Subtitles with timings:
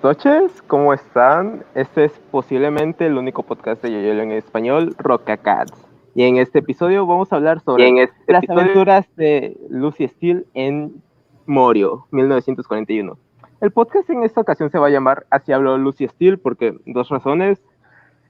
[0.00, 1.64] Buenas noches, ¿cómo están?
[1.74, 5.72] Este es posiblemente el único podcast de Yoyolo en español, Roca Cats.
[6.14, 10.44] Y en este episodio vamos a hablar sobre este las episodio- aventuras de Lucy Steele
[10.54, 11.02] en
[11.46, 13.18] Morio, 1941.
[13.60, 17.08] El podcast en esta ocasión se va a llamar Así habló Lucy Steele porque dos
[17.08, 17.60] razones.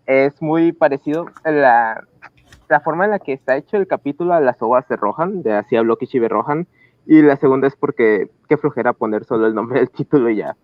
[0.06, 2.04] Es muy parecido a la,
[2.70, 5.52] la forma en la que está hecho el capítulo a las ovas de Rohan, de
[5.52, 6.66] Así habló Kishibe Rohan.
[7.06, 10.56] Y la segunda es porque qué flojera poner solo el nombre del título y ya.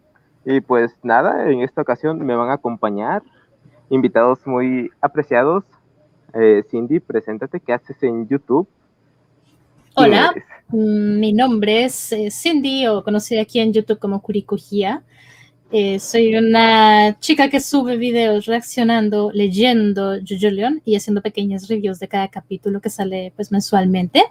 [0.46, 3.22] Y pues nada, en esta ocasión me van a acompañar
[3.90, 5.64] invitados muy apreciados.
[6.34, 8.68] Eh, Cindy, preséntate, ¿qué haces en YouTube?
[9.94, 10.44] ¿Quién Hola, eres?
[10.68, 15.02] mm, mi nombre es eh, Cindy, o conocida aquí en YouTube como Kurikujia.
[15.70, 21.98] Eh, soy una chica que sube videos reaccionando, leyendo Jojo Leon y haciendo pequeñas reviews
[21.98, 24.22] de cada capítulo que sale pues mensualmente.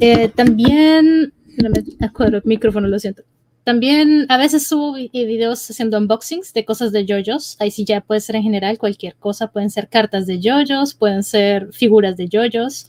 [0.00, 3.22] Eh, también, no me acuerdo, micrófono, lo siento.
[3.66, 7.56] También a veces subo vi- videos haciendo unboxings de cosas de JoJo's.
[7.58, 9.48] Ahí sí ya puede ser en general cualquier cosa.
[9.48, 12.88] Pueden ser cartas de JoJo's, pueden ser figuras de JoJo's.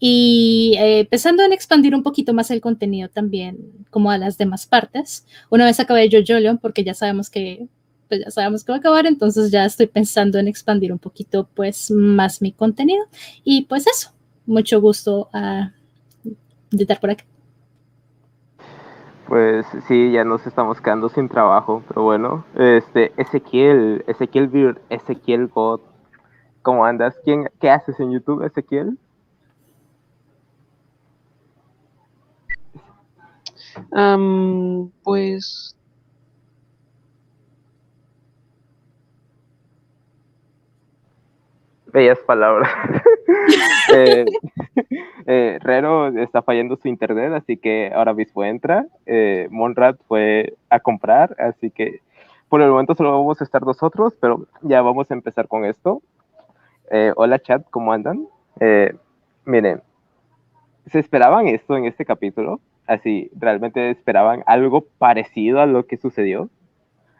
[0.00, 3.58] Y eh, pensando en expandir un poquito más el contenido también,
[3.90, 5.26] como a las demás partes.
[5.48, 7.68] Una vez acabé Jojo Leon, porque ya sabemos que
[8.08, 11.48] pues ya sabemos que va a acabar, entonces ya estoy pensando en expandir un poquito
[11.54, 13.04] pues más mi contenido.
[13.44, 14.10] Y pues eso,
[14.46, 15.72] mucho gusto a
[16.72, 17.24] de estar por acá.
[19.30, 25.46] Pues sí, ya nos estamos quedando sin trabajo, pero bueno, este, Ezequiel, Ezequiel Vir, Ezequiel
[25.46, 25.82] God,
[26.62, 27.16] ¿cómo andas?
[27.22, 28.98] ¿Quién, ¿Qué haces en YouTube, Ezequiel?
[33.92, 35.76] Am, pues
[41.92, 42.70] Bellas palabras.
[43.94, 44.24] eh,
[45.26, 48.86] eh, Rero está fallando su internet, así que ahora mismo entra.
[49.06, 52.00] Eh, Monrad fue a comprar, así que
[52.48, 56.02] por el momento solo vamos a estar nosotros, pero ya vamos a empezar con esto.
[56.90, 58.26] Eh, hola chat, ¿cómo andan?
[59.44, 59.82] Miren,
[60.86, 62.60] ¿se esperaban esto en este capítulo?
[62.86, 66.50] Así, ¿realmente esperaban algo parecido a lo que sucedió?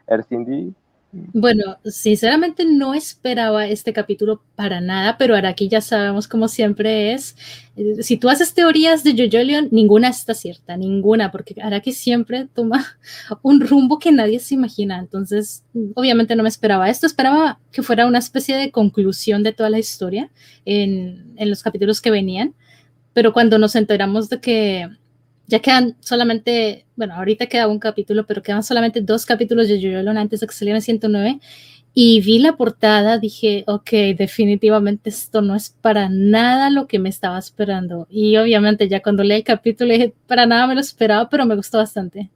[0.06, 0.74] Ercindy,
[1.12, 7.36] Bueno, sinceramente no esperaba este capítulo para nada, pero aquí ya sabemos como siempre es,
[7.74, 12.46] eh, si tú haces teorías de Jojo Leon, ninguna está cierta, ninguna, porque Araki siempre
[12.54, 12.86] toma
[13.42, 18.06] un rumbo que nadie se imagina, entonces obviamente no me esperaba esto, esperaba que fuera
[18.06, 20.30] una especie de conclusión de toda la historia
[20.64, 22.54] en, en los capítulos que venían,
[23.14, 24.88] pero cuando nos enteramos de que
[25.50, 30.02] ya quedan solamente, bueno, ahorita queda un capítulo, pero quedan solamente dos capítulos de Jojo
[30.02, 31.40] Leon antes de que saliera en 109.
[31.92, 37.08] Y vi la portada, dije, ok, definitivamente esto no es para nada lo que me
[37.08, 38.06] estaba esperando.
[38.08, 41.56] Y obviamente ya cuando leí el capítulo dije, para nada me lo esperaba, pero me
[41.56, 42.30] gustó bastante.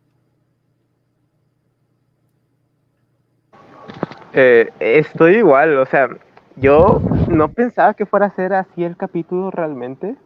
[4.33, 6.09] Eh, estoy igual, o sea,
[6.57, 10.17] yo no pensaba que fuera a ser así el capítulo realmente.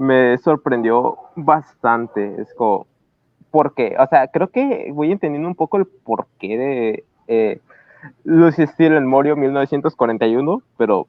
[0.00, 2.40] Me sorprendió bastante.
[2.40, 2.86] Es como,
[3.50, 3.96] ¿por qué?
[3.98, 7.60] O sea, creo que voy entendiendo un poco el porqué de eh,
[8.24, 11.06] Lucy Steele en Morio 1941, pero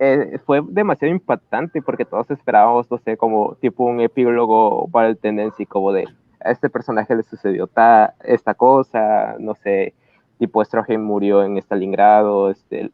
[0.00, 5.16] eh, fue demasiado impactante porque todos esperábamos, no sé, como tipo un epílogo para el
[5.16, 6.08] Tendency, como de
[6.40, 9.94] a este personaje le sucedió ta, esta cosa, no sé,
[10.40, 12.90] tipo Stroheim murió en Stalingrado, este,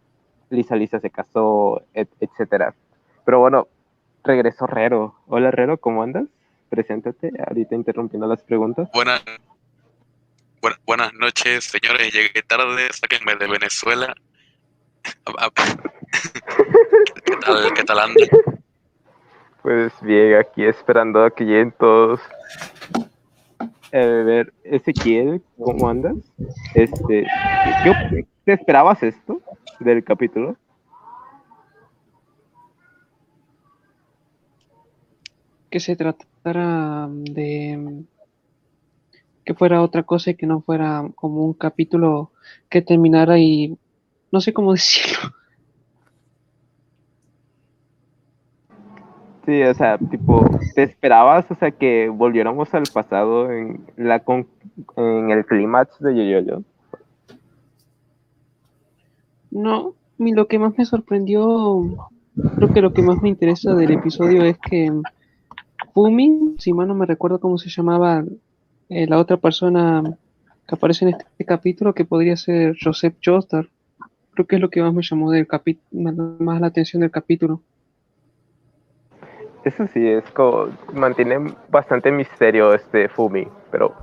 [0.50, 2.74] Lisa Lisa se casó, et, etcétera.
[3.24, 3.68] Pero bueno,
[4.24, 5.14] regresó Rero.
[5.26, 6.24] Hola Rero, ¿cómo andas?
[6.70, 8.88] Preséntate, ahorita interrumpiendo las preguntas.
[8.92, 9.22] Buenas,
[10.60, 12.12] buenas, buenas noches, señores.
[12.12, 14.14] Llegué tarde, sáquenme de Venezuela.
[15.26, 15.50] Ah, ah,
[17.26, 18.26] ¿Qué tal, qué tal andan?
[19.60, 22.20] Pues bien, aquí esperando a que lleguen todos.
[23.92, 26.14] A ver, Ezequiel, ¿cómo andas?
[26.74, 27.26] Este,
[27.84, 29.42] ¿qué- ¿Te esperabas esto
[29.78, 30.56] del capítulo?
[35.74, 38.04] Que se tratara de
[39.44, 42.30] que fuera otra cosa y que no fuera como un capítulo
[42.70, 43.76] que terminara y
[44.30, 45.18] no sé cómo decirlo.
[49.44, 54.46] Sí, o sea, tipo, ¿te esperabas, o sea, que volviéramos al pasado en la con-
[54.96, 56.62] en el clímax de Yoyoyo?
[59.50, 61.82] No, y lo que más me sorprendió,
[62.54, 64.92] creo que lo que más me interesa del episodio es que
[65.92, 68.24] Fumi, si mal no me recuerdo cómo se llamaba
[68.88, 70.02] eh, la otra persona
[70.66, 73.68] que aparece en este capítulo, que podría ser Joseph Joestar,
[74.34, 77.62] creo que es lo que más me llamó del capítulo, más la atención del capítulo.
[79.64, 81.38] Eso sí, es como, mantiene
[81.70, 83.94] bastante misterio este Fumi, pero,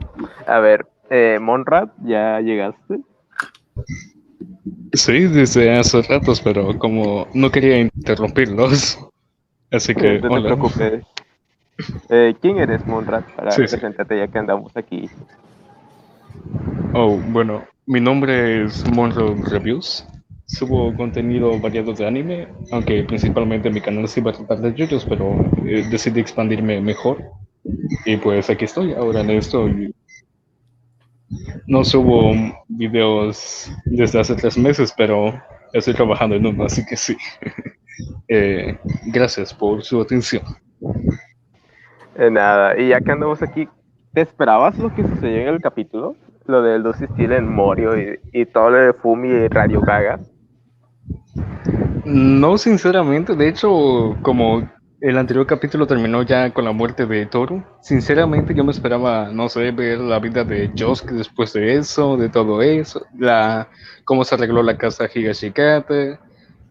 [0.47, 3.01] a ver, Eh, Monrad, ¿ya llegaste?
[4.93, 8.99] Sí, desde hace ratos, pero como no quería interrumpirlos.
[9.71, 10.19] Así que.
[10.19, 10.45] no te hola.
[10.45, 11.05] preocupes.
[12.09, 13.23] Eh, ¿Quién eres, Monrad?
[13.35, 13.75] Para Sí, sí.
[13.77, 15.09] presentarte ya que andamos aquí.
[16.93, 20.05] Oh, bueno, mi nombre es Monroe Reviews.
[20.45, 25.05] Subo contenido variado de anime, aunque principalmente mi canal se iba a tratar de yoyos,
[25.05, 25.33] pero
[25.65, 27.23] eh, decidí expandirme mejor.
[28.05, 29.69] Y pues aquí estoy, ahora en esto.
[31.67, 32.33] No subo
[32.67, 35.33] videos desde hace tres meses, pero
[35.71, 37.15] estoy trabajando en uno, así que sí.
[38.27, 40.41] Eh, gracias por su atención.
[42.15, 43.67] Eh, nada, y ya que andamos aquí,
[44.13, 46.15] ¿te esperabas lo que sucedió en el capítulo?
[46.45, 50.19] Lo de Lucy Steele en Morio y, y todo lo de Fumi y Radio Gaga.
[52.03, 54.67] No, sinceramente, de hecho, como
[55.01, 59.49] el anterior capítulo terminó ya con la muerte de Toru, sinceramente yo me esperaba, no
[59.49, 63.67] sé, ver la vida de Josuke después de eso, de todo eso, la
[64.05, 66.19] cómo se arregló la casa Higashikata,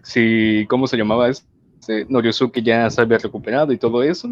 [0.02, 4.28] si cómo se llamaba este Noriosuke ya se había recuperado y todo eso,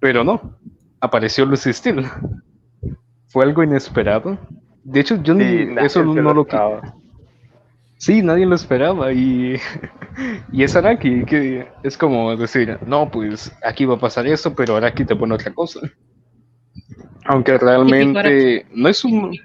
[0.00, 0.58] pero no,
[1.00, 2.08] apareció Lucy Steele.
[3.28, 4.38] Fue algo inesperado.
[4.82, 6.94] De hecho, yo Sí, eso no lo lo esperaba.
[7.96, 9.56] Sí, nadie lo esperaba y,
[10.52, 14.76] y es Araki, que es como decir, no, pues aquí va a pasar eso, pero
[14.76, 15.80] Araki te pone otra cosa.
[17.24, 19.38] Aunque realmente no es un...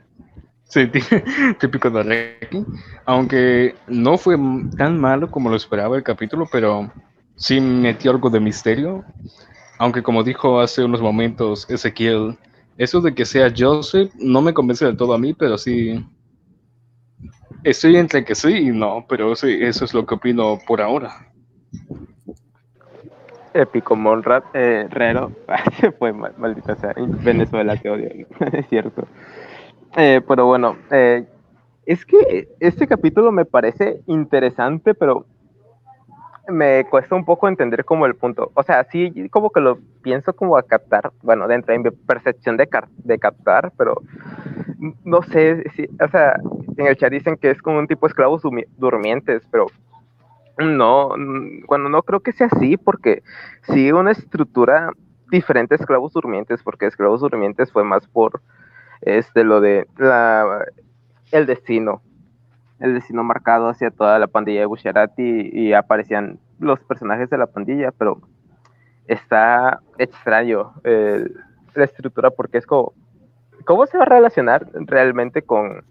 [0.63, 0.87] Sí,
[1.59, 2.65] típico de Araki.
[3.05, 4.37] Aunque no fue
[4.77, 6.91] tan malo como lo esperaba el capítulo, pero
[7.35, 9.05] sí metió algo de misterio.
[9.79, 12.37] Aunque como dijo hace unos momentos Ezequiel,
[12.77, 16.03] eso de que sea Joseph no me convence del todo a mí, pero sí
[17.63, 21.11] Estoy entre que sí y no, pero sí, eso es lo que opino por ahora.
[23.53, 25.31] Épico Monrad, eh, Rero,
[25.79, 28.09] se fue, mal- maldita sea, en Venezuela te odio,
[28.53, 29.07] es cierto.
[29.97, 31.25] Eh, pero bueno, eh,
[31.85, 35.25] es que este capítulo me parece interesante, pero
[36.51, 38.51] me cuesta un poco entender como el punto.
[38.53, 42.57] O sea, sí, como que lo pienso como a captar, bueno, dentro de mi percepción
[42.57, 42.67] de,
[43.19, 44.01] captar, pero
[45.03, 46.35] no sé, si, o sea,
[46.77, 48.41] en el chat dicen que es como un tipo esclavos
[48.77, 49.67] durmientes, pero
[50.57, 51.09] no,
[51.67, 53.23] bueno, no creo que sea así, porque
[53.63, 54.91] sigue una estructura
[55.31, 58.41] diferente a esclavos durmientes, porque esclavos durmientes fue más por
[59.01, 60.65] este lo de la
[61.31, 62.01] el destino,
[62.79, 67.47] el destino marcado hacia toda la pandilla de Busharati y aparecían los personajes de la
[67.47, 68.21] pandilla, pero
[69.07, 71.35] está extraño el-
[71.75, 72.93] la estructura porque es como
[73.65, 75.83] cómo se va a relacionar realmente con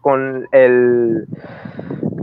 [0.00, 1.26] con el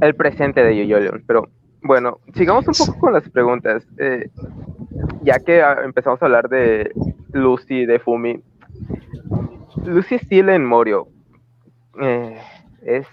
[0.02, 1.12] el presente de Yo-Yo.
[1.26, 1.50] Pero
[1.84, 3.88] bueno, sigamos un poco con las preguntas.
[3.98, 4.30] Eh,
[5.24, 6.92] ya que ah, empezamos a hablar de
[7.34, 8.42] Lucy, de Fumi.
[9.86, 11.08] Lucy Steele en Morio.
[12.02, 12.38] eh,
[12.84, 13.08] es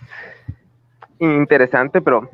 [1.20, 2.28] interesante, pero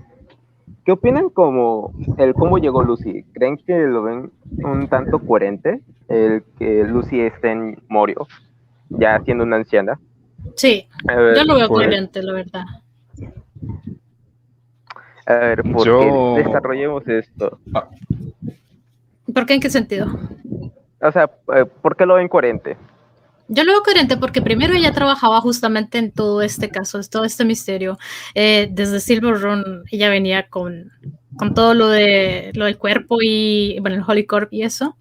[0.85, 3.25] ¿qué opinan como el cómo llegó Lucy?
[3.33, 4.31] ¿Creen que lo ven
[4.63, 8.27] un tanto coherente el que Lucy esté en Morio,
[8.91, 9.99] ya siendo una anciana?
[10.57, 12.65] Sí, ver, yo lo veo coherente, la verdad.
[15.27, 15.99] A ver, ¿por Yo-
[16.37, 17.59] qué desarrollemos esto?
[19.33, 19.55] ¿Por qué?
[19.55, 20.07] ¿En qué sentido?
[21.01, 22.77] O sea, eh, ¿por qué lo ven coherente?
[23.49, 27.45] Yo lo veo coherente porque primero ella trabajaba justamente en todo este caso, todo este
[27.45, 27.99] misterio.
[28.35, 30.91] Eh, desde Silver Run ella venía con,
[31.37, 34.97] con todo lo, de, lo del cuerpo y, bueno, el Holy Corp y eso.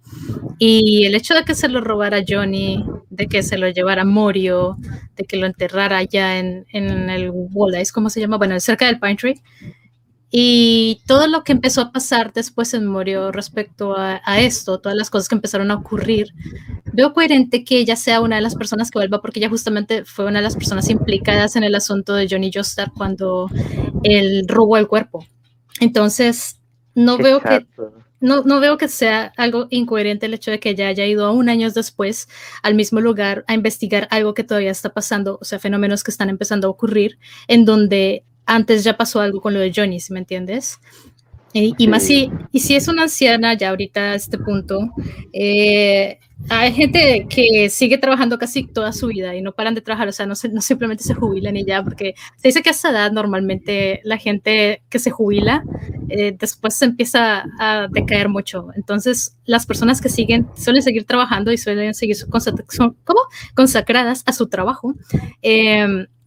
[0.58, 4.76] Y el hecho de que se lo robara Johnny, de que se lo llevara Morio,
[5.16, 8.36] de que lo enterrara allá en, en el Walleyes, ¿cómo se llama?
[8.36, 9.42] Bueno, cerca del Pine Tree.
[10.36, 14.98] Y todo lo que empezó a pasar después en Morio respecto a, a esto, todas
[14.98, 16.34] las cosas que empezaron a ocurrir,
[16.92, 20.24] veo coherente que ella sea una de las personas que vuelva, porque ella justamente fue
[20.24, 23.48] una de las personas implicadas en el asunto de Johnny Joestar cuando
[24.02, 25.24] él robó el cuerpo.
[25.78, 26.58] Entonces,
[26.96, 27.64] no veo que
[28.18, 31.48] no, no veo que sea algo incoherente el hecho de que ella haya ido un
[31.48, 32.26] año después
[32.64, 36.28] al mismo lugar a investigar algo que todavía está pasando, o sea, fenómenos que están
[36.28, 40.18] empezando a ocurrir, en donde antes ya pasó algo con lo de Johnny, ¿sí me
[40.20, 40.78] entiendes?
[41.56, 44.90] Y, y más si, y si es una anciana ya ahorita a este punto,
[45.32, 50.08] eh, hay gente que sigue trabajando casi toda su vida y no paran de trabajar,
[50.08, 52.72] o sea, no, se- no simplemente se jubilan y ya, porque se dice que a
[52.72, 55.62] esa edad normalmente la gente que se jubila
[56.08, 58.66] eh, después se empieza a decaer mucho.
[58.74, 63.20] Entonces, las personas que siguen suelen seguir trabajando y suelen seguir su consa- son- ¿cómo?
[63.54, 64.94] consacradas a su trabajo.
[65.42, 65.86] eh,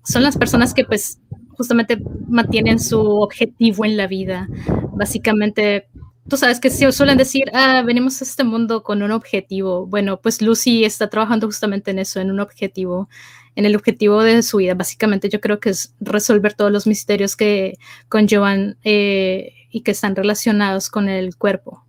[0.10, 1.20] son las personas que pues
[1.58, 1.98] justamente
[2.28, 4.48] mantienen su objetivo en la vida.
[4.94, 5.88] Básicamente,
[6.30, 9.88] tú sabes que suelen decir, ah, venimos a este mundo con un objetivo.
[9.88, 13.10] Bueno, pues Lucy está trabajando justamente en eso, en un objetivo.
[13.56, 14.76] en el objetivo de su vida.
[14.76, 20.16] Básicamente yo creo que es resolver todos los misterios que conllevan eh, y que están
[20.16, 21.84] relacionados con el cuerpo.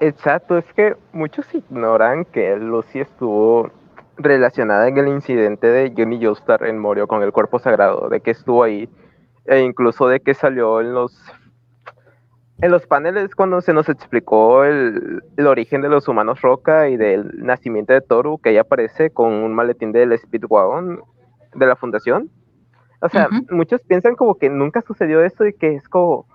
[0.00, 3.70] Exacto, es que muchos ignoran que Lucy estuvo
[4.16, 8.30] relacionada en el incidente de Johnny Joestar en Morio con el cuerpo sagrado, de que
[8.30, 8.88] estuvo ahí,
[9.44, 11.12] e incluso de que salió en los
[12.62, 16.96] en los paneles cuando se nos explicó el, el, origen de los humanos roca y
[16.96, 21.02] del nacimiento de Toru, que ahí aparece con un maletín del Speedwagon
[21.54, 22.30] de la fundación.
[23.00, 26.26] O sea, muchos piensan como que nunca sucedió eso y que es como,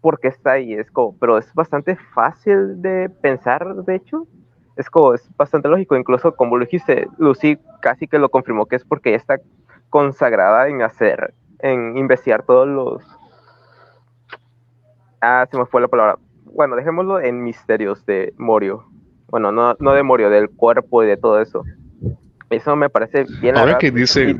[0.00, 0.72] porque está ahí?
[0.72, 4.26] Es como, pero es bastante fácil de pensar, de hecho.
[4.76, 8.76] Es como, es bastante lógico, incluso como lo dijiste, Lucy casi que lo confirmó que
[8.76, 9.40] es porque ella está
[9.88, 13.02] consagrada en hacer, en investigar todos los
[15.20, 16.18] Ah, se me fue la palabra.
[16.44, 18.84] Bueno, dejémoslo en misterios de Morio.
[19.28, 21.64] Bueno, no, no de Morio, del cuerpo y de todo eso.
[22.50, 23.56] Eso me parece bien.
[23.56, 24.36] Ahora que dice.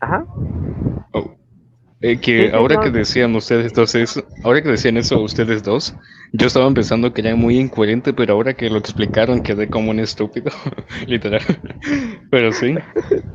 [0.00, 0.24] Ajá.
[1.12, 1.34] Oh.
[2.00, 5.96] Eh, que ahora que decían ustedes dos eso, ahora que decían eso ustedes dos,
[6.34, 10.00] yo estaba pensando que era muy incoherente, pero ahora que lo explicaron quedé como un
[10.00, 10.50] estúpido,
[11.06, 11.42] literal.
[12.30, 12.74] pero sí.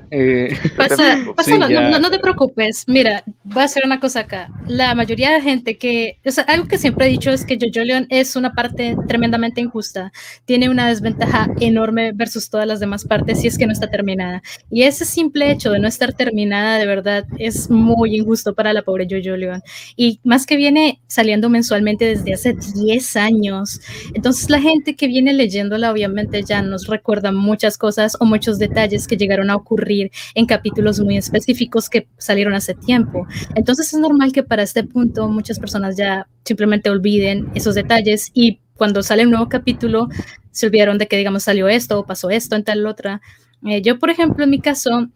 [0.09, 2.85] Eh, pasa, pasa no, no, te preocupes.
[2.87, 4.49] Mira, voy a hacer una cosa acá.
[4.67, 7.85] La mayoría de gente que, o sea, algo que siempre he dicho es que Jojo
[7.85, 10.11] Leon es una parte tremendamente injusta.
[10.45, 14.41] Tiene una desventaja enorme versus todas las demás partes si es que no está terminada.
[14.71, 18.81] Y ese simple hecho de no estar terminada de verdad es muy injusto para la
[18.81, 19.61] pobre Jojo Leon.
[19.95, 23.81] Y más que viene saliendo mensualmente desde hace 10 años.
[24.13, 29.07] Entonces la gente que viene leyéndola obviamente ya nos recuerda muchas cosas o muchos detalles
[29.07, 33.27] que llegaron a ocurrir en capítulos muy específicos que salieron hace tiempo.
[33.55, 38.59] Entonces es normal que para este punto muchas personas ya simplemente olviden esos detalles y
[38.75, 40.07] cuando sale un nuevo capítulo
[40.51, 43.21] se olvidaron de que digamos salió esto o pasó esto en tal otra.
[43.65, 45.09] Eh, yo, por ejemplo, en mi caso,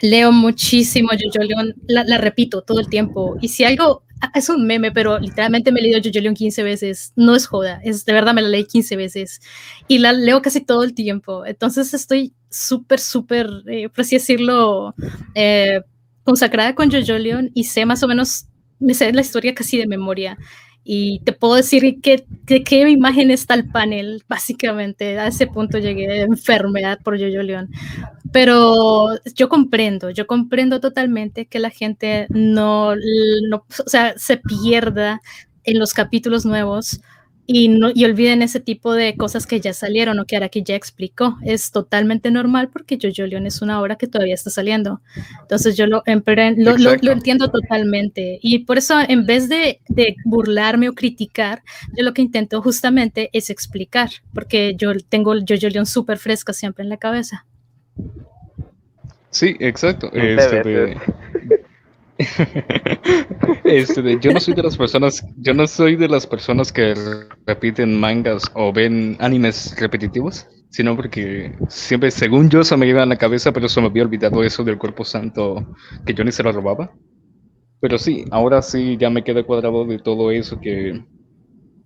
[0.00, 3.36] leo muchísimo Jojo Leon, la, la, repito todo el tiempo.
[3.40, 4.02] Y si algo
[4.34, 7.12] es un meme, pero literalmente me he leído Jojo Leon 15 veces.
[7.16, 9.40] No es joda, es de verdad me la leí 15 veces
[9.86, 11.46] y la leo casi todo el tiempo.
[11.46, 14.94] Entonces estoy súper, súper, eh, por así decirlo,
[15.34, 15.80] eh,
[16.24, 18.46] consagrada con Jojo Leon y sé más o menos,
[18.78, 20.38] me sé la historia casi de memoria.
[20.90, 25.18] Y te puedo decir que, de qué imagen está el panel, básicamente.
[25.18, 27.68] A ese punto llegué de enfermedad por Jojo León.
[28.32, 35.20] Pero yo comprendo, yo comprendo totalmente que la gente no, no o sea, se pierda
[35.64, 37.02] en los capítulos nuevos
[37.50, 40.74] y, no, y olviden ese tipo de cosas que ya salieron o que Araki ya
[40.74, 41.38] explicó.
[41.42, 45.00] Es totalmente normal porque Jojo Leon es una obra que todavía está saliendo.
[45.40, 48.38] Entonces yo lo, lo, lo, lo entiendo totalmente.
[48.42, 51.62] Y por eso en vez de, de, burlarme o criticar,
[51.96, 56.84] yo lo que intento justamente es explicar, porque yo tengo Jojo Leon súper fresca siempre
[56.84, 57.46] en la cabeza.
[59.30, 60.10] Sí, exacto.
[60.12, 60.98] Este,
[63.64, 66.94] este, yo no soy de las personas, yo no soy de las personas que
[67.46, 73.08] repiten mangas o ven animes repetitivos, sino porque siempre, según yo, se me iba en
[73.08, 76.42] la cabeza, pero se me había olvidado eso del cuerpo santo que yo ni se
[76.42, 76.92] lo robaba.
[77.80, 81.00] Pero sí, ahora sí ya me queda cuadrado de todo eso que,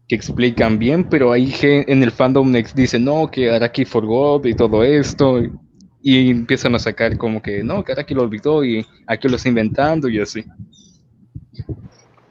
[0.08, 4.82] que explican bien, pero hay en el fandom dicen, no, que Araki forgot y todo
[4.82, 5.42] esto
[6.02, 10.08] empiezan a sacar como que, no, que aquí lo olvidó y aquí lo está inventando
[10.08, 10.44] y así.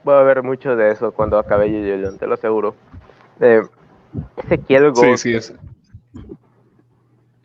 [0.07, 2.75] Va a haber mucho de eso cuando acabe Leon, te lo aseguro.
[3.39, 3.61] Eh,
[4.37, 5.53] Ezequiel Sí, sí, es.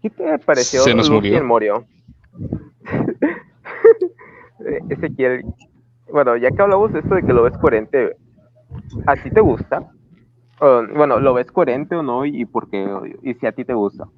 [0.02, 1.42] ¿Qué te pareció Se nos murió.
[1.44, 1.84] Morio?
[4.88, 5.44] Ezequiel,
[6.10, 8.16] bueno, ya que hablamos de esto de que lo ves coherente,
[9.06, 9.90] ¿a ti te gusta?
[10.58, 12.24] bueno, ¿lo ves coherente o no?
[12.24, 12.88] ¿Y por qué?
[13.22, 14.08] ¿Y si a ti te gusta?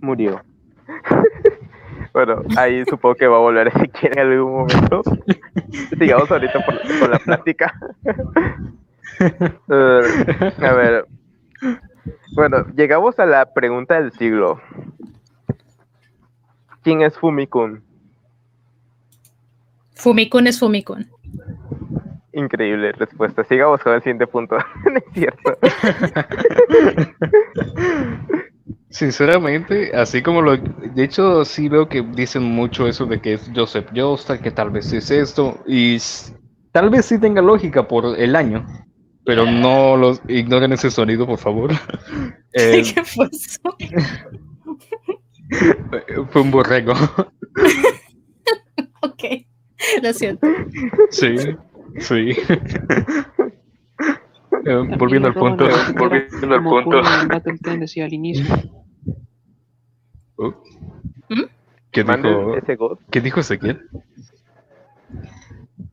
[0.00, 0.42] Murió.
[2.12, 5.02] bueno, ahí supongo que va a volver si quiere en algún momento.
[5.98, 7.74] Sigamos ahorita por, con la plática.
[9.68, 11.06] uh, a ver.
[12.34, 14.60] Bueno, llegamos a la pregunta del siglo.
[16.82, 17.82] ¿Quién es Fumikun?
[19.94, 21.10] Fumikun es Fumikun.
[22.40, 23.44] Increíble respuesta.
[23.44, 24.56] Sigamos con el siguiente punto.
[24.90, 25.58] no es cierto.
[28.88, 30.56] Sinceramente, así como lo...
[30.56, 34.70] De hecho, sí veo que dicen mucho eso de que es Joseph Joestar, que tal
[34.70, 35.98] vez es esto, y
[36.72, 38.66] tal vez sí tenga lógica por el año,
[39.24, 41.70] pero no los ignoren ese sonido, por favor.
[42.52, 43.60] Eh, ¿Qué fue eso?
[46.30, 46.94] fue un borrego.
[49.02, 49.22] ok,
[50.02, 50.48] lo siento.
[51.10, 51.36] Sí.
[51.98, 52.32] Sí.
[54.64, 55.64] Eh, volviendo al punto.
[55.98, 57.00] Volviendo al punto.
[57.28, 58.44] Battle decía al inicio.
[60.36, 60.54] Oh.
[61.28, 61.42] ¿Mm?
[61.90, 62.98] ¿Qué dijo, ese God.
[63.10, 63.88] ¿Qué dijo Ezequiel?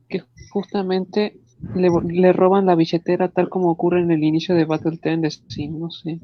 [0.10, 1.40] que justamente
[1.76, 5.90] le, roban la billetera tal como ocurre en el inicio de Battle de Steam, no
[5.90, 6.20] sé.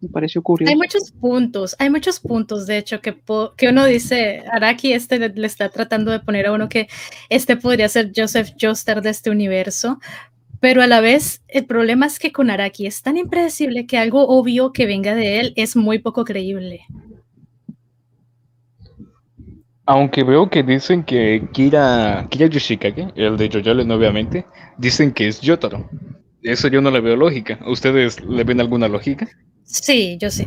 [0.00, 0.70] Me pareció curioso.
[0.70, 3.16] Hay muchos puntos, hay muchos puntos, de hecho, que,
[3.56, 6.88] que uno dice, Araki este le, le está tratando de poner a uno que
[7.28, 9.98] este podría ser Joseph Joestar de este universo,
[10.60, 14.28] pero a la vez el problema es que con Araki es tan impredecible que algo
[14.28, 16.82] obvio que venga de él es muy poco creíble.
[19.86, 24.46] Aunque veo que dicen que Kira, Kira Yoshikage, el de Jojolen obviamente,
[24.78, 25.88] dicen que es Yotaro.
[26.42, 27.58] Eso yo no le veo lógica.
[27.66, 29.28] ¿Ustedes le ven alguna lógica?
[29.64, 30.46] Sí, yo sí.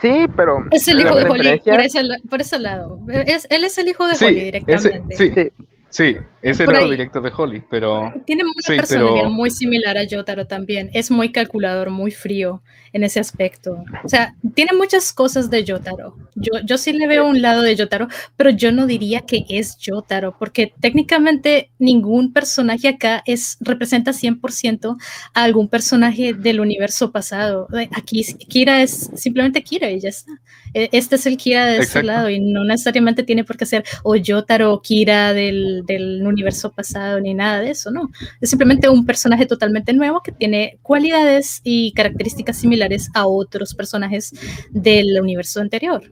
[0.00, 0.64] Sí, pero.
[0.70, 3.00] Es el hijo de Holly, por ese, por ese lado.
[3.26, 5.16] Es- él es el hijo de Sí, Holly ese- directamente.
[5.16, 5.66] sí, Sí.
[5.90, 6.90] Sí, ese Por era ahí.
[6.90, 10.90] directo de Holly, pero Tiene una Sí, personalidad pero- muy similar a Jotaro también.
[10.92, 13.84] Es muy calculador, muy frío en ese aspecto.
[14.04, 16.16] O sea, tiene muchas cosas de Jotaro.
[16.36, 19.76] Yo, yo sí le veo un lado de Jotaro, pero yo no diría que es
[19.84, 24.96] Jotaro, porque técnicamente ningún personaje acá es, representa 100%
[25.34, 27.68] a algún personaje del universo pasado.
[27.78, 30.32] Eh, Aquí Kira es simplemente Kira y ya está.
[30.74, 32.06] Eh, Este es el Kira de este Exacto.
[32.06, 36.72] lado y no necesariamente tiene por qué ser o Jotaro o Kira del, del universo
[36.72, 38.08] pasado ni nada de eso, ¿no?
[38.40, 44.32] Es simplemente un personaje totalmente nuevo que tiene cualidades y características similares a otros personajes
[44.70, 46.02] del universo anterior.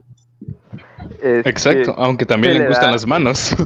[1.21, 3.55] es exacto, aunque también le le gustan da- las manos.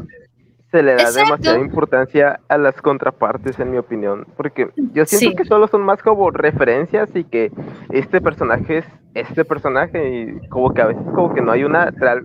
[0.72, 1.20] Se le da Exacto.
[1.20, 4.26] demasiada importancia a las contrapartes, en mi opinión.
[4.38, 5.36] Porque yo siento Sí.
[5.36, 7.52] que solo son más como referencias y que
[7.90, 10.00] este personaje es este personaje.
[10.42, 12.24] Y como que a veces, como que no hay una real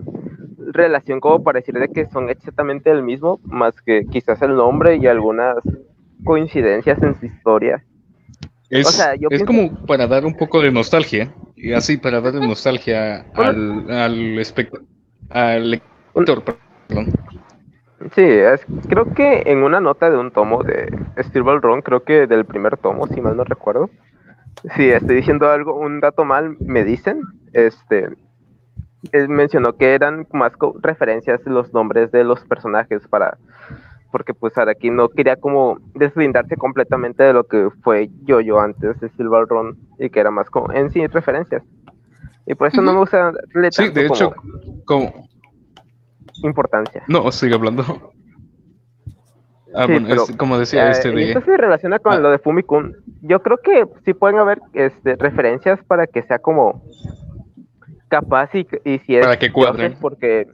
[0.73, 4.95] relación como para decir de que son exactamente el mismo, más que quizás el nombre
[4.97, 5.57] y algunas
[6.23, 7.83] coincidencias en su historia.
[8.69, 11.97] Es, O sea, yo es pienso- como para dar un poco de nostalgia, y así
[11.97, 14.81] para darle nostalgia al, al, espect-
[15.29, 16.43] al lector.
[16.87, 17.07] Perdón.
[18.13, 22.03] Sí, es- creo que en una nota de un tomo de Steel Ball Run, creo
[22.03, 23.89] que del primer tomo, si mal no recuerdo.
[24.75, 27.21] Si estoy diciendo algo, un dato mal, me dicen.
[27.53, 28.09] Este,
[29.11, 33.37] él mencionó que eran más referencias los nombres de los personajes para,
[34.11, 39.09] porque pues Araki no quería como deslindarse completamente de lo que fue yo-yo antes de
[39.27, 41.63] Ball Run y que era más como en sí referencias.
[42.45, 44.33] Y por eso no me gusta darle Sí, de hecho,
[44.85, 45.27] como como...
[46.43, 47.03] importancia.
[47.07, 47.83] No, sigue hablando.
[49.75, 51.27] Ah, Sí, bueno, pero, es como decía Eh, este de...
[51.29, 52.19] esto se relaciona con Ah.
[52.19, 52.95] lo de Fumikun.
[53.21, 56.81] Yo creo que sí pueden haber este, referencias para que sea como
[58.07, 59.83] capaz y, y si es Para que cuadre.
[59.83, 60.47] Joseph, porque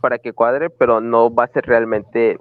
[0.00, 2.38] para que cuadre, pero no va a ser realmente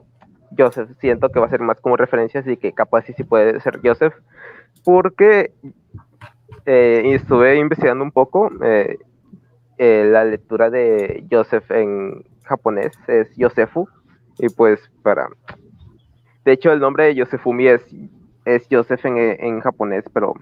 [0.58, 0.90] Joseph.
[1.00, 3.80] Siento que va a ser más como referencias y que capaz sí, sí puede ser
[3.84, 4.14] Joseph,
[4.84, 5.54] porque
[6.66, 8.98] eh, y estuve investigando un poco eh,
[9.78, 13.88] eh, la lectura de Joseph en japonés es Yosefu
[14.38, 15.30] y pues para
[16.44, 17.86] de hecho, el nombre de Yosefumi es,
[18.46, 20.34] es Joseph en, en japonés, pero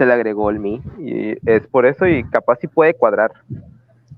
[0.00, 0.80] se le agregó el mi.
[0.98, 3.32] Y es por eso, y capaz sí puede cuadrar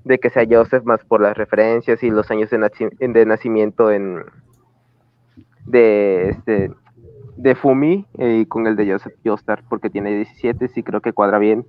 [0.05, 3.91] de que sea Joseph más por las referencias y los años de, naci- de nacimiento
[3.91, 4.23] en
[5.65, 6.71] de este
[7.35, 11.11] de Fumi eh, y con el de Joseph Joestar, porque tiene 17, sí creo que
[11.11, 11.65] cuadra bien.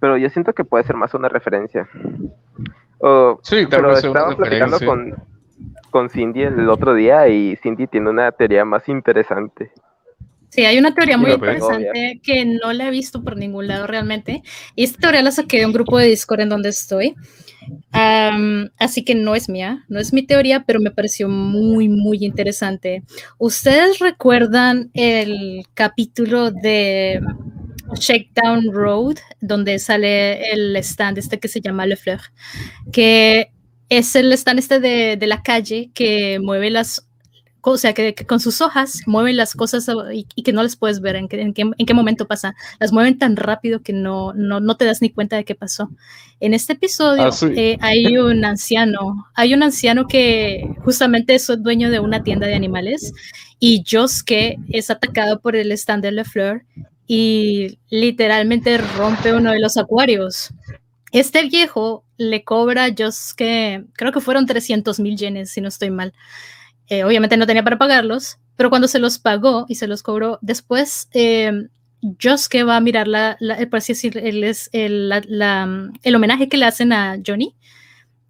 [0.00, 1.88] Pero yo siento que puede ser más una referencia.
[3.42, 5.14] Sí, pero estaba platicando con,
[5.90, 9.70] con Cindy el otro día y Cindy tiene una teoría más interesante.
[10.50, 14.42] Sí, hay una teoría muy interesante que no la he visto por ningún lado realmente.
[14.74, 17.14] Y esta teoría la saqué de un grupo de Discord en donde estoy.
[17.92, 22.24] Am, así que no es mía, no es mi teoría, pero me pareció muy, muy
[22.24, 23.02] interesante.
[23.38, 27.20] ¿Ustedes recuerdan el capítulo de
[27.94, 32.20] Shakedown Road, donde sale el stand este que se llama Le Fleur?
[32.92, 33.52] Que
[33.88, 37.07] es el stand este de, de la calle que mueve las
[37.60, 40.76] o sea, que, que con sus hojas mueven las cosas y, y que no las
[40.76, 42.54] puedes ver en, qué- en qué, en qué momento pasa.
[42.80, 45.90] Las mueven tan rápido que no, no, no te das ni cuenta de qué pasó.
[46.40, 47.46] En este episodio Ah, sí.
[47.56, 52.54] eh, hay un anciano, hay un anciano que justamente es dueño de una tienda de
[52.54, 53.12] animales
[53.58, 56.62] y Josuke es atacado por el stand de Le Fleur
[57.06, 60.50] y literalmente rompe uno de los acuarios.
[61.10, 65.90] Este viejo le cobra a Josuke, creo que fueron 300 mil yenes, si no estoy
[65.90, 66.12] mal.
[66.88, 70.38] Eh, obviamente no tenía para pagarlos, pero cuando se los pagó y se los cobró,
[70.40, 71.68] después eh,
[72.20, 73.08] Josuke va a mirar
[73.92, 77.54] decir, el, homenaje que le hacen a Johnny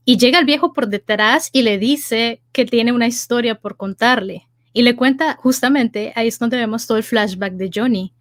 [0.04, 4.48] y llega el viejo por detrás y le dice que tiene una historia por contarle
[4.72, 8.12] y le cuenta justamente, ahí es donde vemos todo el flashback de Johnny.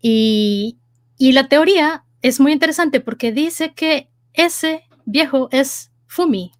[0.00, 0.76] Y
[1.18, 6.52] la teoría es muy interesante porque dice que ese viejo es Fumi.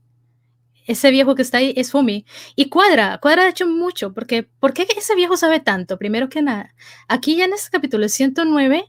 [0.87, 2.25] Ese viejo que está ahí es Fumi.
[2.57, 5.99] Y cuadra, cuadra de hecho mucho, porque ¿por qué ese viejo sabe tanto?
[5.99, 6.75] Primero que nada,
[7.09, 8.85] aquí ya en este capítulo 109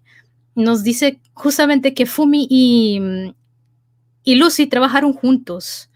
[0.55, 3.01] nos dice justamente que Fumi y,
[4.23, 5.89] y Lucy trabajaron juntos.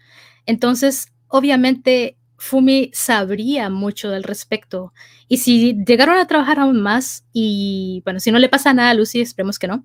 [0.46, 4.92] Entonces, obviamente, Fumi sabría mucho del respecto.
[5.26, 8.94] Y si llegaron a trabajar aún más, y bueno, si no le pasa nada a
[8.94, 9.84] Lucy, esperemos que no,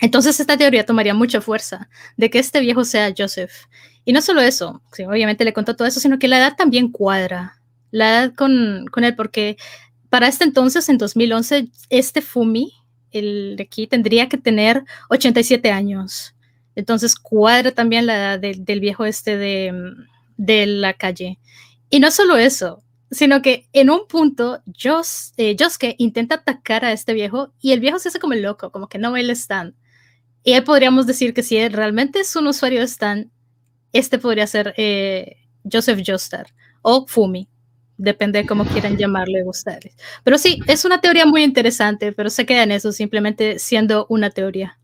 [0.00, 3.52] entonces esta teoría tomaría mucha fuerza de que este viejo sea Joseph.
[4.04, 7.60] Y no solo eso, obviamente le contó todo eso, sino que la edad también cuadra.
[7.90, 9.56] La edad con, con él, porque
[10.08, 12.72] para este entonces, en 2011, este Fumi,
[13.12, 16.34] el de aquí, tendría que tener 87 años.
[16.74, 19.92] Entonces cuadra también la edad del viejo este de,
[20.36, 21.38] de, la calle.
[21.90, 26.92] Y no solo eso, sino que en un punto Jos, eh, Josuke intenta atacar a
[26.92, 29.74] este viejo y el viejo se hace como el loco, como que no el stand.
[30.42, 33.30] Y ahí podríamos decir que si realmente es un usuario Stan,
[33.92, 35.36] este podría ser eh,
[35.70, 36.46] Joseph Joestar
[36.82, 37.48] o Fumi.
[37.96, 39.94] Depende de cómo quieran llamarle ustedes.
[40.24, 44.30] Pero sí, es una teoría muy interesante, pero se queda en eso, simplemente siendo una
[44.30, 44.78] teoría.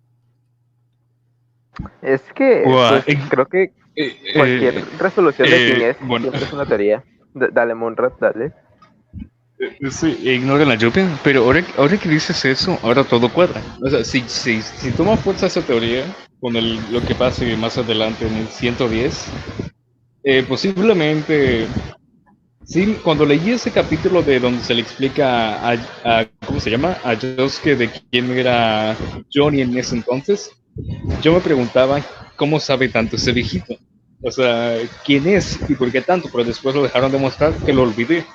[2.02, 6.30] Es que pues, creo que eh, cualquier eh, resolución de quién es bueno.
[6.32, 7.02] es una teoría.
[7.32, 8.52] dale, Monrad, dale.
[9.58, 13.62] Eh, sí, ignoran la lluvia, pero ahora, ahora que dices eso, ahora todo cuadra.
[13.80, 16.04] O sea, si, si, si toma fuerza esa teoría
[16.40, 19.26] con el, lo que pase más adelante en el 110,
[20.24, 21.66] eh, posiblemente,
[22.64, 26.98] sí, cuando leí ese capítulo de donde se le explica a, ¿cómo se llama?
[27.02, 28.94] A Josuke de quién era
[29.32, 30.50] Johnny en ese entonces,
[31.22, 32.02] yo me preguntaba
[32.36, 33.74] cómo sabe tanto ese viejito.
[34.22, 37.72] O sea, quién es y por qué tanto, pero después lo dejaron de mostrar que
[37.72, 38.26] lo olvidé.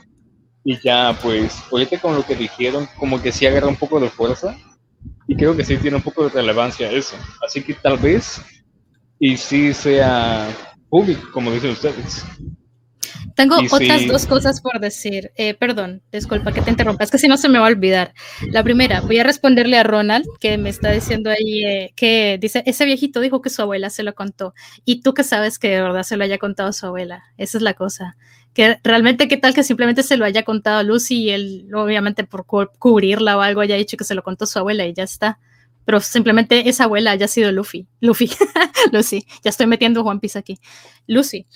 [0.63, 4.09] Y ya, pues, ahorita con lo que dijeron, como que sí agarra un poco de
[4.09, 4.55] fuerza.
[5.27, 7.15] Y creo que sí tiene un poco de relevancia eso.
[7.45, 8.41] Así que tal vez,
[9.19, 10.49] y sí sea
[10.89, 12.25] público, como dicen ustedes.
[13.35, 15.31] Tengo otras dos cosas por decir.
[15.35, 18.13] Eh, perdón, disculpa que te interrumpa, es que si no se me va a olvidar.
[18.49, 22.63] La primera, voy a responderle a Ronald, que me está diciendo ahí eh, que dice,
[22.65, 24.53] ese viejito dijo que su abuela se lo contó.
[24.85, 27.23] Y tú que sabes que de verdad se lo haya contado su abuela.
[27.37, 28.17] Esa es la cosa.
[28.53, 32.45] Que realmente, ¿qué tal que simplemente se lo haya contado Lucy y él, obviamente por
[32.45, 35.39] cubrirla o algo, haya dicho que se lo contó su abuela y ya está?
[35.83, 37.87] pero simplemente esa abuela haya sido Luffy.
[37.99, 38.29] Luffy,
[38.91, 40.59] Lucy, ya estoy metiendo One Piece aquí.
[41.07, 41.47] Lucy,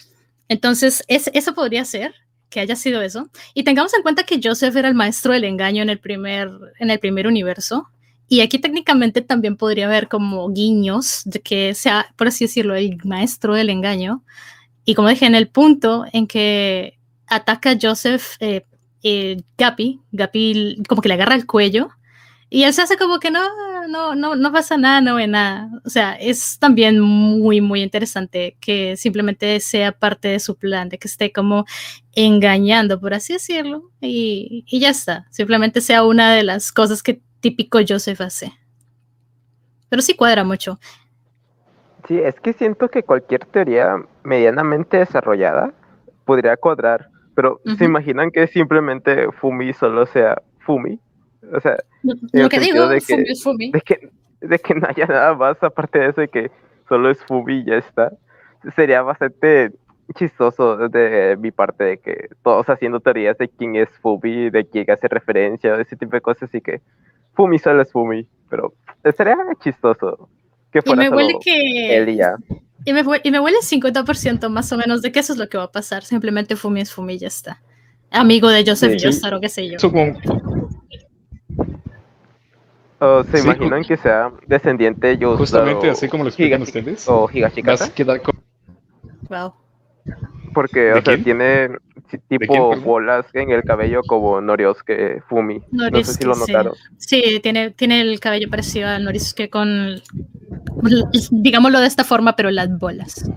[0.47, 2.13] entonces, eso podría ser
[2.49, 3.29] que haya sido eso.
[3.53, 6.91] Y tengamos en cuenta que Joseph era el maestro del engaño en el primer, en
[6.91, 7.89] el primer universo.
[8.27, 12.97] Y aquí técnicamente también podría haber como guiños de que sea, por así decirlo, el
[13.03, 14.23] maestro del engaño.
[14.85, 18.65] Y como dije, en el punto en que ataca Joseph, eh,
[19.03, 21.89] eh, Gapi, Gapi como que le agarra el cuello
[22.49, 23.41] y él se hace como que no,
[23.87, 25.69] no, no, no pasa nada, no ve nada.
[25.83, 30.99] O sea, es también muy, muy interesante que simplemente sea parte de su plan, de
[30.99, 31.65] que esté como
[32.13, 35.27] engañando, por así decirlo, y, y ya está.
[35.31, 38.53] Simplemente sea una de las cosas que típico Joseph hace.
[39.89, 40.79] Pero sí cuadra mucho.
[42.07, 45.73] Sí, es que siento que cualquier teoría medianamente desarrollada
[46.25, 50.99] podría cuadrar, pero ¿se imaginan que simplemente Fumi solo sea Fumi?
[51.53, 53.71] O sea, lo que digo, de que, es Fumi.
[53.71, 54.09] De que,
[54.41, 56.51] de que no haya nada más aparte de eso de que
[56.87, 58.11] solo es Fumi y ya está.
[58.75, 59.71] Sería bastante
[60.13, 64.89] chistoso de mi parte de que todos haciendo teorías de quién es Fumi, de quién
[64.91, 66.81] hace referencia, ese tipo de cosas, y que
[67.33, 68.73] Fumi solo es Fumi, pero
[69.15, 70.29] sería chistoso
[70.75, 71.97] que fuera y me huele que...
[71.97, 72.35] él y ya.
[72.83, 75.57] Y me, y me huele 50% más o menos de que eso es lo que
[75.57, 76.03] va a pasar.
[76.03, 77.61] Simplemente Fumi es Fumi y ya está.
[78.11, 79.77] Amigo de Joseph sí, o qué sé yo.
[82.99, 87.07] ¿O se imaginan que sea descendiente yo Justamente así como lo explican ustedes.
[87.07, 87.89] O Higashikata.
[89.29, 89.53] Wow.
[90.55, 91.69] Porque, o sea, tiene
[92.29, 95.61] tipo bolas en el cabello como Noriosuke Fumi.
[95.71, 96.73] no sé si lo notaron.
[96.97, 100.01] Sí, tiene, tiene el cabello parecido a Noriosuke con,
[101.31, 103.29] digámoslo de esta forma, pero las bolas.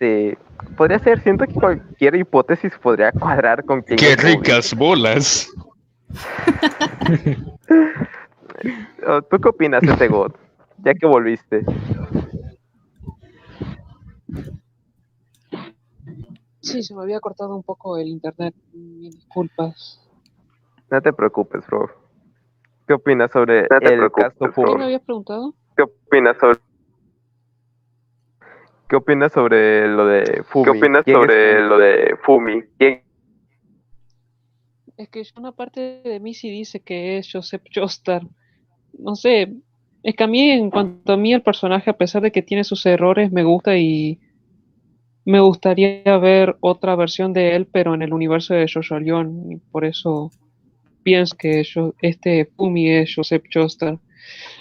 [0.00, 0.34] Sí,
[0.76, 3.94] podría ser, siento que cualquier hipótesis podría cuadrar con que...
[3.94, 5.48] ¡Qué ricas bolas!
[9.30, 10.32] ¿Tú qué opinas de este God?
[10.84, 11.64] Ya que volviste.
[16.60, 18.54] Sí, se me había cortado un poco el internet.
[18.72, 20.00] disculpas.
[20.90, 21.90] No te preocupes, bro.
[22.86, 24.72] ¿Qué opinas sobre el caso Fumi?
[24.72, 25.54] ¿Qué me habías preguntado?
[25.76, 26.58] ¿Qué opinas sobre
[28.88, 30.64] ¿Qué opinas sobre lo de Fumi?
[30.64, 32.62] ¿Qué opinas sobre lo de Fumi?
[32.76, 33.04] ¿Quién
[35.00, 38.22] es que una parte de mí sí dice que es Joseph Joestar.
[38.98, 39.54] no sé,
[40.02, 42.64] es que a mí, en cuanto a mí, el personaje, a pesar de que tiene
[42.64, 44.20] sus errores, me gusta y
[45.24, 49.84] me gustaría ver otra versión de él, pero en el universo de Jojo y por
[49.84, 50.30] eso
[51.02, 53.98] pienso que yo, este Fumi es Joseph Joestar.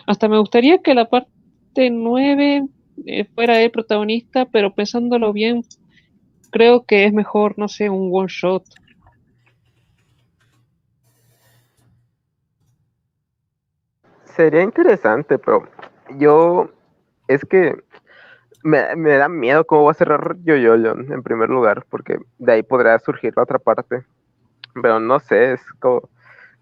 [0.08, 2.68] Hasta me gustaría que la parte 9
[3.06, 5.64] eh, fuera el protagonista, pero pensándolo bien,
[6.52, 8.64] creo que es mejor, no sé, un one shot.
[14.36, 15.68] Sería interesante, pero
[16.18, 16.70] yo
[17.28, 17.76] es que
[18.64, 22.64] me, me da miedo cómo va a cerrar Yoyoyo en primer lugar, porque de ahí
[22.64, 24.04] podrá surgir la otra parte.
[24.82, 26.10] Pero no sé, es como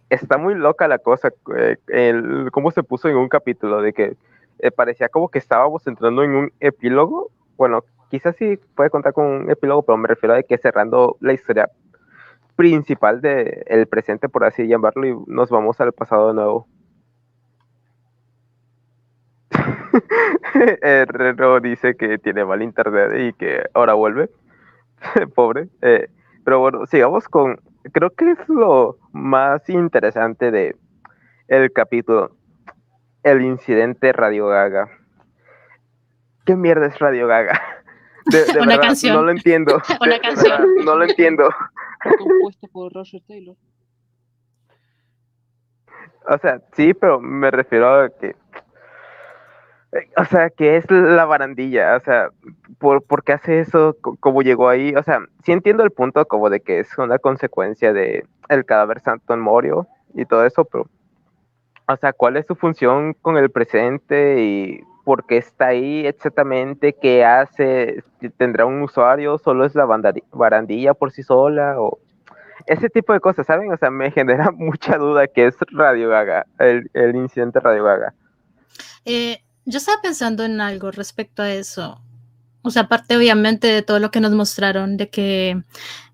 [0.10, 4.18] está muy loca la cosa, eh, el, cómo se puso en un capítulo, de que
[4.60, 7.32] eh, parecía como que estábamos entrando en un epílogo.
[7.58, 11.34] Bueno, quizás sí puede contar con un epílogo, pero me refiero a que cerrando la
[11.34, 11.70] historia
[12.56, 16.68] principal del el presente, por así llamarlo, y nos vamos al pasado de nuevo.
[20.82, 24.30] Herrero dice que tiene mal internet y que ahora vuelve.
[25.36, 25.68] Pobre.
[25.82, 26.10] Eh,
[26.44, 27.60] pero bueno, sigamos con.
[27.94, 30.76] Creo que es lo más interesante de
[31.48, 32.32] el capítulo.
[33.24, 34.90] El incidente Radio Gaga.
[36.46, 37.62] ¿Qué mierda es Radio Gaga?
[38.30, 39.16] De, de Una verdad, canción.
[39.16, 39.82] No lo entiendo.
[40.02, 40.50] Una De canción.
[40.52, 41.50] verdad, no lo entiendo.
[42.18, 43.56] compuesto por Roger Taylor.
[46.30, 48.36] O sea, sí, pero me refiero a que.
[50.18, 51.96] O sea, que es la barandilla.
[51.96, 52.30] O sea,
[52.78, 53.96] ¿por, qué hace eso?
[54.20, 54.94] ¿Cómo llegó ahí?
[54.96, 59.00] O sea, sí entiendo el punto como de que es una consecuencia de el cadáver
[59.00, 60.88] santo en Morio y todo eso, pero.
[61.90, 66.92] O sea, ¿cuál es su función con el presente y por qué está ahí exactamente?
[66.92, 68.04] ¿Qué hace?
[68.36, 69.38] ¿Tendrá un usuario?
[69.38, 69.86] ¿Solo es la
[70.34, 71.80] barandilla por sí sola?
[71.80, 72.00] O
[72.66, 73.72] ese tipo de cosas, ¿saben?
[73.72, 78.14] O sea, me genera mucha duda que es Radio Gaga, el, el incidente Radio Gaga.
[79.06, 82.02] Eh, yo estaba pensando en algo respecto a eso.
[82.62, 85.62] O sea, aparte obviamente de todo lo que nos mostraron, de que,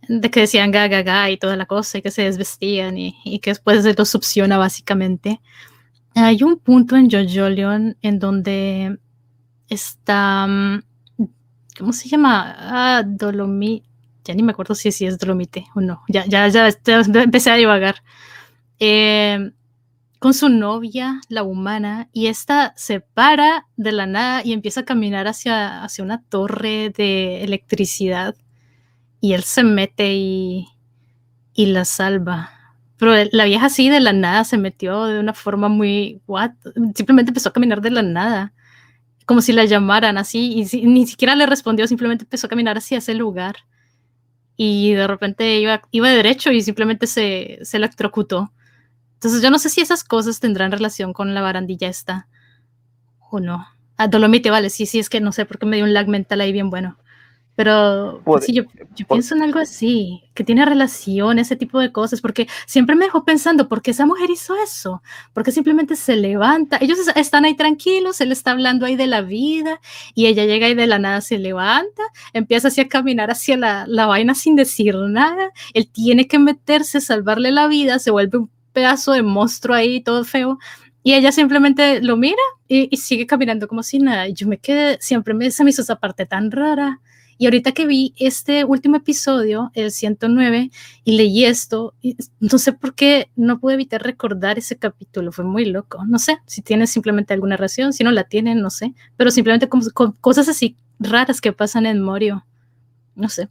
[0.08, 3.16] de que decían ga, ga, ga y toda la cosa, y que se desvestían y,
[3.24, 5.39] y que después se los succiona básicamente.
[6.16, 9.00] Hay un punto en Jojo Leon en donde
[9.70, 10.84] está, mm,
[11.78, 12.56] ¿cómo se llama?
[12.58, 13.88] Ah, Dolomite.
[14.26, 16.02] Ya ni me acuerdo si, si es Dolomite o no.
[16.08, 17.96] Ya, ya, ya, ya empecé a divagar.
[18.80, 19.52] Eh,
[20.24, 24.86] con su novia, la humana, y esta se para de la nada y empieza a
[24.86, 28.34] caminar hacia, hacia una torre de electricidad.
[29.20, 30.70] Y él se mete y,
[31.54, 32.52] y la salva.
[32.96, 36.22] Pero la vieja así de la nada se metió de una forma muy...
[36.26, 36.52] What?
[36.96, 38.54] Simplemente empezó a caminar de la nada.
[39.26, 40.66] Como si la llamaran así.
[40.72, 43.58] Y ni siquiera le respondió, simplemente empezó a caminar hacia ese lugar.
[44.56, 48.54] Y de repente iba, iba derecho y simplemente se, se electrocutó.
[49.24, 52.28] Entonces yo no sé si esas cosas tendrán relación con la barandilla esta
[53.32, 53.66] o no.
[53.96, 56.10] Ah, Dolomite, vale, sí, sí, es que no sé por qué me dio un lag
[56.10, 56.98] mental ahí bien bueno.
[57.56, 58.64] Pero Pod- sí, yo,
[59.08, 63.24] pienso en algo así, que tiene relación, ese tipo de cosas, porque siempre me dejó
[63.24, 65.02] pensando, ¿por qué esa mujer hizo eso?
[65.34, 69.22] Porque simplemente se levanta, ellos es- están ahí tranquilos, él está hablando ahí de la
[69.22, 69.80] vida,
[70.16, 73.86] y ella llega y de la nada se levanta, empieza así a caminar hacia la,
[73.88, 78.50] la vaina sin decir nada, él tiene que meterse, salvarle la vida, se vuelve un
[78.74, 80.60] pedazo de monstruo ahí, todo feo,
[81.04, 84.28] y ella simplemente lo mira y, y sigue caminando como si nada.
[84.28, 87.02] Y yo me quedé, siempre me, se me hizo esa parte tan rara.
[87.38, 90.72] Y ahorita que vi este último episodio, el 109,
[91.04, 95.44] y leí esto, y no sé por qué no pude evitar recordar ese capítulo, fue
[95.44, 96.06] muy loco.
[96.06, 99.68] No sé si tiene simplemente alguna razón, si no la tienen, no sé, pero simplemente
[99.68, 102.46] como, con cosas así raras que pasan en Morio.
[103.16, 103.50] No sé.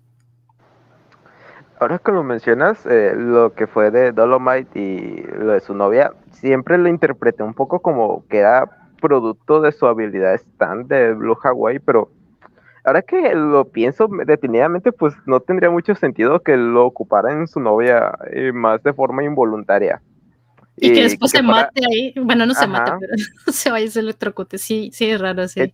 [1.83, 6.13] Ahora que lo mencionas, eh, lo que fue de Dolomite y lo de su novia,
[6.31, 11.37] siempre lo interpreté un poco como que era producto de su habilidad stand de Blue
[11.43, 12.09] Hawaii, pero
[12.85, 17.49] ahora que lo pienso me- detenidamente, pues no tendría mucho sentido que lo ocupara en
[17.49, 20.01] su novia eh, más de forma involuntaria.
[20.77, 22.15] Y, que después se mate ahí.
[22.17, 23.13] Bueno, no se mate, pero
[23.53, 24.57] se vaya y se electrocute.
[24.57, 25.63] Sí, sí, es raro, sí.
[25.63, 25.73] Eh,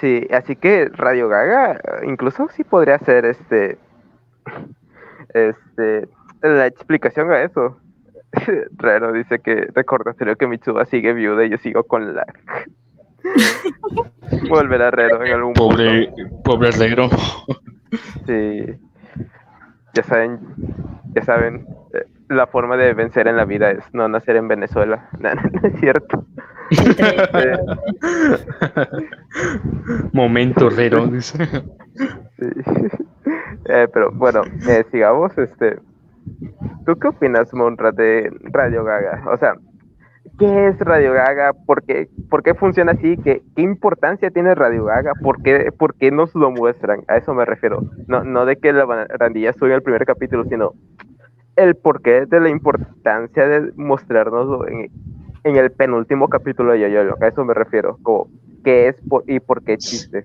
[0.00, 3.78] Sí, así que Radio Gaga eh, incluso sí podría ser este
[5.32, 6.08] este
[6.42, 7.78] la explicación a eso.
[8.76, 12.26] Raro dice que recordatorio que Mitsuba sigue viuda y yo sigo con la
[14.48, 16.12] volverá Rero en algún Pobre,
[16.44, 17.08] pobre herrero.
[17.08, 17.60] punto.
[18.26, 18.66] Sí.
[19.94, 20.40] Ya saben,
[21.14, 25.08] ya saben, eh, la forma de vencer en la vida es no nacer en Venezuela.
[25.20, 26.26] No, no, no es cierto.
[26.70, 27.58] Entre-
[30.12, 31.46] Momento dice.
[32.38, 33.03] Sí.
[33.66, 35.36] Eh, pero bueno, eh, sigamos.
[35.38, 35.78] Este,
[36.86, 39.24] ¿Tú qué opinas, Monra, de Radio Gaga?
[39.30, 39.54] O sea,
[40.38, 41.52] ¿qué es Radio Gaga?
[41.66, 43.16] ¿Por qué, por qué funciona así?
[43.18, 45.12] ¿Qué, ¿Qué importancia tiene Radio Gaga?
[45.22, 47.02] ¿Por qué, ¿Por qué nos lo muestran?
[47.08, 47.82] A eso me refiero.
[48.06, 50.72] No, no de que la barandilla subió el primer capítulo, sino
[51.56, 54.90] el porqué de la importancia de mostrarnos en,
[55.44, 57.16] en el penúltimo capítulo de Yoyo.
[57.20, 57.98] A eso me refiero.
[58.02, 58.28] Como,
[58.64, 60.24] ¿Qué es por- y por qué existe?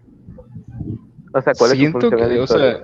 [1.33, 2.77] O sea, ¿cuál es su Siento función que, la o sea,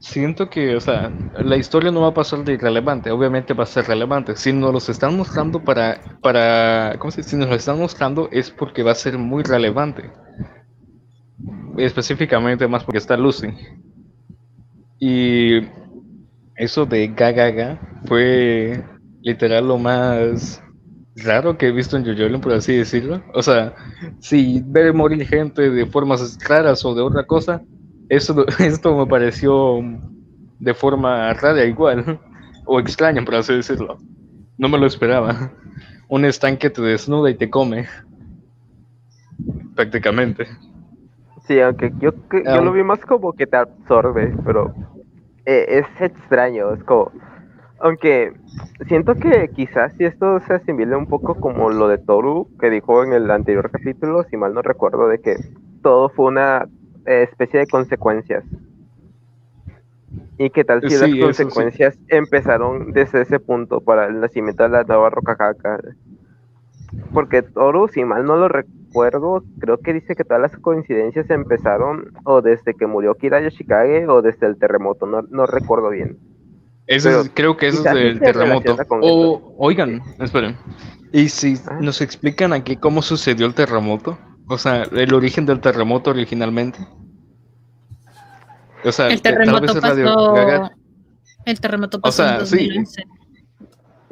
[0.00, 3.66] siento que, o sea, la historia no va a pasar de irrelevante, obviamente va a
[3.66, 4.36] ser relevante.
[4.36, 7.30] Si nos los están mostrando para, para, ¿cómo se dice?
[7.30, 10.10] Si nos lo están mostrando es porque va a ser muy relevante.
[11.76, 13.48] Específicamente más porque está Lucy.
[14.98, 15.60] Y
[16.56, 18.84] eso de Gaga Ga fue
[19.22, 20.62] literal lo más
[21.16, 23.22] raro que he visto en JoJo, por así decirlo.
[23.34, 23.74] O sea,
[24.20, 27.62] si ver morir gente de formas raras o de otra cosa,
[28.08, 29.80] eso, esto me pareció
[30.58, 32.20] de forma rara igual,
[32.66, 33.98] o extraña, por así decirlo.
[34.58, 35.52] No me lo esperaba.
[36.08, 37.86] Un estanque te desnuda y te come.
[39.74, 40.46] Prácticamente.
[41.46, 42.60] Sí, aunque yo, yo Ah.
[42.60, 44.74] lo vi más como que te absorbe, pero
[45.46, 47.10] eh, es extraño, es como...
[47.80, 48.32] Aunque
[48.88, 53.04] siento que quizás si esto se asimile un poco como lo de Toru, que dijo
[53.04, 55.36] en el anterior capítulo, si mal no recuerdo, de que
[55.82, 56.66] todo fue una
[57.14, 58.44] especie de consecuencias.
[60.38, 61.20] Y que tal si Sí, las eso sí.
[61.20, 65.80] consecuencias empezaron desde ese punto para el nacimiento de la nueva Rocacaca.
[67.12, 72.12] Porque Toru, si mal no lo recuerdo, creo que dice que todas las coincidencias empezaron
[72.24, 76.16] o desde que murió Kira Yoshikage o desde el terremoto, no, no recuerdo bien.
[76.86, 78.76] Ese Pero es- creo que eso es del terremoto.
[79.02, 80.56] O, oigan, esperen.
[81.12, 81.78] ¿Y si Ah.
[81.80, 84.16] nos explican aquí cómo sucedió el terremoto?
[84.48, 86.78] O sea, el origen del terremoto originalmente.
[88.84, 90.32] O sea, El tal terremoto vez es Radio pasó.
[90.32, 90.70] Gaga-
[91.44, 92.56] El terremoto pasó sea, en sí.
[92.56, 93.02] 2011.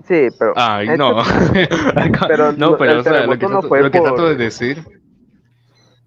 [0.07, 0.53] Sí, pero...
[0.57, 1.16] Ay, no.
[2.29, 4.85] Pero no, pero o sea, lo que, no trato, fue lo que trato de decir.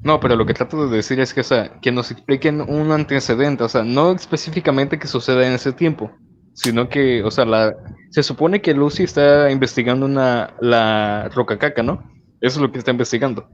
[0.02, 2.92] No, pero lo que trato de decir es que, o sea, que nos expliquen un
[2.94, 6.10] antecedente, o sea, no específicamente que suceda en ese tiempo,
[6.54, 7.76] sino que, o sea, la,
[8.12, 12.10] se supone que Lucy está investigando una, la rocacaca, ¿no?
[12.40, 13.50] Eso es lo que está investigando.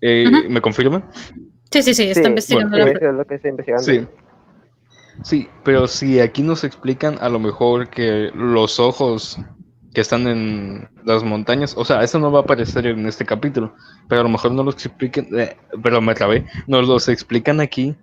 [0.00, 0.48] Eh.
[0.48, 1.10] ¿Me confirma?
[1.70, 3.84] Sí, sí, sí, está Sí, investigando la es lo que está investigando.
[3.84, 4.06] Sí.
[5.22, 9.38] Sí, pero si aquí nos explican a lo mejor que los ojos
[9.92, 13.74] que están en las montañas, o sea, eso no va a aparecer en este capítulo,
[14.08, 17.96] pero a lo mejor no los expliquen, eh, pero me trabé, nos los explican aquí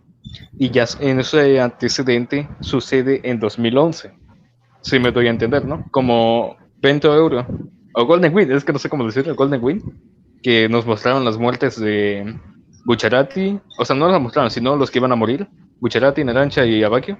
[0.57, 4.11] y ya en ese antecedente sucede en 2011,
[4.81, 5.85] si me doy a entender, ¿no?
[5.91, 7.47] Como 20 Euro,
[7.93, 9.83] o Golden Wind, es que no sé cómo decirlo, Golden Wind,
[10.45, 12.35] que nos mostraron las muertes de
[12.85, 15.47] Bucharati, o sea, no las mostraron, sino los que iban a morir,
[15.79, 17.17] Bucharati, Narancha y Abakio.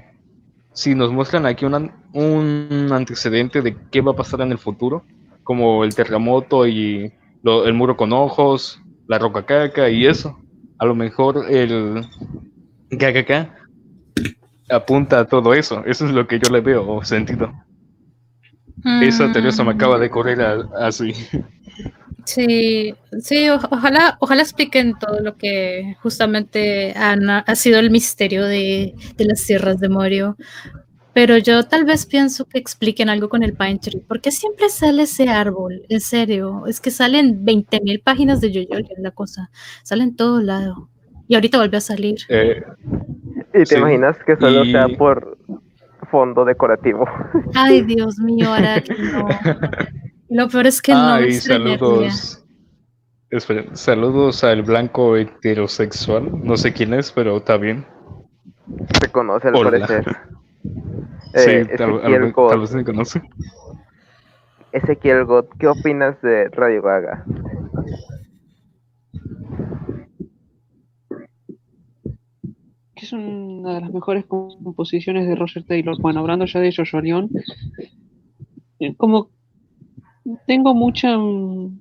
[0.74, 5.06] Si nos muestran aquí un antecedente de qué va a pasar en el futuro,
[5.42, 7.12] como el terremoto y
[7.44, 10.38] el muro con ojos, la roca caca y eso,
[10.78, 12.06] a lo mejor el
[12.92, 13.50] KKK
[14.70, 15.84] apunta a todo eso.
[15.88, 17.04] Eso es lo que yo le veo o
[18.84, 19.02] sentido.
[19.10, 20.40] Esa teoría se me acaba de correr
[20.80, 21.14] así.
[22.26, 28.46] Sí, sí, o- ojalá, ojalá expliquen todo lo que justamente han- ha sido el misterio
[28.46, 30.36] de, de las tierras de Morio.
[31.14, 35.04] Pero yo tal vez pienso que expliquen algo con el Pine Tree, porque siempre sale
[35.04, 36.64] ese árbol, en serio.
[36.68, 39.50] Es que salen 20.000 páginas de Yoyo, es la cosa.
[39.84, 40.90] Sale en todo lado.
[41.28, 42.18] Y ahorita volvió a salir.
[42.28, 42.62] Eh,
[43.54, 45.35] ¿Y te Sí, imaginas que solo y- sea por
[46.08, 47.06] fondo decorativo?
[47.56, 49.28] Ay, Dios mío, Araki, no.
[50.30, 51.14] Lo peor es que no.
[51.14, 51.78] Ay, extrañaría.
[51.78, 52.41] saludos.
[53.32, 56.30] Esperen, saludos al blanco heterosexual.
[56.43, 57.86] No sé quién es, pero está bien.
[59.01, 59.72] Se conoce al Hola.
[59.72, 60.06] parecer.
[61.34, 62.49] Sí, Eh, tal, Ezequiel al- God.
[62.49, 63.22] tal vez me conoce.
[64.72, 67.24] Ezequiel God, ¿qué opinas de Radio Gaga?
[73.06, 75.99] Es una de las mejores composiciones de Roger Taylor.
[76.01, 77.30] Bueno, hablando ya de Jojo León,
[78.80, 79.30] eh, como
[80.47, 81.18] tengo mucha.
[81.18, 81.80] mm,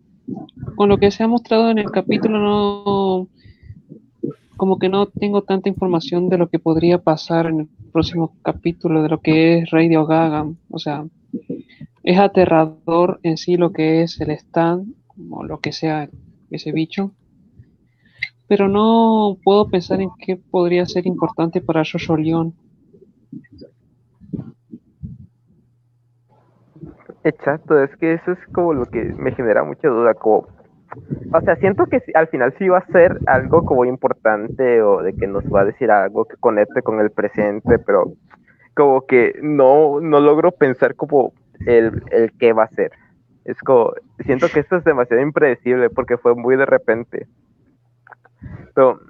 [0.77, 3.29] Con lo que se ha mostrado en el capítulo, no.
[4.57, 9.03] Como que no tengo tanta información de lo que podría pasar en el próximo capítulo,
[9.03, 10.47] de lo que es Radio Gaga.
[10.71, 11.05] O sea,
[12.05, 16.09] es aterrador en sí lo que es el stand, como lo que sea
[16.51, 17.13] ese bicho
[18.49, 21.83] pero no puedo pensar en qué podría ser importante para
[22.19, 22.55] León.
[27.25, 30.47] Exacto, es que eso es como lo que me genera mucha duda, como,
[31.33, 35.15] o sea, siento que al final sí va a ser algo como importante o de
[35.15, 38.13] que nos va a decir algo que conecte con el presente, pero
[38.75, 41.33] como que no, no logro pensar como
[41.67, 42.93] el, el qué va a ser.
[43.45, 43.93] Es como,
[44.25, 47.27] siento que esto es demasiado impredecible porque fue muy de repente.
[48.75, 49.01] Pero,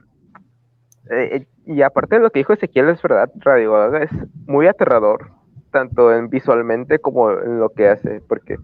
[1.10, 4.10] eh, y aparte de lo que dijo Ezequiel, es verdad, Radio Gaga es
[4.46, 5.30] muy aterrador,
[5.70, 8.56] tanto en visualmente como en lo que hace, porque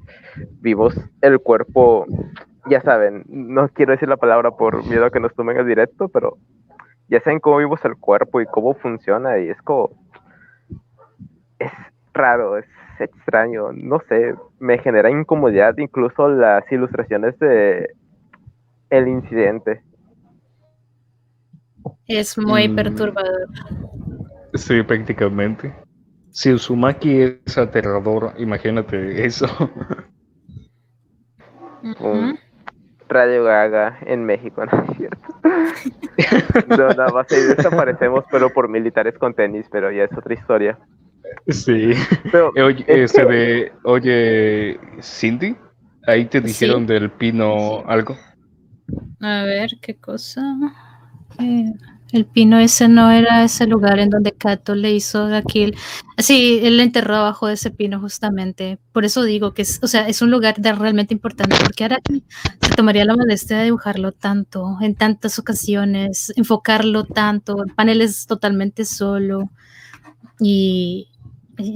[0.61, 2.07] vimos el cuerpo,
[2.67, 6.09] ya saben, no quiero decir la palabra por miedo a que nos tomen el directo,
[6.09, 6.37] pero
[7.09, 9.91] ya saben cómo vimos el cuerpo y cómo funciona, y es como,
[11.59, 11.73] es
[12.13, 12.67] raro, es
[13.01, 17.91] extraño, no sé, me genera incomodidad incluso las ilustraciones de
[18.91, 19.83] el incidente.
[22.07, 22.75] Es muy Mm.
[22.77, 23.49] perturbador.
[24.55, 25.75] Sí, prácticamente.
[26.31, 29.47] Si Uzumaki es aterrador, imagínate eso.
[31.83, 32.07] Ujú.
[32.09, 32.39] Un
[33.09, 35.27] Radio Gaga en México, ¿no es cierto?
[36.69, 40.79] No, nada más ahí desaparecemos, pero por militares con tenis, pero ya es otra historia.
[41.49, 41.93] Sí.
[42.31, 45.57] Pero Eh, Oye, es este que- de, oye, Cindy,
[46.07, 46.87] ahí te dijeron Sí.
[46.93, 48.17] del pino algo.
[49.21, 50.43] A ver, ¿qué cosa?
[52.13, 55.77] El pino ese no era ese lugar en donde Kato le hizo a Kill.
[56.19, 58.79] Sí, él le enterró abajo de ese pino justamente.
[58.93, 62.25] Por eso digo que es, o sea, es un lugar de realmente importante, porque Araki
[62.61, 68.85] se tomaría la molestia de dibujarlo tanto, en tantas ocasiones, enfocarlo tanto, en paneles totalmente
[68.85, 69.51] solo.
[70.41, 71.10] Y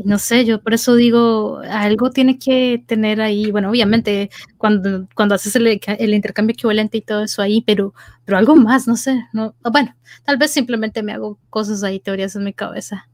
[0.04, 5.34] no sé, yo por eso digo, algo tiene que tener ahí, bueno, obviamente cuando, cuando
[5.34, 9.26] haces el, el intercambio equivalente y todo eso ahí, pero, pero algo más, no sé,
[9.32, 13.08] no, bueno, tal vez simplemente me hago cosas ahí, teorías en mi cabeza.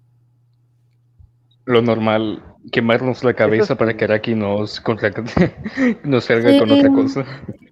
[1.67, 2.43] Lo normal,
[2.73, 4.83] quemarnos la cabeza para que Araki nos,
[6.05, 7.27] nos salga con otra cosa.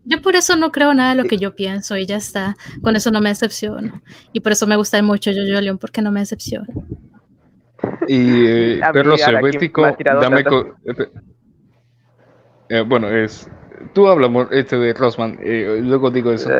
[0.04, 2.96] Yo por eso no creo nada de lo que yo pienso y ya está, con
[2.96, 4.00] eso no me decepciono.
[4.32, 6.66] Y por eso me gusta mucho Jojo León, porque no me decepciona.
[8.06, 10.40] Y eh, perro soviético, dame...
[10.40, 11.08] eh,
[12.70, 13.50] eh, bueno, es...
[13.92, 16.50] Tú habla amor, este de Rosman, eh, luego digo eso.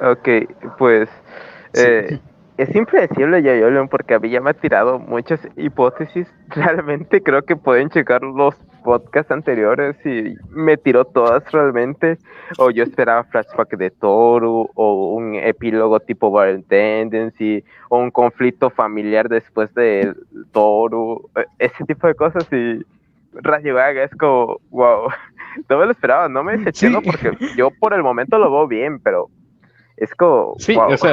[0.00, 0.28] Ok,
[0.78, 1.08] pues
[1.72, 2.20] Sí.
[2.56, 6.26] es impredecible Yayolion porque a mí ya me ha tirado muchas hipótesis.
[6.48, 12.18] Realmente creo que pueden checar los podcasts anteriores y me tiró todas realmente.
[12.58, 18.70] O yo esperaba flashback de Toru, o un epílogo tipo Violent Tendency, o un conflicto
[18.70, 20.12] familiar después de
[20.52, 22.84] Toru, eh, ese tipo de cosas y
[23.34, 25.08] Radio Gaga es como, wow,
[25.68, 27.10] no me lo esperaba, no me decepcionó Sí.
[27.10, 29.28] porque yo por el momento lo veo bien, pero
[29.96, 30.92] es como, Sí, wow.
[30.92, 31.12] o sea,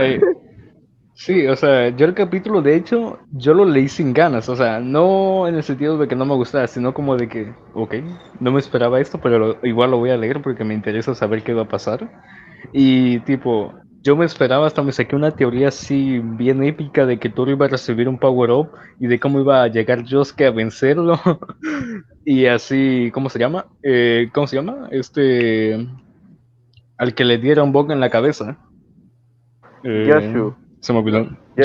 [1.18, 4.80] sí, o sea, yo el capítulo, de hecho, yo lo leí sin ganas, o sea,
[4.80, 7.96] no en el sentido de que no me gustara, sino como de que, ok,
[8.40, 11.44] no me esperaba esto, pero lo- igual lo voy a leer porque me interesa saber
[11.44, 12.10] qué va a pasar.
[12.74, 17.30] Y tipo, yo me esperaba, hasta me saqué una teoría así bien épica de que
[17.30, 21.20] Toru iba a recibir un power-up y de cómo iba a llegar Yosuke a vencerlo.
[22.26, 23.68] y así, ¿cómo se llama?
[23.84, 24.90] Eh, ¿Cómo se llama?
[24.92, 25.78] Este...
[26.98, 28.58] Al que le diera un bug en la cabeza.
[29.84, 30.44] Eh.
[30.80, 31.28] Se me olvidó.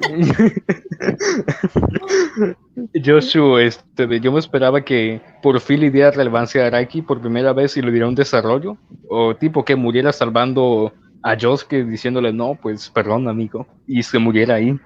[0.00, 0.28] Fin.
[2.94, 7.52] Yoshu, este, yo me esperaba que por fin le diera relevancia a Araki por primera
[7.52, 8.76] vez y le diera un desarrollo.
[9.08, 13.66] O tipo que muriera salvando a Yosuke diciéndole, no, pues perdón, amigo.
[13.86, 14.78] Y se muriera ahí.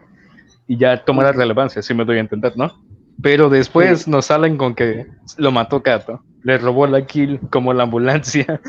[0.66, 2.72] Y ya tomara relevancia, si me doy a entender, ¿no?
[3.20, 6.22] Pero después nos salen con que lo mató Kato.
[6.42, 8.60] Le robó la kill como la ambulancia.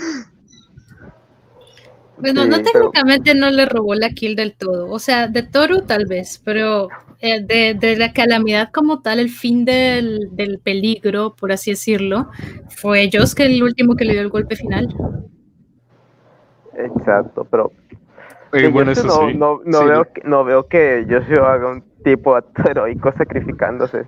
[2.17, 4.89] Bueno, Sí, no pero- técnicamente no le robó la kill del todo.
[4.89, 6.87] O sea, de Toru tal vez, pero
[7.19, 12.29] eh, de, de la calamidad como tal, el fin del, del peligro, por así decirlo,
[12.69, 14.93] fue Josuke el último que le dio el golpe final.
[16.75, 17.71] Exacto, pero
[18.51, 19.35] Eh, bueno, eso no, sí.
[19.37, 21.05] no, no Sí, veo que, no veo que
[21.43, 24.05] haga un tipo acto heroico sacrificándose.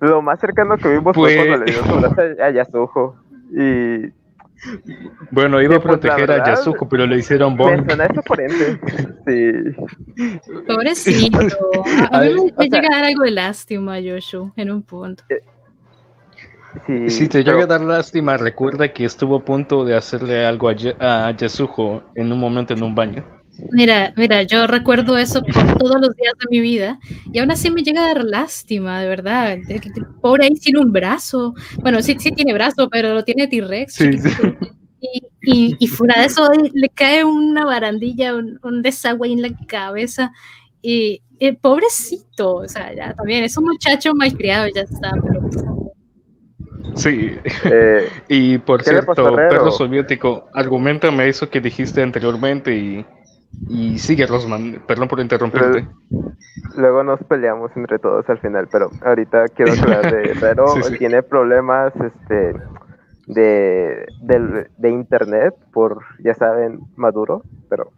[0.00, 3.16] Lo más cercano que vimos fue Pues- cuando le dio su brazo a Yasuho.
[3.52, 4.10] Y
[5.30, 7.86] Bueno, iba Sí, a pues, la proteger a verdad, Yasuko, pero le hicieron me bomb.
[7.86, 8.80] suena eso coherente.
[9.26, 10.52] Sí.
[10.66, 11.38] Pobrecito.
[12.12, 14.82] A, a mí me, me llega a dar algo de lástima a Yoshu en un
[14.82, 15.24] punto.
[16.86, 20.44] sí Si te pero- llega a dar lástima, recuerda que estuvo a punto de hacerle
[20.46, 23.24] algo a, Ya- a Yasuko en un momento en un baño.
[23.72, 26.98] Mira, mira, yo recuerdo eso por todos los días de mi vida
[27.32, 29.58] y aún así me llega a dar lástima, de verdad.
[30.20, 31.54] Pobre ahí sin un brazo.
[31.80, 33.94] Bueno, sí, sí tiene brazo, pero lo tiene T-Rex.
[33.94, 34.56] Sí, chiquitito.
[35.00, 39.50] Y, y- y fuera de eso, le cae una barandilla, un, un desagüe en la
[39.66, 40.32] cabeza.
[40.82, 45.10] Y eh, pobrecito, o sea, ya también es un muchacho malcriado, ya está.
[45.22, 45.48] Pero,
[46.94, 47.30] Sí.
[47.64, 53.04] eh, Y por ¿Qué le cierto, perro soviético, argumentame eso que dijiste anteriormente y,
[53.68, 54.82] y sigue, Rosman.
[54.86, 55.88] Perdón por interrumpirte.
[56.76, 60.34] luego nos peleamos entre todos al final, pero ahorita quiero hablar de.
[60.74, 60.98] Sí, sí.
[60.98, 62.54] Tiene problemas este,
[63.26, 67.90] de, del- de internet por, ya saben, Maduro, pero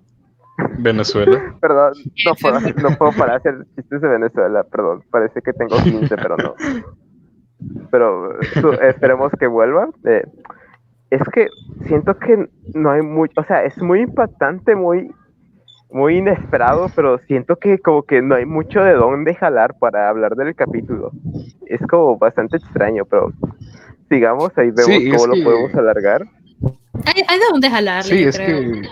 [0.78, 1.54] Venezuela.
[1.60, 1.92] perdón,
[2.24, 6.16] no puedo, no puedo parar de hacer chistes de Venezuela, perdón, parece que tengo 15,
[6.16, 6.54] pero no.
[7.90, 8.30] Pero
[8.60, 9.88] su- esperemos que vuelva.
[10.04, 10.22] Eh,
[11.10, 11.48] es que
[11.86, 15.10] siento que no hay mucho, o sea, es muy impactante, muy,
[15.90, 20.34] muy inesperado, pero siento que como que no hay mucho de dónde jalar para hablar
[20.36, 21.12] del capítulo.
[21.66, 23.32] Es como bastante extraño, pero
[24.08, 26.22] sigamos, ahí vemos Sí, cómo que- lo podemos alargar.
[27.04, 28.58] Hay, hay de dónde jalarle, Sí, es creo.
[28.60, 28.88] que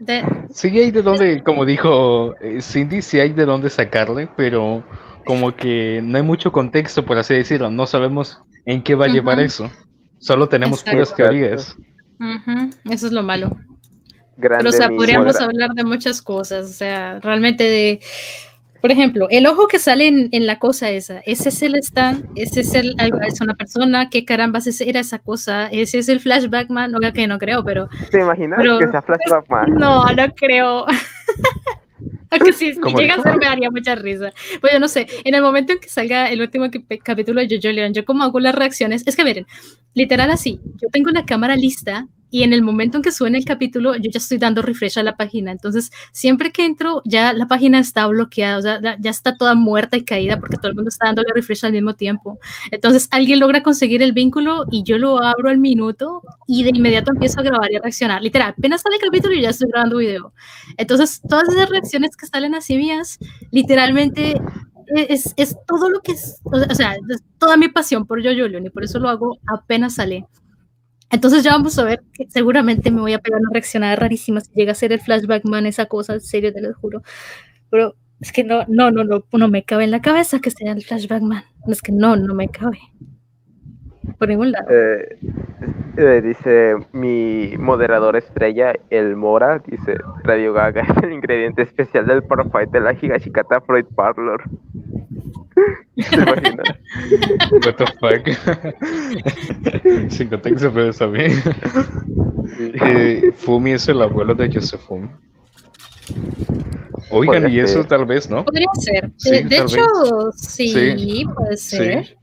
[0.00, 4.82] De- sí hay de dónde, como dijo eh, Cindy, sí hay de dónde sacarle, pero
[5.24, 7.70] como que no hay mucho contexto, por así decirlo.
[7.70, 9.70] No sabemos en qué va a llevar eso.
[10.18, 10.96] Solo tenemos Exacto.
[10.96, 11.76] puras teorías.
[12.18, 13.50] Ujú, Eso es lo malo.
[14.36, 16.64] Grande Pero, o sea, podríamos hablar de muchas cosas.
[16.70, 18.00] O sea, realmente de.
[18.80, 22.26] Por ejemplo, el ojo que sale en, en la cosa esa, ese es el stand,
[22.34, 22.96] ese es el,
[23.28, 25.68] es una persona, ¿qué carambas ese era esa cosa?
[25.68, 29.00] Ese es el flashback man, obvio que no creo, pero ¿Te imaginas pero- que sea
[29.00, 29.74] Flashback Man?
[29.76, 30.84] no, no creo.
[32.30, 34.32] Aunque si ¿Cómo llega a ser me daría mucha risa.
[34.60, 37.48] Pues yo no sé, en el momento en que salga el último cap- capítulo de
[37.54, 39.46] Jojo Leon, yo como hago las reacciones, es que miren,
[39.94, 43.44] literal así, yo tengo la cámara lista y en el momento en que suene el
[43.44, 45.52] capítulo, yo ya estoy dando refresh a la página.
[45.52, 49.98] Entonces, siempre que entro, ya la página está bloqueada, o sea, ya, está toda muerta
[49.98, 52.38] y caída porque todo el mundo está dándole refresh al mismo tiempo.
[52.70, 57.12] Entonces, alguien logra conseguir el vínculo y yo lo abro al minuto y de inmediato
[57.12, 58.22] empiezo a grabar y a reaccionar.
[58.22, 60.32] Literal, apenas sale el capítulo y ya estoy grabando video.
[60.78, 63.18] Entonces, todas esas reacciones que salen así mías,
[63.50, 64.40] literalmente
[64.86, 68.64] es, es todo lo que es, o sea, es toda mi pasión por Jojo Leon
[68.64, 70.26] y por eso lo hago apenas sale.
[71.12, 74.50] Entonces ya vamos a ver que seguramente me voy a pegar una reaccionada rarísima si
[74.54, 77.02] llega a ser el flashback man, esa cosa, en serio, te lo juro.
[77.68, 80.72] Pero es que no, no, no, no, no me cabe en la cabeza que sea
[80.72, 81.44] el flashback man.
[81.68, 82.78] Es que no, no me cabe.
[84.18, 84.66] Por ningún lado.
[84.70, 85.18] Eh,
[85.96, 92.22] eh, dice mi moderador estrella, el Mora, dice Radio Gaga es el ingrediente especial del
[92.22, 94.42] Parfight de la Higashikata Freud Parlor.
[95.94, 96.68] ¿Te imaginas?
[97.52, 98.24] What the fuck.
[100.10, 101.32] Sin contexto, pero está bien.
[102.58, 105.10] Eh, Fumi es el abuelo de Josephine.
[107.10, 107.86] Oigan, Podría y eso ser.
[107.88, 108.44] tal vez, ¿no?
[108.44, 109.10] Podría ser.
[109.16, 109.84] Sí, de hecho,
[110.34, 111.24] sí, Sí.
[111.34, 112.04] puede ser.
[112.06, 112.14] Sí.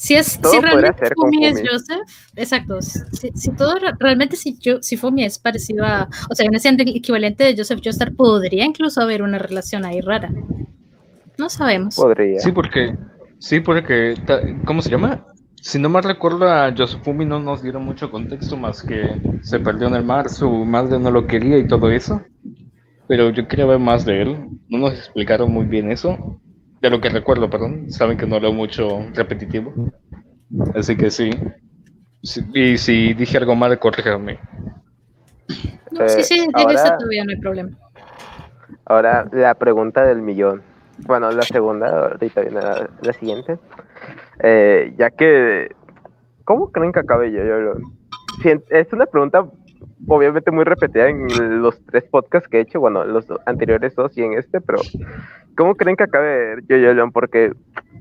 [0.00, 1.68] Si es Todo si realmente ser Fumi es Fumi.
[1.68, 2.00] Joseph,
[2.36, 2.80] exacto.
[2.80, 6.60] Si, si todo re- realmente si yo si Fumi es parecido a, o sea, viene
[6.60, 10.30] siendo el equivalente de Joseph Joestar, podría incluso haber una relación ahí rara.
[11.36, 11.96] No sabemos.
[11.96, 12.38] Podría.
[12.38, 12.96] Sí, porque.
[13.40, 14.14] Sí, porque.
[14.64, 15.26] ¿Cómo se llama?
[15.60, 19.88] Si no mal recuerdo, a Yosefumi no nos dieron mucho contexto más que se perdió
[19.88, 22.22] en el mar, su madre no lo quería y todo eso.
[23.08, 24.48] Pero yo quería ver más de él.
[24.68, 26.40] No nos explicaron muy bien eso.
[26.80, 27.90] De lo que recuerdo, perdón.
[27.90, 29.72] Saben que no leo mucho repetitivo.
[30.74, 31.30] Así que sí.
[32.22, 34.38] Sí, Y si dije algo mal, corríjame.
[35.90, 37.70] No, sí, Eh, sí, de ahora- eso todavía no hay problema.
[38.84, 40.62] Ahora la pregunta del millón.
[41.06, 43.58] Bueno, la segunda, ahorita viene la, la siguiente.
[44.42, 45.74] Eh, ya que,
[46.44, 47.42] ¿cómo creen que acabe yo?
[48.70, 49.46] Es una pregunta
[50.06, 54.22] obviamente muy repetida en los tres podcasts que he hecho, bueno, los anteriores dos y
[54.22, 54.78] en este, pero
[55.56, 57.12] ¿cómo creen que acabe Yo-Yo Leon?
[57.12, 57.52] Porque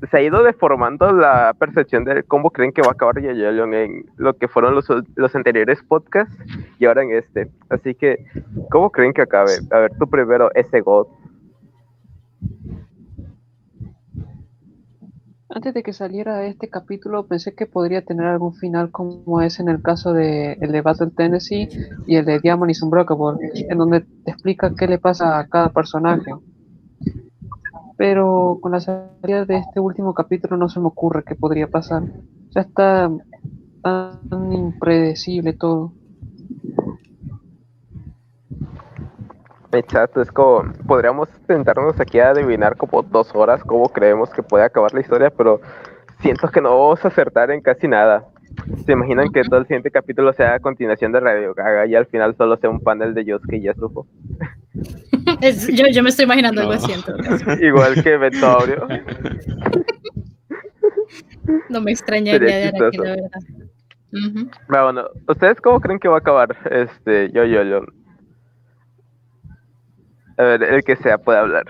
[0.09, 3.73] se ha ido deformando la percepción de cómo creen que va a acabar Yo-Yo Leon
[3.73, 6.36] en lo que fueron los, los anteriores podcasts
[6.80, 7.49] y ahora en este.
[7.69, 8.25] Así que,
[8.69, 9.53] ¿cómo creen que acabe?
[9.71, 11.07] A ver, tú primero, ese God.
[15.50, 19.70] Antes de que saliera este capítulo pensé que podría tener algún final como es en
[19.70, 21.70] el caso de el de Battle Tennessee
[22.06, 25.70] y el de Diamond is Unbreakable, en donde te explica qué le pasa a cada
[25.70, 26.32] personaje.
[27.95, 32.04] Pero con la salida de este último capítulo no se me ocurre qué podría pasar.
[32.50, 33.10] Ya está
[33.82, 35.93] tan impredecible todo.
[39.72, 44.63] Exacto, es como, podríamos tentarnos aquí a adivinar como dos horas cómo creemos que puede
[44.63, 45.59] acabar la historia, pero
[46.22, 48.26] siento que no vamos a acertar en casi nada.
[48.86, 52.05] ¿Se imaginan que todo el siguiente capítulo sea a continuación de Radio Gaga y al
[52.07, 54.07] final solo sea un panel de Yosuke y Yasuko?
[55.74, 56.80] Yo, yo me estoy imaginando algo No.
[56.80, 56.93] así.
[57.65, 58.88] Igual que Betaurio.
[61.70, 63.03] No me extrañaría de chistoso.
[63.03, 63.30] la verdad.
[64.68, 67.82] Bueno, ¿ustedes cómo creen que va a acabar este yo yo yo?
[70.38, 71.66] A ver, el que sea puede hablar.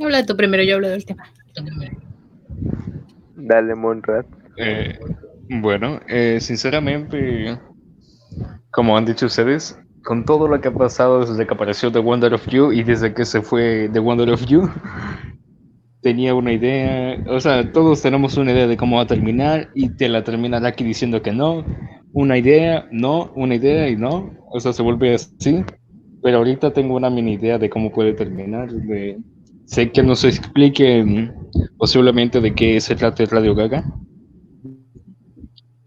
[0.00, 1.24] Habla de tú primero, yo hablo del tema.
[3.36, 4.24] Dale, Monrad.
[4.56, 4.98] Eh,
[5.48, 7.58] bueno, eh, sinceramente,
[8.70, 12.34] como han dicho ustedes, con todo lo que ha pasado desde que apareció The Wonder
[12.34, 14.68] of You y desde que se fue The Wonder of You,
[16.02, 19.90] tenía una idea, o sea, todos tenemos una idea de cómo va a terminar y
[19.90, 21.64] te la termina aquí diciendo que no,
[22.12, 25.64] una idea, no, una idea y no, o sea, se vuelve así,
[26.22, 28.68] pero ahorita tengo una mini idea de cómo puede terminar,
[29.64, 33.84] sé que no se explique mm, posiblemente de qué se trata Radio Gaga,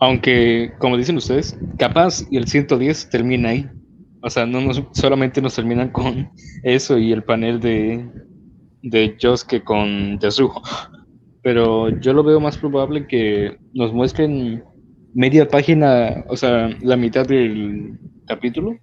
[0.01, 3.69] aunque, como dicen ustedes, capaz y el 110 termina ahí.
[4.23, 6.27] O sea, no nos, solamente nos terminan con
[6.63, 8.09] eso y el panel de,
[8.81, 10.59] de Josuke con Yasuho.
[11.43, 14.63] Pero yo lo veo más probable que nos muestren
[15.13, 18.79] media página, o sea, la mitad del capítulo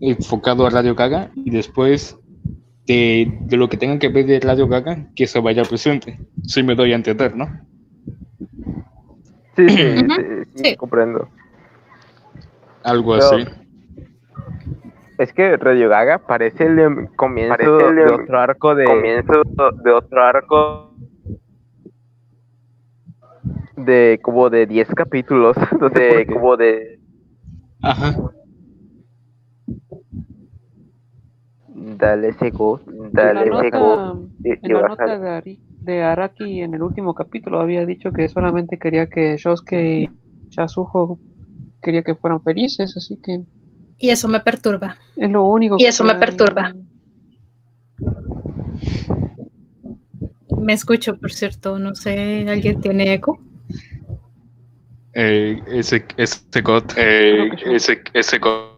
[0.00, 2.18] enfocado a Radio Gaga y después
[2.86, 6.18] de, de lo que tengan que ver de Radio Gaga, que eso vaya presente.
[6.44, 7.46] Si me doy a entender, ¿no?
[9.56, 10.06] Sí, sí, sí,
[10.54, 10.76] sí, sí.
[10.76, 11.28] comprendo.
[12.82, 13.44] Algo Pero- así.
[15.18, 18.84] Es que Radio Gaga parece el em, comienzo Parece el de em- otro arco de
[18.86, 19.42] Comienzo
[19.84, 20.94] de otro arco.
[23.76, 25.56] de como de 10 capítulos.
[25.94, 27.00] De como de.
[27.82, 28.14] Ajá.
[32.00, 32.80] Dale ese go.
[33.12, 34.28] Dale, en la ese nota, go.
[34.42, 38.12] Y en la nota a- de, Ari- de Araki en el último capítulo había dicho
[38.12, 40.10] que solamente quería que Yosuke y
[40.56, 41.18] Yasuho
[41.82, 43.42] quería que fueran felices, así que
[43.98, 44.96] Y eso me perturba.
[45.16, 46.74] es lo único Y que eso me perturba.
[50.58, 53.38] Me escucho, por cierto, no sé, ¿alguien tiene eco?
[55.12, 58.70] Eh, ese, ese God, eh, ese, ese God,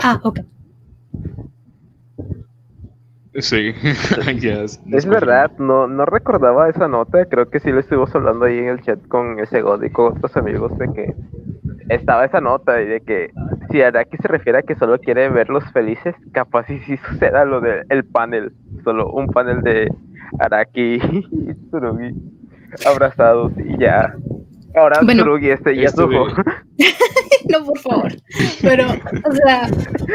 [0.00, 0.40] Ah, ok.
[3.38, 3.72] Sí,
[4.40, 8.58] ya, Es verdad, no, no recordaba esa nota, creo que sí lo estuvimos hablando ahí
[8.58, 11.14] en el chat con ese God y con otros amigos de que
[11.88, 13.30] estaba esa nota y de que
[13.70, 17.60] si Araki se refiere a que solo quiere verlos felices, capaz y si suceda lo
[17.60, 18.52] del el panel,
[18.84, 19.92] solo un panel de
[20.38, 20.94] Araki
[21.32, 22.14] y Tsurugi
[22.84, 24.14] abrazados y ya.
[24.74, 25.22] Ahora Bueno.
[25.22, 26.26] Tsurugi este de- Yasuho.
[27.46, 28.12] No, por favor.
[28.62, 29.68] Pero, o sea,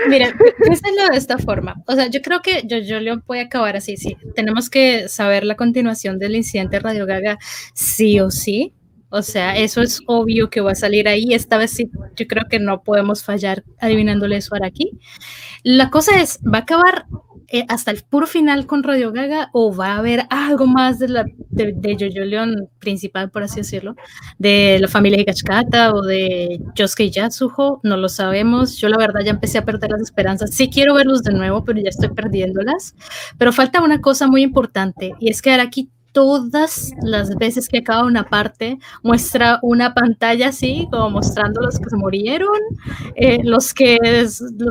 [0.10, 0.34] mira,
[0.64, 1.76] piénsenlo de esta forma.
[1.86, 4.18] O sea, yo creo que yo Leon puede acabar así, sí.
[4.36, 7.38] Tenemos que saber la continuación del incidente Radio Gaga,
[7.76, 8.74] sí o sí.
[9.10, 11.34] O sea, eso es obvio que va a salir ahí.
[11.34, 14.92] Esta vez sí, yo creo que no podemos fallar adivinándole eso a Araki.
[15.64, 17.06] La cosa es, ¿va a acabar
[17.52, 21.10] eh, hasta el puro final con Radio Gaga o va a haber algo más de,
[21.10, 23.96] la, de, de Jojo Leon principal, por así decirlo?
[24.38, 28.78] de la familia Higashikata o de Yosuke Yatsuho, no lo sabemos.
[28.78, 30.52] Yo la verdad ya empecé a perder las esperanzas.
[30.56, 32.96] Sí quiero verlos de nuevo, pero ya estoy perdiéndolas.
[33.38, 38.06] Pero falta una cosa muy importante y es que Araki todas las veces que acaba
[38.06, 42.58] una parte muestra una pantalla así como mostrando los que se murieron,
[43.16, 43.98] eh, los que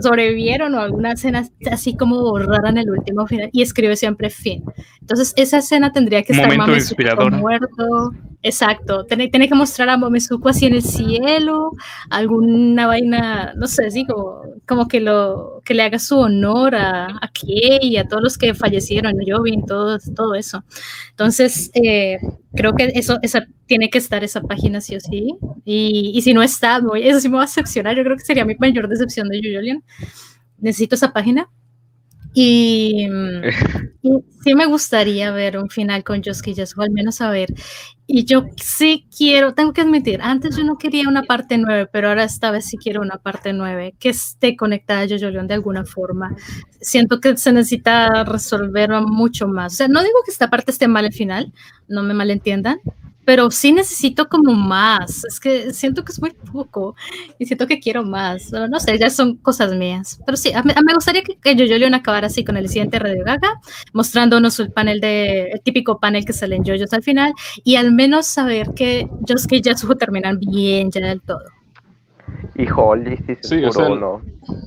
[0.03, 4.65] sobrevivieron o alguna escena así como rara en el último final y escribe siempre fin.
[5.01, 7.33] Entonces esa escena tendría que estar inspirador.
[7.33, 11.73] muerto, Exacto, tiene, tiene que mostrar a Momesuko así en el cielo,
[12.09, 17.07] alguna vaina, no sé, sí, como, como que, lo, que le haga su honor a,
[17.21, 20.63] a Kie y a todos los que fallecieron, Yobin, todo, todo eso.
[21.11, 22.19] Entonces, eh,
[22.55, 25.35] creo que eso, esa, tiene que estar esa página sí o sí,
[25.65, 28.25] y, y si no está, voy- eso sí me va a decepcionar, yo creo que
[28.25, 29.83] sería mi mayor decepción de Yuyolian.
[30.59, 31.49] Necesito esa página.
[32.35, 33.09] Y,
[34.03, 34.11] y
[34.45, 37.55] sí me gustaría ver un final con Yosuke Yasuo, al menos a ver.
[38.11, 42.09] Y yo sí quiero, tengo que admitir, antes yo no quería una parte 9, pero
[42.09, 45.53] ahora esta vez sí quiero una parte 9 que esté conectada a Jojo Leon de
[45.53, 46.35] alguna forma.
[46.81, 49.75] Siento que se necesita resolver mucho más.
[49.75, 51.53] O sea, no digo que esta parte esté mal al final,
[51.87, 52.81] no me malentiendan,
[53.29, 55.23] pero sí necesito como más.
[55.27, 56.97] Es que siento que es muy poco
[57.39, 58.51] y siento que quiero más.
[58.53, 60.19] No, no sé, ya son cosas mías.
[60.25, 63.23] Pero sí, a me gustaría que, que Jojo Leon acabara así con el siguiente Radio
[63.27, 63.61] Gaga,
[63.93, 67.93] mostrándonos el panel de, el típico panel que sale en JoJo's al final y al
[67.93, 71.58] menos saber que Josuke y Yasuo terminan bien ya del todo.
[72.55, 74.21] Y Holly, sí, se Sí, o sea, no.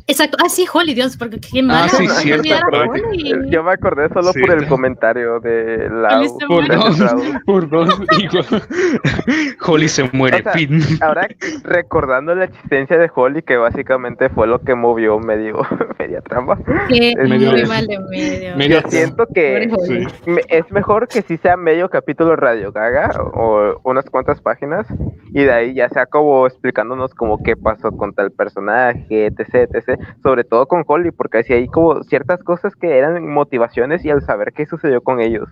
[0.08, 0.38] Exacto.
[0.44, 1.90] Ah, sí, Holly, Dios, porque qué mala.
[1.90, 2.90] sí, no cierto, olvidar a perdón.
[3.10, 3.34] Holly.
[3.50, 6.76] Yo me acordé solo por el comentario de la Holly se Por muere.
[6.76, 7.00] dos,
[7.46, 8.02] por dos.
[9.68, 10.80] Holly se muere, O sea, fin.
[11.02, 11.28] Ahora
[11.64, 15.62] recordando la existencia de Holly, que básicamente fue lo que movió medio
[16.00, 16.58] media trama.
[16.88, 18.56] Qué es medio- muy mal de medio.
[18.58, 19.70] medio- Yo siento que.
[19.86, 20.06] Sí.
[20.30, 24.88] me- es mejor que sí sea medio capítulo Radio Gaga o unas cuantas páginas
[25.34, 30.00] y de ahí ya sea como explicándonos como qué pasó con tal personaje, etc, etc,
[30.24, 34.22] sobre todo con Holly, porque así hay como ciertas cosas que eran motivaciones y al
[34.22, 35.50] saber qué sucedió con ellos.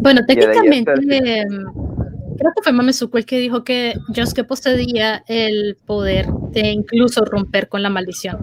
[0.00, 0.92] Bueno, técnicamente,
[2.38, 7.68] creo que fue Mamesuko el que dijo que Josuke poseía el poder de incluso romper
[7.68, 8.38] con la maldición.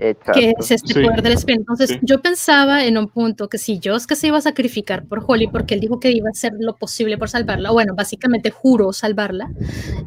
[0.00, 0.38] Exacto.
[0.38, 1.02] que es este Sí.
[1.02, 1.62] poder del espíritu.
[1.62, 1.98] Entonces, Sí.
[2.02, 5.74] yo pensaba en un punto que si Josuke se iba a sacrificar por Holly, porque
[5.74, 9.50] él dijo que iba a hacer lo posible por salvarla, o bueno, básicamente juró salvarla,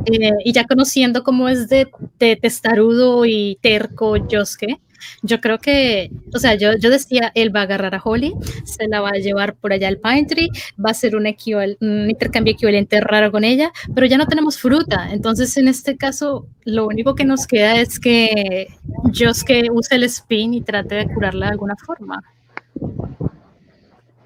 [0.06, 1.90] eh, y ya conociendo cómo es de,
[2.20, 4.80] de testarudo y terco Josuke,
[5.22, 8.34] yo creo que, o sea, yo, yo decía, él va a agarrar a Holly,
[8.64, 10.50] se la va a llevar por allá al Pine Tree,
[10.84, 14.60] va a hacer un, equival- un intercambio equivalente raro con ella, pero ya no tenemos
[14.60, 15.10] fruta.
[15.12, 18.68] Entonces, en este caso, lo único que nos queda es que
[19.14, 22.22] Josuke use el spin y trate de curarla de alguna forma.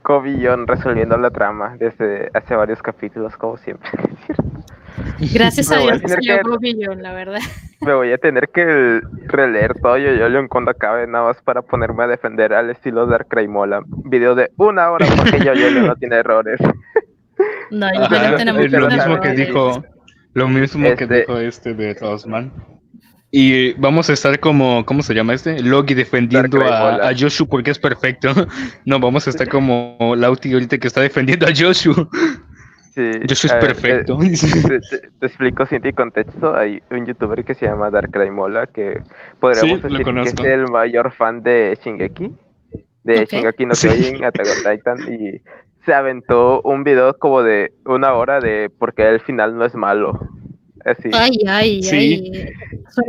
[0.02, 3.90] Kobe resolviendo la trama desde hace varios capítulos, como siempre.
[5.34, 7.39] Gracias a Me voy a Dios que que- Bobillón, la verdad.
[7.82, 12.08] Me voy a tener que releer todo Yoyolion cuando acabe, nada más para ponerme a
[12.08, 13.82] defender al estilo de Arcraimola.
[14.06, 16.60] Video de una hora porque Yoyolion no tiene errores.
[17.72, 19.48] No, Ajá, yo tenemos lo mismo que errores.
[19.48, 19.84] dijo,
[20.34, 22.54] lo mismo que Este- dijo este de Rosman.
[23.32, 25.62] Y vamos a estar como, ¿cómo se llama este?
[25.62, 28.30] Logi defendiendo a, a Joshua porque es perfecto.
[28.86, 32.08] No, vamos a estar como Lauti ahorita que está defendiendo a Joshua.
[32.96, 34.18] Sí, Joshua es a ver, perfecto.
[34.24, 34.32] eh,
[34.70, 36.56] te, te- te explico sin ti contexto.
[36.56, 38.30] Hay un youtuber que se llama Darkrai
[38.74, 39.02] que
[39.41, 42.32] podríamos Sí, decir que es el mayor fan de Shingeki,
[43.04, 43.26] de.
[43.26, 43.89] Shingeki no Sí.
[43.89, 45.41] Kyojin, Attack on Titan, y
[45.86, 49.76] se aventó un video como de una hora de por qué el final no es
[49.76, 50.18] malo.
[50.86, 51.10] Así.
[51.14, 52.32] Ay, ay, Sí.
[52.34, 52.50] ay.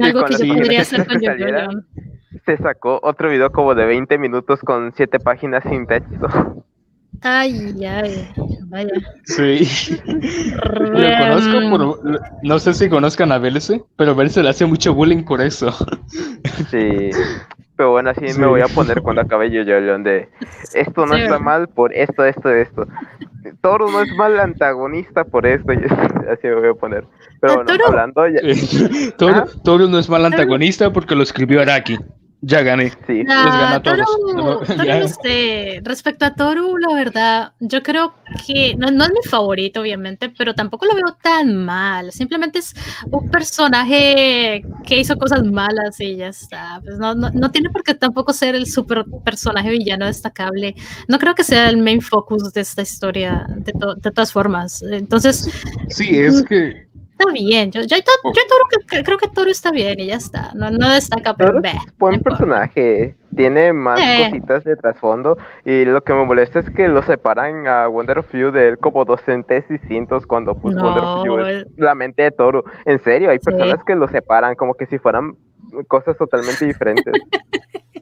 [0.02, 1.86] Algo que yo podría hacer con.
[2.44, 6.64] Se sacó otro video como de 20 minutos con 7 páginas sin texto.
[7.22, 8.28] Ay, ay,
[8.68, 8.90] vaya.
[9.24, 9.66] Sí.
[10.54, 11.70] Lo conozco
[12.02, 12.20] por.
[12.42, 15.74] No sé si conozcan a Belce, pero Belce le hace mucho bullying por eso.
[16.70, 17.10] Sí.
[17.76, 18.40] Pero bueno, así Sí.
[18.40, 20.28] me voy a poner cuando acabe Yoyolion de
[20.72, 21.20] esto no Sí.
[21.22, 22.86] está mal por esto, esto, esto.
[23.60, 25.76] Toro no es mal antagonista por esto, y
[26.32, 27.04] así me voy a poner.
[27.40, 28.40] Pero Ah, bueno, Toro- hablando ya,
[29.18, 29.46] Toro, Ajá.
[29.62, 31.98] Toro no es mal antagonista porque lo escribió Araki.
[32.48, 32.90] Ya gané.
[33.08, 33.24] sí.
[33.24, 33.98] Les gana Ah, a todos.
[34.06, 35.00] Toru, No, Toru ya.
[35.00, 35.80] no sé.
[35.82, 38.14] Respecto a Toru, la verdad, yo creo
[38.46, 42.12] que no, no es mi favorito, obviamente, pero tampoco lo veo tan mal.
[42.12, 42.72] Simplemente es
[43.10, 46.80] un personaje que hizo cosas malas y ya está.
[46.84, 50.76] Pues no, no, no tiene por qué tampoco ser el super personaje villano destacable.
[51.08, 54.82] No creo que sea el main focus de esta historia, de, to- de todas formas.
[54.82, 55.50] Entonces,
[55.88, 56.86] Sí, es que.
[57.18, 57.70] Está bien.
[57.70, 60.52] Yo, yo, yo Toru que- que- creo que Toru está bien y ya está.
[60.54, 61.70] No, no destaca, pero Toro ve.
[61.70, 64.28] es buen personaje, tiene más Eh.
[64.30, 68.32] cositas de trasfondo y lo que me molesta es que lo separan a Wonder of
[68.32, 72.22] You de él como docentes distintos cuando pues Wonder of You No, es la mente
[72.22, 72.64] de Toro.
[72.84, 73.44] En serio, hay Sí.
[73.44, 75.32] personas que lo separan como que si fueran
[75.88, 77.12] cosas totalmente diferentes.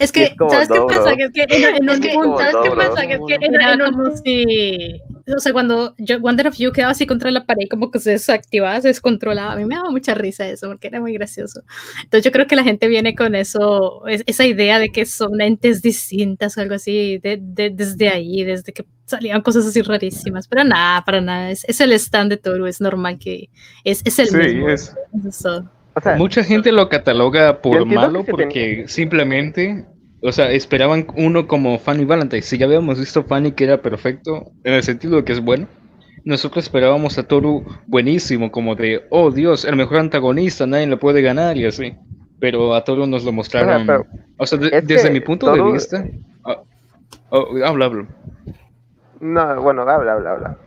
[0.00, 1.14] Es que, es ¿sabes qué pasa?
[1.16, 3.06] Que es que en, en un que ¿sabes qué pasa?
[3.06, 7.06] Que es que era como si, o sea, cuando yo, Wonder of You quedaba así
[7.06, 9.52] contra la pared, como que se desactivaba, se descontrolaba.
[9.52, 11.62] A mí me daba mucha risa eso, porque era muy gracioso.
[12.02, 15.40] Entonces yo creo que la gente viene con eso, es- esa idea de que son
[15.40, 20.48] entes distintas o algo así, de, de- desde ahí, desde que salían cosas así rarísimas.
[20.48, 23.48] Pero nada, para nada, es, es el stand de Toru, es normal que
[23.84, 24.68] es, es el Sí, mismo.
[24.70, 24.94] es.
[25.28, 25.70] Eso.
[25.96, 29.84] O sea, Mucha gente lo cataloga por malo porque simplemente,
[30.26, 32.42] o sea, esperaban uno como Fanny Valentine.
[32.42, 35.66] Si ya habíamos visto Fanny que era perfecto, en el sentido de que es bueno,
[36.24, 41.20] nosotros esperábamos a Toru buenísimo, como de, oh Dios, el mejor antagonista, nadie le puede
[41.22, 41.94] ganar y así.
[42.40, 43.86] Pero a Toru nos lo mostraron.
[44.38, 46.04] o sea, de- es desde mi punto Toru- de vista.
[46.44, 46.62] ah,
[47.30, 48.06] oh, habla, habla.
[49.20, 50.58] no, bueno, habla, habla, habla.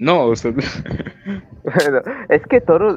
[0.00, 0.52] No, o sea,
[1.62, 2.96] Bueno, es que Toro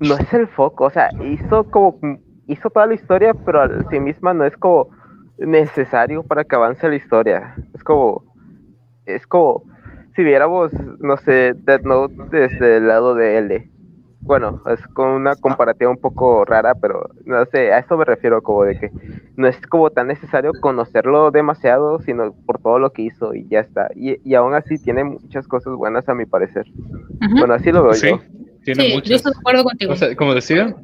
[0.00, 1.98] no es el foco, o sea, hizo como
[2.46, 4.88] hizo toda la historia, pero a sí misma no es como
[5.38, 7.54] necesario para que avance la historia.
[7.74, 8.24] Es como
[9.06, 9.62] es como
[10.14, 13.70] si viéramos, no sé, Death Note desde el lado de L.
[14.20, 18.42] Bueno, es con una comparativa un poco rara, pero no sé, a eso me refiero
[18.42, 18.90] como de que
[19.36, 23.60] no es como tan necesario conocerlo demasiado, sino por todo lo que hizo y ya
[23.60, 23.88] está.
[23.94, 26.66] Y, y aún así tiene muchas cosas buenas a mi parecer.
[27.38, 28.20] Bueno, así lo veo sí, yo.
[28.64, 29.92] tiene Sí, yo estoy de acuerdo contigo.
[29.92, 30.74] O sea, como decía,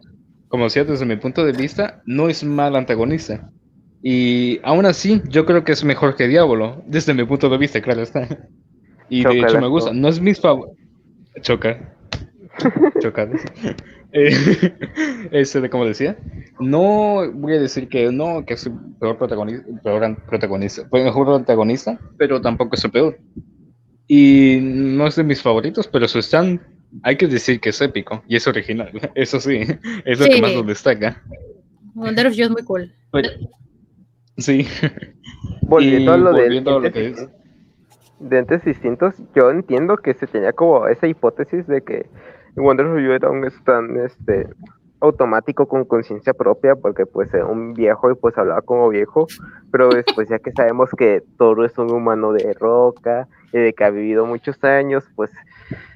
[0.52, 3.50] como decía desde mi punto de vista, no es mal antagonista.
[4.02, 7.80] Y aún así, yo creo que es mejor que Diablo, desde mi punto de vista,
[7.80, 8.28] claro está.
[9.08, 9.94] Y de Choca hecho me gusta.
[9.94, 10.76] No es mis favoritos.
[11.40, 11.94] Choca.
[13.00, 13.30] Chocar.
[14.14, 14.28] Eh,
[15.30, 16.18] este, de como decía,
[16.60, 21.98] no voy a decir que no, que es el peor protagonista, peor protagonista, mejor antagonista,
[22.18, 23.18] pero tampoco es el peor.
[24.06, 26.60] Y no es de mis favoritos, pero su stand,
[27.02, 28.90] hay que decir que es épico y es original.
[29.14, 29.60] Eso sí,
[30.04, 30.30] es lo Sí.
[30.32, 31.22] que más lo destaca.
[31.94, 32.92] Wonder of You es muy cool.
[33.12, 33.28] Pero-
[34.38, 34.66] sí.
[35.62, 37.28] Volviendo a lo de a lo que es.
[38.20, 42.06] de entes distintos, yo entiendo que se tenía como esa hipótesis de que
[42.56, 44.46] Wonder of You era un stand, este,
[45.00, 49.26] automático con conciencia propia, porque pues era un viejo y pues hablaba como viejo,
[49.72, 53.82] pero después ya que sabemos que Toru es un humano de roca y de que
[53.84, 55.30] ha vivido muchos años, pues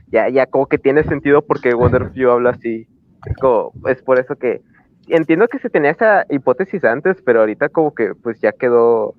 [0.08, 2.86] ya, ya como que tiene sentido porque Wonderfew habla así.
[3.26, 4.62] Es, como, es por eso que
[5.08, 9.14] entiendo que se tenía esa hipótesis antes, pero ahorita como que pues ya quedó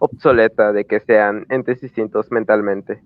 [0.00, 3.00] obsoleta de que sean entes distintos mentalmente.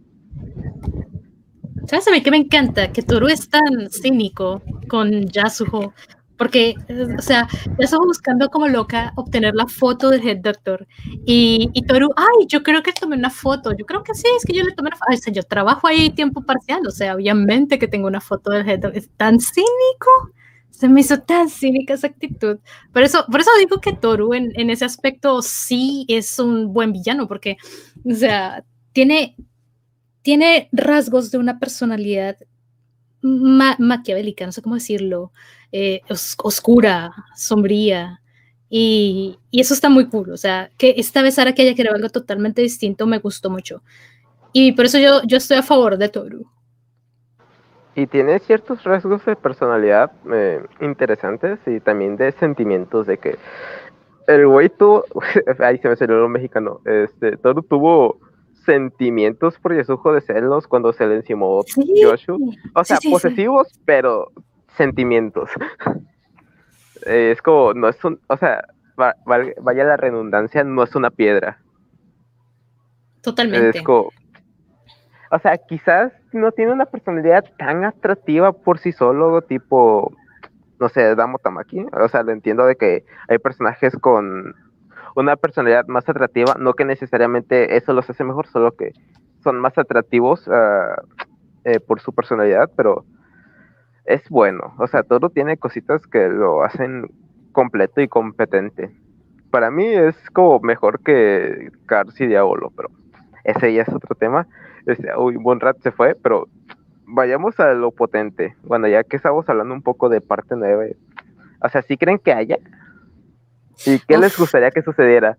[1.87, 2.93] ¿Sabes a mí que me encanta?
[2.93, 5.93] Que Toru es tan cínico con Yasuho.
[6.37, 6.75] Porque,
[7.19, 10.87] o sea, Yasuho buscando como loca obtener la foto del Head Doctor.
[11.25, 13.73] Y, y Toru, ay, yo creo que tomé una foto.
[13.73, 15.13] Yo creo que sí, es que yo le tomé una foto.
[15.13, 16.81] O sea, yo trabajo ahí tiempo parcial.
[16.87, 18.99] O sea, obviamente que tengo una foto del Head Doctor.
[18.99, 20.33] Es tan cínico.
[20.71, 22.59] Se me hizo tan cínica esa actitud.
[22.93, 26.93] Por eso, por eso digo que Toru en, en ese aspecto sí es un buen
[26.93, 27.29] villano.
[27.29, 27.59] Porque,
[28.05, 29.37] o sea, tiene,
[30.23, 32.37] tiene rasgos de una personalidad
[33.25, 35.33] ma maquiavélica, no sé cómo decirlo,
[35.73, 38.21] eh, os oscura, sombría.
[38.69, 40.31] Y, eso está muy cool.
[40.31, 43.83] O sea, que esta vez ahora que haya creado algo totalmente distinto me gustó mucho.
[44.53, 46.47] Y por eso yo, yo estoy a favor de Toru.
[47.97, 53.39] Y tiene ciertos rasgos de personalidad eh, interesantes y también de sentimientos de que
[54.27, 55.05] el güey tuvo,
[55.61, 58.19] ahí se me salió lo mexicano, este, Toru tuvo
[58.65, 62.01] sentimientos por Yasujo de celos cuando se le encimó Sí.
[62.03, 62.39] Yoshu.
[62.75, 63.13] O sea, Sí, sí, sí.
[63.13, 64.31] posesivos, pero
[64.77, 65.51] sentimientos.
[67.07, 68.65] Eh, es como, no es un, o sea,
[68.99, 71.59] va- vaya la redundancia, no es una piedra.
[73.23, 73.79] Totalmente.
[73.79, 74.09] Es como,
[75.31, 80.15] o sea, quizás no tiene una personalidad tan atractiva por sí solo, tipo,
[80.81, 81.85] no sé, Damo Tamaki.
[81.93, 84.55] O sea, lo entiendo de que hay personajes con
[85.15, 88.93] una personalidad más atractiva, no que necesariamente eso los hace mejor, solo que
[89.43, 91.03] son más atractivos ah,
[91.65, 93.05] eh, por su personalidad, pero
[94.05, 94.75] es bueno.
[94.79, 97.11] O sea, todo tiene cositas que lo hacen
[97.53, 98.91] completo y competente.
[99.51, 102.89] Para mí es como mejor que Cars Diablo, pero
[103.45, 104.47] ese ya es otro tema.
[104.87, 106.49] Este, uy, Bonrat se fue, pero
[107.07, 108.57] vayamos a lo potente.
[108.65, 110.97] Bueno, ya que estamos hablando un poco de parte 9,
[111.63, 112.59] o sea, ¿sí creen que haya?
[113.87, 115.37] ¿Y qué les gustaría que sucediera?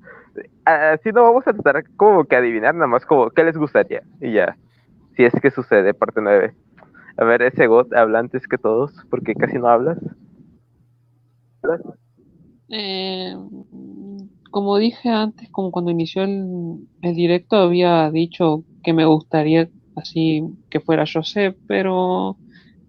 [0.66, 4.04] Así no vamos a tratar como que adivinar, nada más como qué les gustaría.
[4.22, 4.58] Y ya,
[5.16, 6.54] si es que sucede, parte 9.
[7.18, 9.98] A ver, ese God habla antes que todos, porque casi no hablas.
[12.70, 13.34] Eh,
[14.52, 20.44] como dije antes, como cuando inició el, el directo, había dicho que me gustaría así
[20.70, 22.38] que fuera José, pero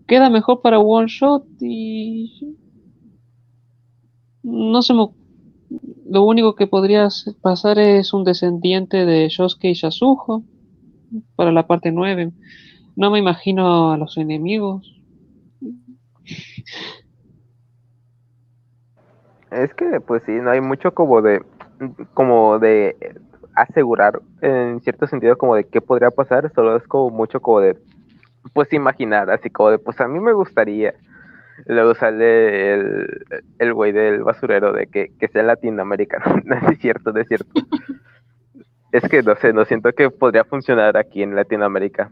[0.07, 2.57] queda mejor para One Shot y
[4.43, 5.09] no se me...
[6.09, 7.09] Lo único que podría
[7.43, 10.43] pasar es un descendiente de Yosuke y Yasuho
[11.35, 12.33] para la parte 9.
[12.95, 14.93] No me imagino a los enemigos.
[19.51, 21.43] Es que, pues sí, no hay mucho como de,
[22.15, 22.97] como de
[23.55, 27.79] asegurar en cierto sentido como de qué podría pasar, solo es como mucho como de,
[28.53, 30.95] pues imaginar, así como de, pues a mí me gustaría.
[31.65, 33.25] Luego sale el,
[33.59, 36.25] el güey del basurero de que, que sea latinoamericano.
[36.45, 37.51] No es cierto, es cierto.
[38.93, 42.11] Es que no sé, no siento que podría funcionar aquí en Latinoamérica.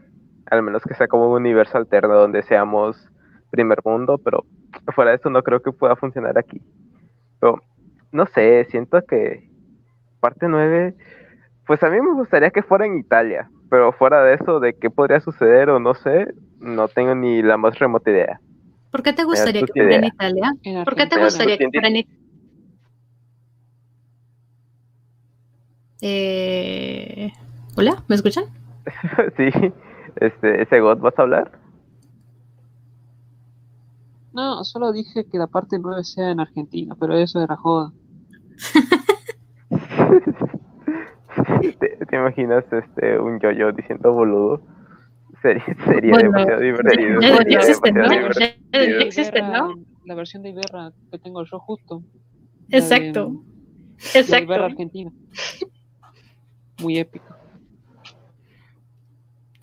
[0.51, 3.09] Al menos que sea como un universo alterno donde seamos
[3.49, 4.45] primer mundo, pero
[4.93, 6.61] fuera de eso no creo que pueda funcionar aquí.
[7.39, 7.61] Pero,
[8.11, 9.49] no sé, siento que
[10.19, 10.93] parte 9,
[11.65, 14.89] pues a mí me gustaría que fuera en Italia, pero fuera de eso, de qué
[14.89, 16.27] podría suceder o no sé,
[16.59, 18.39] no tengo ni la más remota idea.
[18.95, 20.03] ¿Por qué te gustaría que fuera en.
[20.05, 20.53] Italia?
[20.63, 22.17] En ¿Por qué te gustaría que fuera en Italia?
[26.01, 27.33] Eh,
[27.75, 28.45] Hola, ¿me escuchan?
[29.35, 29.49] sí,
[30.15, 31.51] este, ese God, ¿vas a hablar?
[34.31, 37.91] No, solo dije que la parte 9 sea en Argentina, pero eso era joda.
[41.79, 44.61] ¿Te, te imaginas este, un yo-yo diciendo boludo?
[45.41, 47.19] Sería, sería Bueno, demasiado divertido.
[47.19, 47.59] ya- ya
[48.39, 48.99] Ya- divertido.
[48.99, 49.75] ya existe, ¿no?
[50.05, 52.03] La versión de Iberra que tengo yo justo.
[52.67, 54.63] de- Exacto, de Iberra exacto.
[54.63, 55.11] Argentina.
[56.81, 57.25] Muy épico.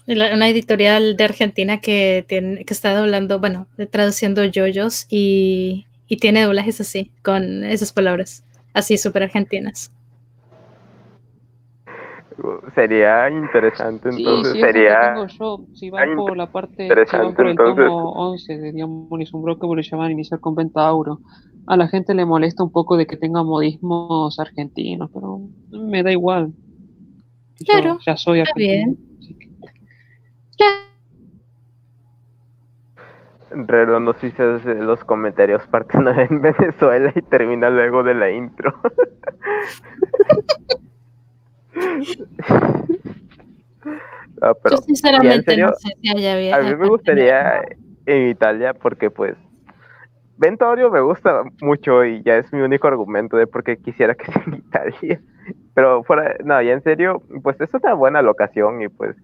[0.07, 6.43] Una editorial de Argentina que, tiene, que está doblando, bueno, traduciendo yoyos y, y tiene
[6.43, 8.45] doblajes así, con esas palabras,
[8.75, 9.93] así súper argentinas.
[12.75, 15.15] Sería interesante, Sí, entonces sí, lo que sería...
[15.15, 15.65] tengo yo.
[15.75, 17.87] Si van por la parte, si interesante, van por el entonces.
[17.87, 21.21] tomo 11 de Diamonis Umbroque, le llaman iniciar con Ventauro.
[21.67, 25.41] A la gente le molesta un poco de que tenga modismos argentinos, pero
[25.71, 26.53] me da igual.
[27.61, 28.67] Yo Claro, ya soy argentino.
[28.67, 28.99] bien.
[29.21, 29.53] así que-
[33.55, 38.75] Rero nos hizo los comentarios parte nueve en Venezuela y termina luego de la intro.
[44.41, 45.67] Pero, Yo sinceramente serio?
[45.69, 47.63] no sé si haya había- a mí me gustaría
[48.07, 49.37] en Italia porque pues
[50.37, 54.25] Ventorio me gusta mucho y ya es mi único argumento de por qué quisiera que
[54.33, 55.21] sea en Italia.
[55.75, 59.17] Pero fuera, no, ya en serio, pues es una buena locación y pues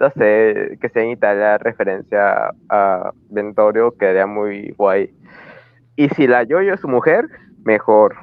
[0.00, 5.10] no sé, que sea en Italia referencia a Ventorio quedaría muy guay.
[5.96, 7.26] Y si la Yoyo es mujer,
[7.64, 8.14] mejor.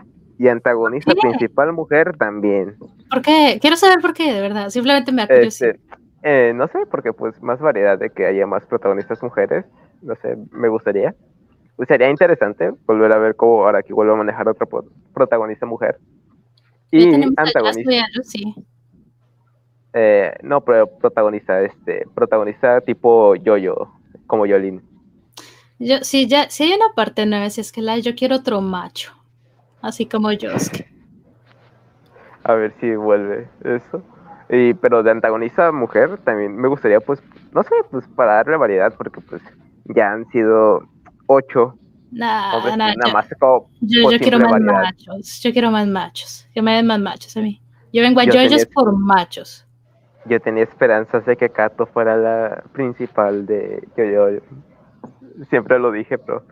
[0.44, 2.76] Y antagonista principal mujer también.
[3.10, 3.60] ¿Por qué?
[3.62, 4.70] Quiero saber por qué, de verdad.
[4.72, 5.76] Simplemente me curiosidad.
[5.76, 5.82] Este,
[6.22, 9.64] eh, no sé, porque pues más variedad de que haya más protagonistas mujeres,
[10.02, 11.16] no sé, me gustaría.
[11.78, 14.84] Pues, sería interesante volver a ver cómo ahora que vuelve a manejar otra pro-
[15.14, 15.98] protagonista mujer.
[16.92, 17.06] Y
[17.38, 18.54] antagonista, Lucy.
[19.94, 23.94] eh, no, pero protagonista, este, protagonista tipo Yoyo,
[24.28, 24.82] como Yolin.
[25.80, 28.60] Yo, si, ya, si hay una parte nueva, si es que la yo quiero otro
[28.60, 29.14] macho.
[29.84, 30.88] Así como Yosuke.
[32.44, 34.02] A ver si vuelve eso.
[34.50, 37.22] Y, pero de antagonista mujer también me gustaría, pues,
[37.54, 39.42] no sé, pues para darle variedad, porque pues
[39.86, 40.88] ya han sido
[41.28, 41.78] ocho
[42.12, 44.74] Nah, hombres, nah, nada yo- más como Yo, yo quiero más variedad.
[44.84, 45.40] machos.
[45.42, 46.48] Yo quiero más machos.
[46.54, 47.62] Que me den más machos a mí.
[47.92, 48.34] Yo vengo a Yo
[48.74, 49.68] por machos.
[50.26, 54.40] Yo tenía esperanzas de que Kato fuera la principal de Yo-Yo.
[55.50, 56.44] Siempre lo dije, pero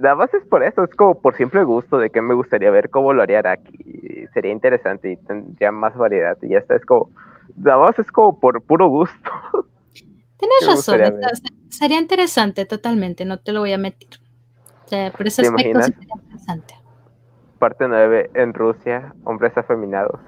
[0.00, 2.90] nada más es por eso, es como por simple gusto de que me gustaría ver
[2.90, 4.26] cómo lo haría Araki.
[4.34, 6.36] Sería interesante y tendría más variedad.
[6.42, 7.10] Y ya está, es como,
[7.56, 9.30] nada más es como por puro gusto.
[10.38, 11.00] Tienes razón.
[11.02, 11.30] está-
[11.70, 14.08] sería interesante totalmente, no te lo voy a mentir.
[14.84, 16.74] O sea, por ese ¿Te aspecto sería interesante.
[17.58, 20.20] Parte 9 en Rusia, hombres afeminados.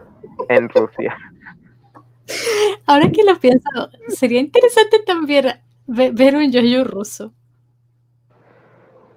[0.49, 1.17] En Rusia.
[2.87, 3.69] Ahora que lo pienso,
[4.09, 5.47] sería interesante también
[5.87, 7.33] ve- ver un yoyo ruso.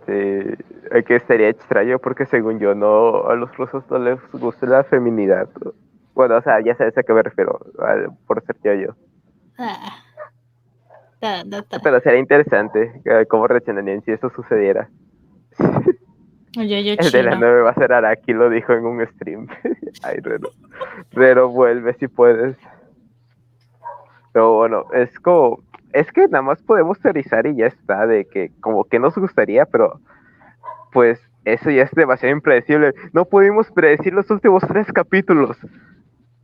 [0.06, 4.66] Sí, eh, que sería extraño porque según yo no a los rusos no les gusta
[4.66, 5.47] la feminidad.
[6.14, 7.60] Bueno, o sea, ya sabes a qué me refiero
[8.28, 8.95] por ser yo yo.
[9.58, 10.04] Ah.
[11.84, 14.89] Pero sería interesante eh, cómo reaccionarían si eso sucediera.
[16.56, 17.38] El de la chino.
[17.39, 19.47] 9 va a ser Araki, lo dijo en un stream.
[20.04, 20.49] Ay, Rero.
[21.12, 22.58] Rero, vuelve si puedes.
[24.34, 25.64] Pero bueno, es como.
[25.93, 29.65] Es que nada más podemos teorizar y ya está, de que como que nos gustaría,
[29.65, 29.99] pero
[30.91, 32.93] pues eso ya es demasiado impredecible.
[33.13, 35.57] No pudimos predecir los últimos tres capítulos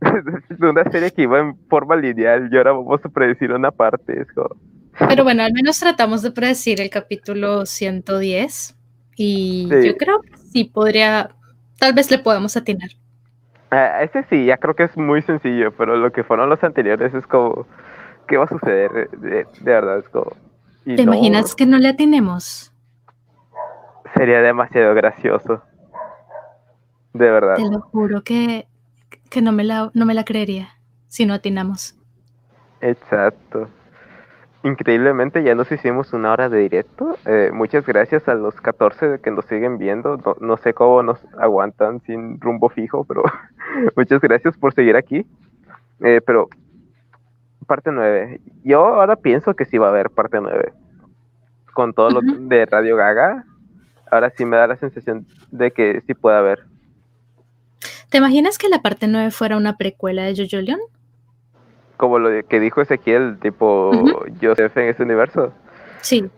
[0.00, 4.20] de una serie que iba en forma lineal y ahora vamos a predecir una parte.
[4.20, 4.56] Es como,
[5.08, 8.76] Pero bueno, al menos tratamos de predecir el capítulo 110
[9.16, 9.86] y Sí.
[9.88, 11.30] yo creo que sí podría,
[11.78, 12.90] tal vez le podamos atinar.
[13.72, 17.14] Ah, ese sí, ya creo que es muy sencillo, pero lo que fueron los anteriores
[17.14, 17.66] es como,
[18.30, 19.10] ¿qué va a suceder?
[19.10, 20.32] De, de verdad, es como...
[20.84, 22.72] ¿Te no, imaginas que no le atinemos?
[24.14, 25.62] Sería demasiado gracioso.
[27.12, 27.56] De verdad.
[27.56, 28.66] Te lo juro que,
[29.28, 30.70] que no, me la, no me la creería
[31.08, 31.96] si no atinamos.
[32.80, 33.68] Exacto.
[34.62, 37.18] Increíblemente ya nos hicimos una hora de directo.
[37.26, 40.18] Eh, muchas gracias a los 14 que nos siguen viendo.
[40.18, 43.24] No, no sé cómo nos aguantan sin rumbo fijo, pero
[43.96, 45.26] muchas gracias por seguir aquí.
[46.00, 46.48] Eh, pero
[47.70, 48.40] parte 9.
[48.64, 50.72] Yo ahora pienso que sí va a haber parte 9.
[51.72, 53.44] Con todo lo de Radio Gaga,
[54.10, 56.64] ahora sí me da la sensación de que sí puede haber.
[58.10, 60.80] ¿Te imaginas que la parte 9 fuera una precuela de Jojo Leon?
[61.96, 64.24] Como lo que dijo Ezequiel, tipo Ujú.
[64.42, 65.52] Joseph en ese universo.
[66.00, 66.28] Sí,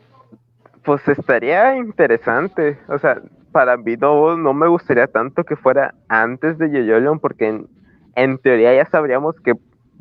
[0.85, 2.79] Pues estaría interesante.
[2.89, 3.23] O sea,
[3.53, 7.69] para mí no, no me gustaría tanto que fuera antes de Yoyolion, porque en,
[8.17, 9.55] en teoría ya sabríamos que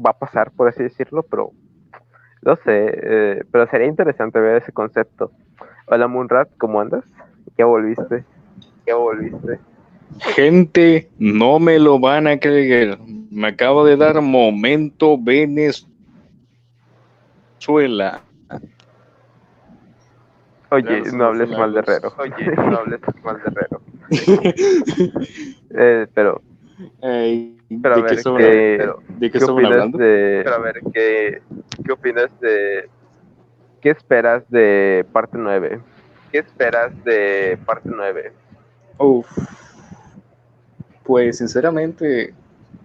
[0.04, 1.52] va a pasar, por así decirlo, pero
[2.41, 2.91] no sé.
[2.93, 5.32] eh, pero sería interesante ver ese concepto.
[5.88, 7.06] Hola Moonrat, ¿cómo andas?
[7.58, 8.24] Ya volviste.
[8.86, 9.60] Ya volviste.
[10.36, 12.97] Gente, no me lo van a creer.
[13.30, 15.88] Me acabo de dar momento Venezuela.
[20.70, 21.80] Oye, no hables mal de.
[21.80, 22.14] Herrero.
[22.18, 23.82] Oye, no hables mal de Herrero.
[25.74, 26.41] Eh, pero,
[27.02, 29.04] Ay, pero a ¿De qué ¿qué, hablando?
[29.08, 29.98] ¿De qué ¿qué estaban opinas hablando?
[29.98, 30.42] de...
[30.44, 31.42] Pero a ver, ¿qué,
[31.86, 32.90] ¿qué opinas de...
[33.82, 35.80] ¿Qué esperas de parte 9?
[36.32, 38.32] ¿Qué esperas de parte 9?
[38.98, 39.28] Uf.
[41.04, 42.34] Pues sinceramente,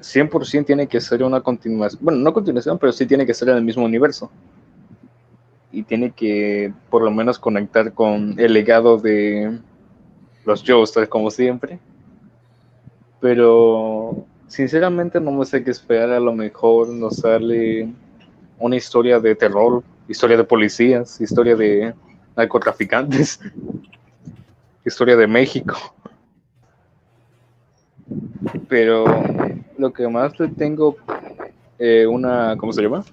[0.00, 2.00] 100% tiene que ser una continuación.
[2.02, 4.30] Bueno, no continuación, pero sí tiene que ser en el mismo universo.
[5.70, 9.58] Y tiene que por lo menos conectar con el legado de
[10.44, 11.78] los Joestar, como siempre.
[13.26, 16.10] Pero sinceramente no me sé qué esperar.
[16.10, 17.92] A lo mejor nos sale
[18.56, 21.92] una historia de terror, historia de policías, historia de
[22.36, 23.40] narcotraficantes.
[24.84, 25.74] Historia de México.
[28.68, 29.04] Pero
[29.76, 30.94] lo que más le tengo
[31.80, 33.04] eh, una, ¿cómo se llama?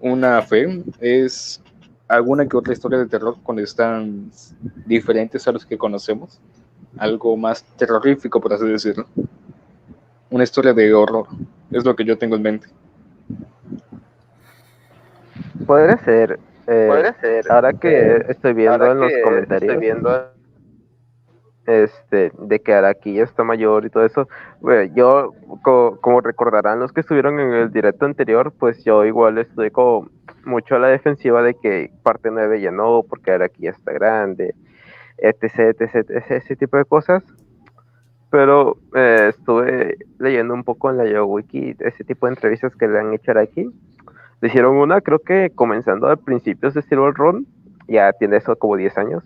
[0.00, 1.62] Una fe es
[2.08, 4.28] alguna que otra historia de terror cuando están
[4.84, 6.40] diferentes a los que conocemos.
[6.98, 9.06] Algo más terrorífico, por así decirlo.
[10.30, 11.26] Una historia de horror.
[11.70, 12.68] Es lo que yo tengo en mente.
[15.66, 16.38] Podría ser.
[16.66, 17.50] eh, Podría ser.
[17.50, 19.62] Ahora que estoy viendo Ahora en los comentarios.
[19.72, 20.10] estoy viendo
[21.66, 24.28] este, de que Araki ya está mayor y todo eso.
[24.60, 25.32] Bueno, yo,
[25.62, 30.08] co- como recordarán los que estuvieron en el directo anterior, pues yo igual estoy como
[30.44, 34.54] mucho a la defensiva de que parte 9 ya no, porque Araki ya está grande,
[35.18, 37.24] etc, etc, etc, ese tipo de cosas.
[38.30, 42.98] Pero eh, estuve leyendo un poco en la YoWiki ese tipo de entrevistas que le
[42.98, 43.70] han hecho a Araki.
[44.40, 47.46] Le hicieron una, creo que comenzando a principios de Silver Run,
[47.88, 49.22] ya tiene eso como 10 años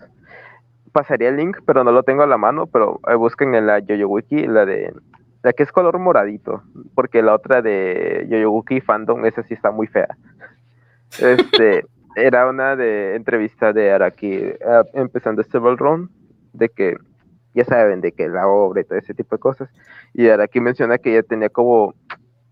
[0.93, 3.79] pasaría el link, pero no lo tengo a la mano, pero eh, busquen en la
[3.79, 4.93] YoYo Wiki, la de
[5.43, 6.63] la que es color moradito,
[6.95, 10.09] porque la otra de YoYo Wiki Fandom, esa sí está muy fea.
[11.19, 11.85] Este,
[12.17, 14.57] era una de entrevista de Araki eh,
[14.95, 16.11] empezando este Run,
[16.53, 16.97] de que
[17.55, 19.71] ya saben, de que la obra y todo ese tipo de cosas.
[20.15, 21.95] Y Araki menciona que ella tenía como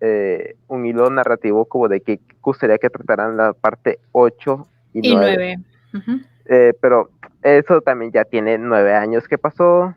[0.01, 5.15] eh, un hilo narrativo como de que gustaría que trataran la parte 8 y, Y
[5.15, 5.37] 9.
[5.37, 5.57] nueve.
[5.95, 6.21] Ujú.
[6.47, 7.11] Eh, pero
[7.43, 9.95] eso también ya tiene nueve años que pasó.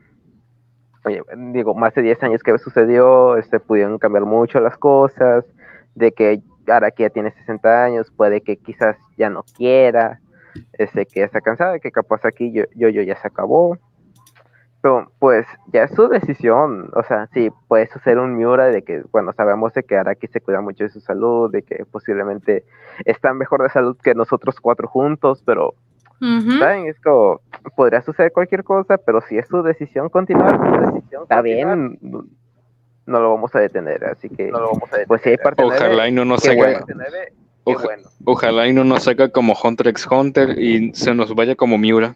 [1.03, 1.21] Oye,
[1.53, 5.45] digo, más de 10 años que sucedió, este, pudieron cambiar mucho las cosas,
[5.95, 10.19] de que ahora que ya tiene 60 años, puede que quizás ya no quiera,
[10.73, 13.77] este, que ya está cansada, que capaz aquí yo, yo, yo ya se acabó.
[14.81, 19.03] Pero pues ya es su decisión, o sea, sí, puede suceder un Miura de que,
[19.11, 22.65] bueno, sabemos de que Araki se cuida mucho de su salud, de que posiblemente
[23.05, 25.75] está mejor de salud que nosotros cuatro juntos, pero.
[26.59, 26.85] ¿Saben?
[26.85, 27.41] Es como,
[27.75, 31.97] podría suceder cualquier cosa, pero si es su decisión continuar, su decisión está bien,
[33.05, 35.07] no, lo vamos a detener, así que, No lo vamos a detener.
[35.07, 36.85] pues si hay parte Ojalá y no nos bueno.
[37.63, 38.03] Oja- bueno.
[38.25, 42.15] ojalá y no nos haga como Hunter x Hunter y se nos vaya como Miura.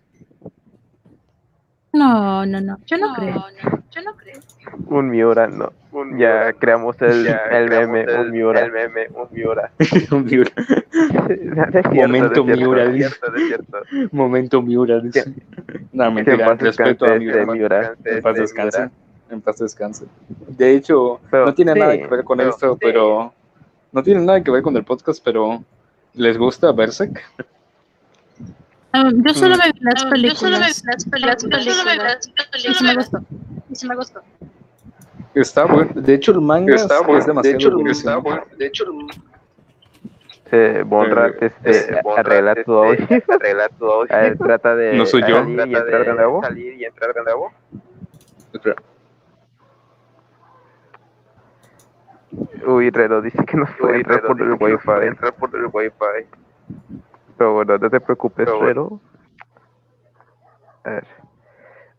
[1.93, 2.77] No, no, no.
[2.86, 3.45] Yo no creo.
[3.91, 4.39] Yo no creo.
[4.88, 6.53] un Miura, no, Un ya Miura.
[6.53, 8.59] creamos el, Ya el creamos meme, el- un Miura.
[8.61, 9.71] El meme, un Miura.
[10.11, 10.51] Un Miura.
[11.91, 12.43] Cierto, Momento.
[12.43, 12.91] Miura,
[13.47, 13.77] cierto.
[14.11, 14.99] Momento Miura.
[14.99, 15.23] Dice.
[15.93, 17.93] No, mentira, respeto a Miura.
[18.03, 18.89] este paz Este, descanse.
[19.30, 20.05] En paz descanse.
[20.47, 22.80] De hecho, Pero, no tiene sí, nada que ver con pero, esto, sí.
[22.82, 23.34] pero.
[23.91, 25.63] No tiene nada que ver con el podcast, pero.
[26.13, 27.21] ¿Les gusta Berserk?
[28.93, 30.39] Yo solo me vi las Yo películas.
[30.39, 31.65] solo me vi las películas.
[31.65, 32.95] Yo solo me vi las Y me películas.
[32.97, 33.19] gustó.
[33.69, 34.21] Y sí me gustó.
[35.34, 35.91] Está bueno.
[35.95, 37.19] De hecho, el manga Está es bueno.
[37.21, 38.09] De demasiado hecho, buenísimo.
[38.11, 38.43] está bueno.
[38.57, 38.86] De hecho,
[40.51, 43.23] Eh, Bonrat, Eh, este, eh, arregla Bonrat, tu este, audio.
[43.36, 44.38] Arregla tu audio.
[44.38, 45.36] Trata de No soy yo.
[45.39, 46.41] salir y Trata entrar de nuevo.
[46.43, 47.51] Salir y entrar de nuevo.
[48.54, 48.75] Espera.
[52.66, 55.07] Uy, Rero dice que no puede Uy, entrar por el que no wifi.
[55.07, 56.28] Entrar por el wifi.
[57.37, 58.99] Pero bueno, no te preocupes, Pero pero.
[60.83, 61.07] A ver.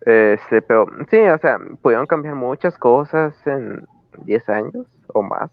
[0.07, 3.87] Este, pero sí, o sea, pudieron cambiar muchas cosas en
[4.19, 5.51] 10 años o más.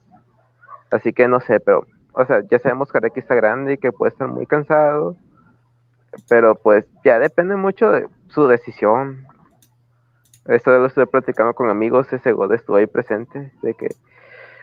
[0.91, 3.91] Así que no sé, pero, o sea, ya sabemos que Araki está grande y que
[3.91, 5.15] puede estar muy cansado.
[6.29, 9.25] Pero pues ya depende mucho de su decisión.
[10.45, 13.87] Esto lo estoy platicando con amigos, ese God estuvo ahí presente, de que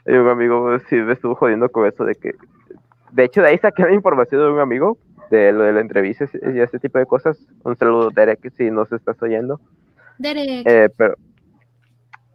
[0.06, 2.34] hay un amigo sí me estuvo jodiendo con eso de que
[3.12, 4.98] de hecho, de ahí saqué la información de un amigo
[5.30, 7.38] de lo de la entrevista y ese tipo de cosas.
[7.64, 9.60] Un saludo, Derek, si nos estás oyendo.
[10.18, 10.66] Derek.
[10.66, 11.14] Eh, pero,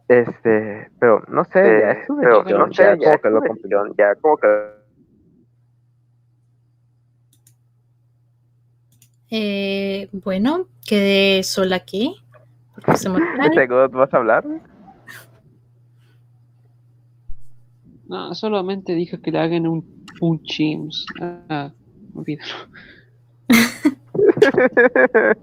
[0.08, 3.30] este, pero no sé, Eh, ya es su pero no sé, ya ya como que
[3.30, 4.76] lo decisión, ya como que
[9.28, 12.16] Eh, bueno, quedé sola aquí.
[12.74, 14.44] Porque se me ¿Ese God vas a hablar?
[18.08, 21.06] No, solamente dije que le hagan un, un Chims.
[21.20, 21.72] Ah,
[22.14, 22.54] olvídalo.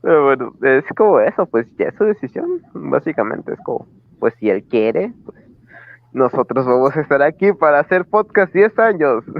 [0.00, 3.88] Pero bueno, es como eso, pues ya es su decisión, básicamente es como,
[4.20, 5.38] pues si él quiere, pues
[6.12, 9.24] nosotros vamos a estar aquí para hacer podcast 10 años.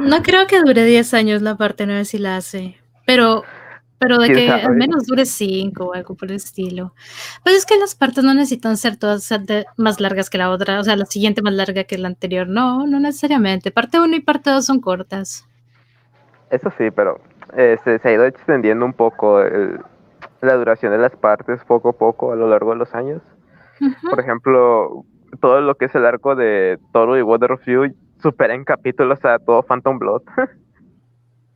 [0.00, 2.76] No creo que dure 10 años la parte 9 si la hace.
[3.04, 3.42] Pero,
[4.02, 4.62] pero de ¿Quién que sabe?
[4.62, 6.94] al menos dure 5 o algo por el estilo.
[7.44, 9.28] Pues es que las partes no necesitan ser todas
[9.76, 10.80] más largas que la otra.
[10.80, 12.48] O sea, la siguiente más larga que la anterior.
[12.48, 13.70] No, no necesariamente.
[13.70, 15.46] Parte 1 y parte 2 son cortas.
[16.50, 17.20] Eso sí, pero
[17.56, 19.78] eh, se, se ha ido extendiendo un poco el-
[20.40, 23.22] la duración de las partes poco a poco a lo largo de los años.
[24.10, 25.04] Por ejemplo,
[25.40, 29.24] todo lo que es el arco de Toro y Water of You supera en capítulos
[29.24, 30.22] a todo Phantom Blood.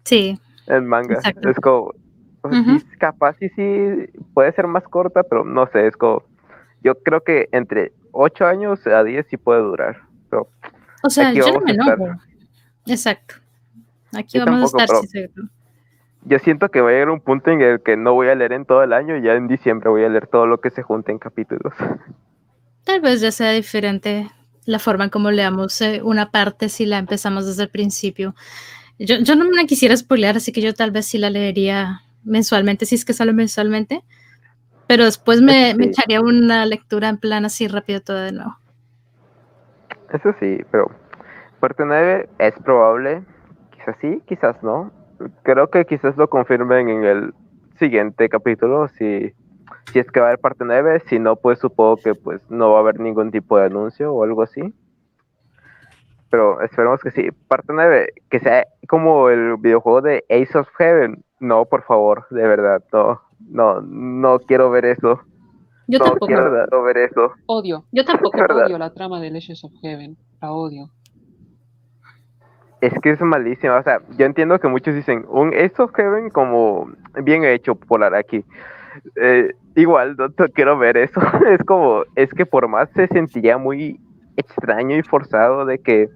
[0.05, 1.15] Sí, en manga.
[1.17, 1.49] Exacto.
[1.51, 1.93] Es como,
[2.53, 6.23] sí, capaz sí, sí, puede ser más corta, pero no sé, es como,
[6.83, 10.03] yo creo que entre 8 años a 10 sí puede durar.
[10.31, 10.49] Pero
[11.03, 12.17] o sea, yo no me enojo.
[12.87, 13.35] Exacto.
[14.13, 15.49] Aquí Yo vamos tampoco, a estar, sí, seguro.
[16.23, 18.53] yo siento que va a llegar un punto en el que no voy a leer
[18.53, 20.83] en todo el año y ya en diciembre voy a leer todo lo que se
[20.83, 21.75] junte en capítulos.
[22.85, 24.31] Tal vez ya sea diferente
[24.65, 28.35] la forma en cómo leamos eh, una parte si la empezamos desde el principio.
[28.99, 32.03] Yo, yo no me la quisiera spoilear, así que yo tal vez sí la leería
[32.27, 34.03] mensualmente, si es que sale mensualmente.
[34.87, 35.91] Pero después me, me Sí.
[35.91, 38.57] echaría una lectura en plan así rápido todo de nuevo.
[40.13, 40.91] Eso sí, pero
[41.59, 43.25] parte 9 es probable,
[43.73, 44.93] quizás sí, quizás no.
[45.43, 47.35] Creo que quizás lo confirmen en el
[47.79, 49.33] siguiente capítulo, si,
[49.93, 52.71] si es que va a haber parte 9, si no, pues supongo que pues no
[52.71, 54.73] va a haber ningún tipo de anuncio o algo así.
[56.31, 57.29] Pero esperemos que sí.
[57.49, 61.25] Parte 9, que sea como el videojuego de Ace of Heaven.
[61.41, 65.21] No, por favor, de verdad, no, no, no quiero ver eso.
[65.87, 66.27] Yo no tampoco.
[66.27, 67.33] quiero ver eso.
[67.47, 68.39] Odio, Yo tampoco.
[68.39, 70.17] Odio la trama de Legends of Heaven.
[70.41, 70.91] La odio.
[72.81, 76.29] Es que es malísimo, o sea, yo entiendo que muchos dicen un Ace of Heaven
[76.31, 76.91] como
[77.23, 78.45] bien hecho por Araki.
[79.17, 81.21] Eh, igual, no, no quiero ver eso.
[81.51, 84.01] Es como, es que por más se sentiría muy
[84.37, 86.09] extraño y forzado de que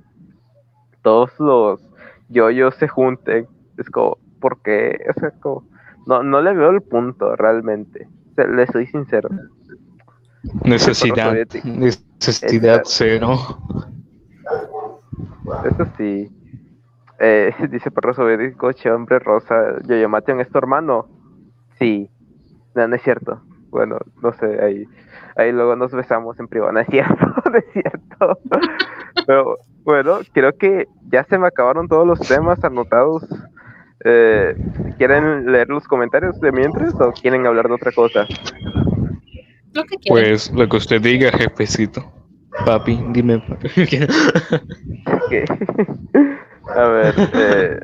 [1.03, 1.81] todos los
[2.29, 3.47] yoyos se junten.
[3.79, 4.99] Es como, ¿por qué?
[5.09, 5.65] O sea, como,
[6.07, 8.09] no, no le veo el punto realmente.
[8.37, 9.29] Le soy sincero.
[10.65, 11.35] Necesidad,
[11.65, 12.91] necesidad Exacto.
[12.91, 13.37] cero.
[15.65, 16.31] Eso sí.
[17.19, 21.07] Eh, dice perro soviético, che hombre rosa, Yoyomation es tu hermano.
[21.79, 22.11] Sí.
[22.75, 23.43] No, no es cierto.
[23.71, 24.85] Bueno, no sé, ahí,
[25.37, 26.73] ahí luego nos besamos en privado.
[26.73, 28.39] No es cierto, no es cierto.
[29.27, 33.27] Pero bueno, creo que ya se me acabaron todos los temas anotados.
[34.05, 34.55] Eh,
[34.99, 38.27] ¿Quieren leer los comentarios de mientras o quieren hablar de otra cosa?
[39.73, 40.49] Lo que quieras.
[40.49, 42.11] Pues lo que usted diga, jefecito.
[42.65, 43.39] Papi, dime.
[43.41, 43.69] papi.
[45.07, 45.33] Ok.
[46.75, 47.81] A ver, eh,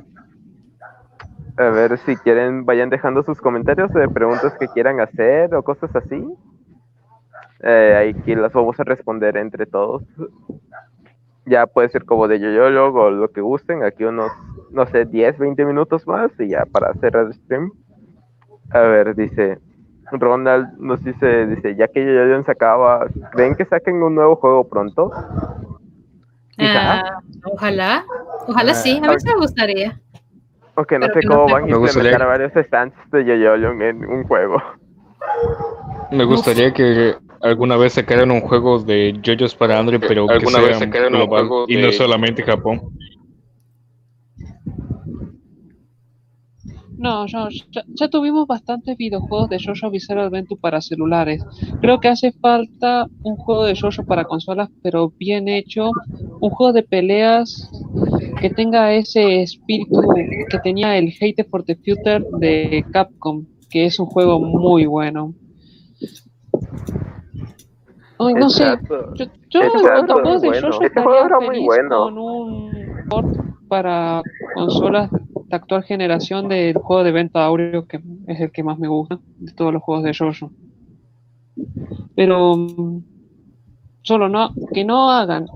[1.56, 5.94] a ver si quieren, vayan dejando sus comentarios de preguntas que quieran hacer o cosas
[5.96, 6.24] así.
[7.60, 10.02] Eh, ahí que las vamos a responder entre todos.
[11.46, 13.82] Ya puede ser como de yo o lo que gusten.
[13.82, 14.30] Aquí unos,
[14.76, 17.72] no sé, 10, 20 minutos más y ya para cerrar el stream.
[18.70, 19.58] A ver, dice
[20.12, 24.68] Ronald nos dice, dice, ya que yo se acaba, ¿creen que saquen un nuevo juego
[24.68, 25.10] pronto?
[26.56, 27.00] Quizá.
[27.00, 28.04] Ah, ojalá,
[28.46, 30.00] ojalá sí, a mí me gustaría.
[30.74, 34.04] Aunque no Pero sé que no cómo van a implementar varios stands de Yoyolion en
[34.04, 34.62] un juego.
[36.12, 40.58] Me gustaría que alguna vez sacaran un juego de JoJo's para Android, pero que alguna
[40.58, 42.80] sea vez sacaran un global juego y de- no solamente Japón.
[46.98, 51.44] No, ya, ya, ya tuvimos bastantes videojuegos de JoJo Bizarre Adventure para celulares.
[51.80, 55.90] Creo que hace falta un juego de JoJo para consolas, pero bien hecho.
[56.40, 57.70] Un juego de peleas
[58.40, 60.00] que tenga ese espíritu
[60.48, 65.34] que tenía el Hate for the Future de Capcom, que es un juego muy bueno.
[68.18, 68.64] Ay, no sé,
[69.16, 70.70] yo, yo Exacto, cuanto a juegos de bueno.
[70.70, 72.04] JoJo juego era muy bueno.
[72.04, 72.70] con un
[73.10, 73.36] port
[73.68, 74.22] para
[74.54, 75.10] consolas
[75.48, 79.20] de actual generación del juego de venta Aureo, que es el que más me gusta
[79.38, 80.50] de todos los juegos de JoJo.
[82.14, 83.02] Pero mm,
[84.02, 85.46] solo no, que no hagan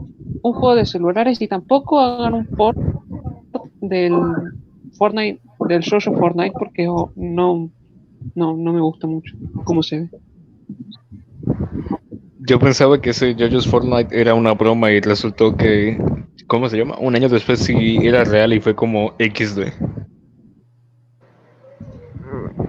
[0.42, 2.78] un juego de celulares y tampoco hagan un port
[3.80, 4.14] del
[4.96, 7.70] Fortnite, del JoJo Fortnite, porque oh, no,
[8.34, 10.10] no, no me gusta mucho cómo se ve.
[12.50, 15.96] Yo pensaba que ese JoJo's Fortnite era una broma y resultó que,
[16.48, 16.96] ¿cómo se llama?
[16.98, 19.68] Un año después sí era real y fue como XD.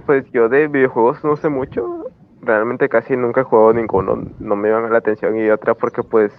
[0.06, 2.06] Pues yo de videojuegos no sé mucho.
[2.44, 4.24] Realmente casi nunca he jugado ninguno.
[4.38, 6.32] No me llaman la atención y otra porque pues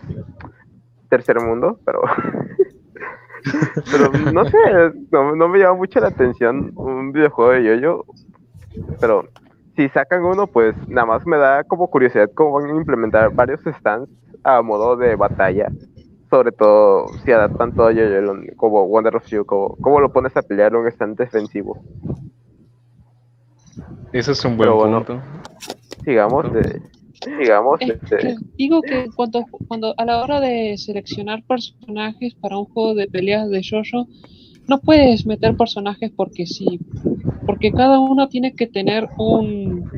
[1.09, 2.03] tercer mundo, pero
[3.91, 4.57] pero no sé,
[5.11, 8.05] no, no me llama mucho la atención un videojuego de yo-yo.
[9.01, 9.27] Pero
[9.83, 13.61] si sacan uno, pues nada más me da como curiosidad cómo van a implementar varios
[13.79, 14.09] stands
[14.45, 15.69] a modo de batalla.
[16.31, 18.05] Sobre todo si adaptan todo yo
[18.57, 21.83] como Wonder of You, como, cómo lo pones a pelear un stand defensivo.
[24.13, 25.05] Ese es un buen Pero bueno.
[25.05, 25.23] punto.
[26.05, 26.81] Sigamos, de.
[27.81, 32.95] Es este, digo que cuando, cuando a la hora de seleccionar personajes para un juego
[32.95, 34.09] de peleas de JoJo,
[34.69, 36.81] no puedes meter personajes porque sí,
[37.47, 39.91] porque cada uno tiene que tener un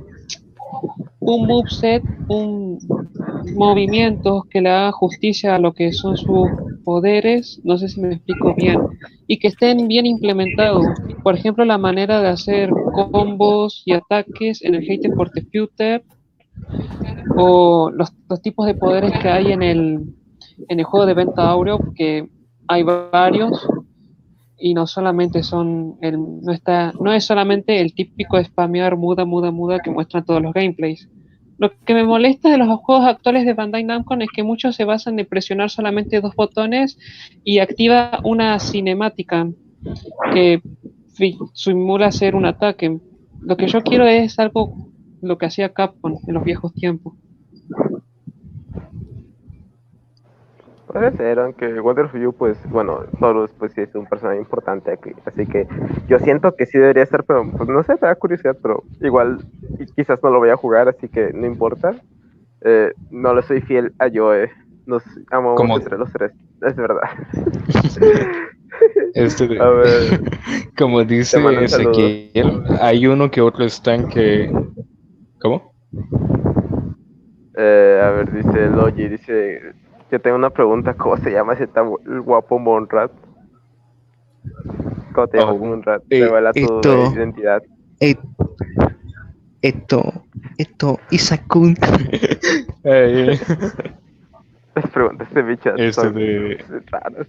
[1.20, 2.78] un moveset, un
[3.56, 6.48] movimientos que le haga justicia a lo que son sus
[6.84, 8.80] poderes, no sé si me explico bien.
[9.26, 10.84] y que estén bien implementados.
[11.22, 12.70] Por ejemplo, la manera de hacer
[13.10, 16.02] combos y ataques en el Hate for the
[17.36, 20.14] o los, los tipos de poderes que hay en el,
[20.68, 22.28] en el juego de venta Aureo, que
[22.68, 23.66] hay varios,
[24.58, 29.50] y no solamente son, el, no, está, no es solamente el típico spamear muda, muda,
[29.50, 31.08] muda que muestran todos los gameplays.
[31.58, 34.84] Lo que me molesta de los juegos actuales de Bandai Namco es que muchos se
[34.84, 36.98] basan en presionar solamente dos botones
[37.44, 39.48] y activa una cinemática
[40.32, 40.60] que
[41.52, 42.98] simula hacer un ataque.
[43.40, 44.90] Lo que yo quiero es algo
[45.20, 47.14] lo que hacía Capcom en los viejos tiempos.
[50.94, 55.10] Puede ser, aunque Wonder You, pues, bueno, Zorus, pues sí es un personaje importante aquí.
[55.24, 55.66] Así que
[56.06, 59.44] yo siento que sí debería estar, pero pues no sé, me da curiosidad, pero igual
[59.80, 61.96] y quizás no lo voy a jugar, así que no importa.
[62.60, 64.48] Eh, no le soy fiel a Joe.
[64.86, 65.02] Nos
[65.32, 66.30] amamos Como- entre los tres,
[66.62, 67.00] es verdad.
[69.14, 70.20] Este de- A ver,
[70.78, 71.38] como dice.
[71.64, 74.48] Ezequiel, hay uno que otro stand que.
[75.40, 75.72] ¿Cómo?
[77.56, 79.60] eh, a ver, dice Logi, dice
[80.14, 83.10] que tengo una pregunta, ¿cómo se llama ese tan gu- el guapo Monrad?
[85.12, 86.02] ¿Cómo te llamas Oh, Monrad?
[86.08, 87.62] eh, Revela tu esto- identidad.
[87.98, 88.14] Eh,
[89.60, 90.12] esto,
[90.58, 91.76] esto, Isakun.
[92.86, 93.40] Eh,
[94.74, 96.62] Las preguntas de mi chat Este son de-
[96.92, 97.26] raras.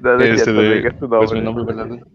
[0.00, 0.74] No, no es este cierto, de.
[0.74, 1.64] digas tu Pues mi nombre.
[1.64, 2.06] nombre verdadero.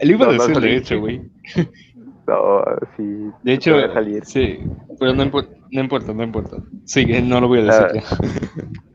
[0.00, 1.20] Le iba a No, no decir, de hecho, güey.
[2.26, 2.62] No,
[2.96, 3.30] sí.
[3.42, 4.24] De hecho, salir.
[4.24, 4.60] sí,
[4.98, 6.56] pero no, impor- no importa, no importa.
[6.84, 8.16] Sigue, no lo voy a decir Ah.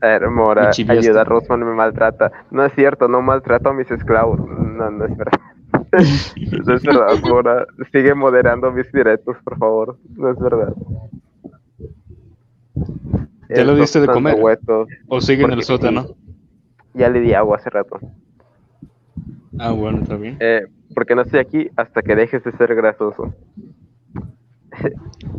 [0.00, 2.30] A ver, Mora, ayuda, Rosman me maltrata.
[2.52, 4.38] No es cierto, no maltrato a mis esclavos.
[4.38, 5.40] No, no es verdad.
[6.66, 7.66] no es verdad, Mora.
[7.92, 9.98] Sigue moderando mis directos, por favor.
[10.16, 10.72] No es verdad.
[13.48, 14.36] ¿Ya lo diste de comer?
[15.08, 16.06] O sigue en el sótano.
[16.06, 16.14] sí.
[16.94, 17.98] Ya le di agua hace rato.
[19.58, 20.36] Ah, bueno, está bien.
[20.40, 20.66] Eh,
[20.98, 23.32] porque no estoy aquí hasta que dejes de ser grasoso.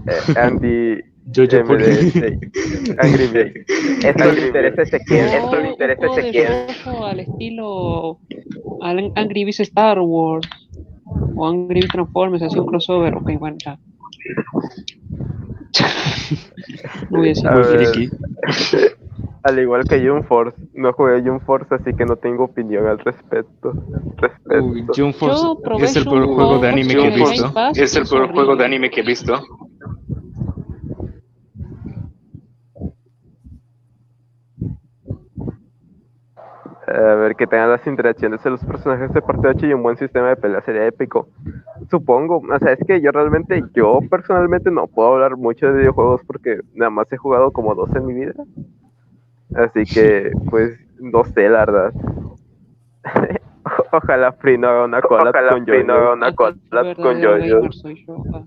[0.08, 2.16] Eh, Andy Yo ya por- MDS,
[2.98, 3.54] Angry Bird.
[4.04, 6.48] Esto le interesa a Ezequiel, esto le interesa a Ezequiel.
[7.04, 8.20] al estilo
[8.82, 10.48] al Angry Birds Star Wars
[11.36, 13.14] o Angry Birds Transformers, así un crossover.
[13.16, 13.78] Ok, bueno, ya.
[17.10, 18.12] No voy a decir
[19.44, 23.00] Al igual que Jump Force, no jugué Jump Force, así que no tengo opinión al
[23.00, 23.74] respecto.
[24.18, 24.66] Respecto.
[24.66, 25.46] Uy, Jump Force
[25.82, 27.54] es el peor juego de anime que he visto.
[27.76, 29.40] Es el peor juego de anime que he visto.
[36.88, 39.96] A ver, que tengan las interacciones de los personajes de parte 8 y un buen
[39.96, 41.30] sistema de pelea sería épico.
[41.90, 46.22] Supongo, o sea, es que yo realmente, yo personalmente no puedo hablar mucho de videojuegos
[46.26, 48.34] porque nada más he jugado como dos en mi vida.
[49.56, 51.94] Así que, pues, no sé, la verdad.
[53.92, 57.36] Ojalá Free no haga una cola Ojalá con Free no haga una collab con yo,
[57.36, 58.46] ah.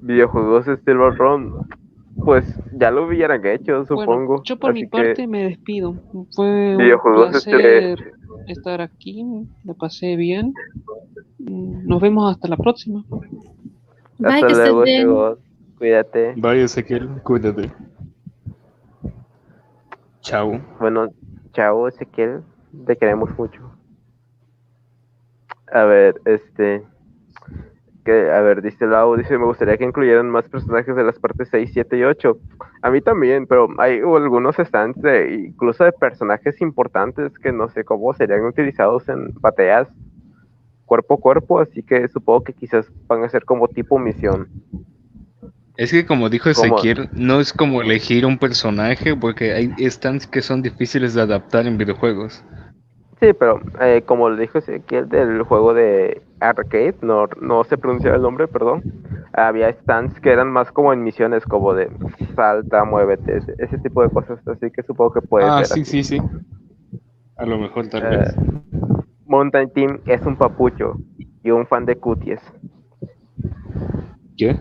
[0.00, 1.68] Videojuegos estilo Run,
[2.28, 4.26] pues ya lo hubieran hecho, supongo.
[4.26, 5.94] Bueno, yo por Así mi que- parte me despido.
[6.36, 8.12] Fue un placer este-
[8.48, 9.24] estar aquí,
[9.64, 10.52] la pasé bien.
[11.38, 13.02] Nos vemos hasta la próxima.
[13.08, 15.00] Bye, Hasta que estés luego, bien.
[15.08, 15.38] chicos.
[15.78, 16.34] Cuídate.
[16.36, 17.72] Vaya Ezequiel, cuídate.
[20.20, 20.60] Chao.
[20.80, 21.08] Bueno,
[21.52, 22.42] chao Ezequiel,
[22.86, 23.72] te queremos mucho.
[25.72, 26.82] A ver, este,
[28.08, 31.48] que, a ver, dice Lau, dice, me gustaría que incluyeran más personajes de las partes
[31.50, 32.38] 6, 7 y 8.
[32.80, 37.84] A mí también, pero hay algunos stands de, incluso de personajes importantes que no sé
[37.84, 39.88] cómo serían utilizados en batallas
[40.86, 44.48] cuerpo a cuerpo, así que supongo que quizás van a ser como tipo misión.
[45.76, 46.48] Es que como dijo.
[46.48, 51.66] Ezequiel, no es como elegir un personaje porque hay stands que son difíciles de adaptar
[51.66, 52.42] en videojuegos.
[53.20, 58.16] Sí, pero eh, como le dijo Ezequiel del juego de arcade, no, no se pronunciaba
[58.16, 58.84] el nombre, perdón.
[59.32, 61.90] Había stands que eran más como en misiones, como de
[62.36, 64.46] salta, muévete, ese, ese tipo de cosas.
[64.46, 65.66] Así que supongo que puede ah, ser.
[65.66, 65.84] sí, así.
[65.84, 66.18] sí, sí.
[67.36, 68.36] A lo mejor tal Eh, vez.
[69.26, 71.00] Mountain Team es un papucho
[71.42, 72.40] y un fan de cuties.
[74.36, 74.56] ¿Qué?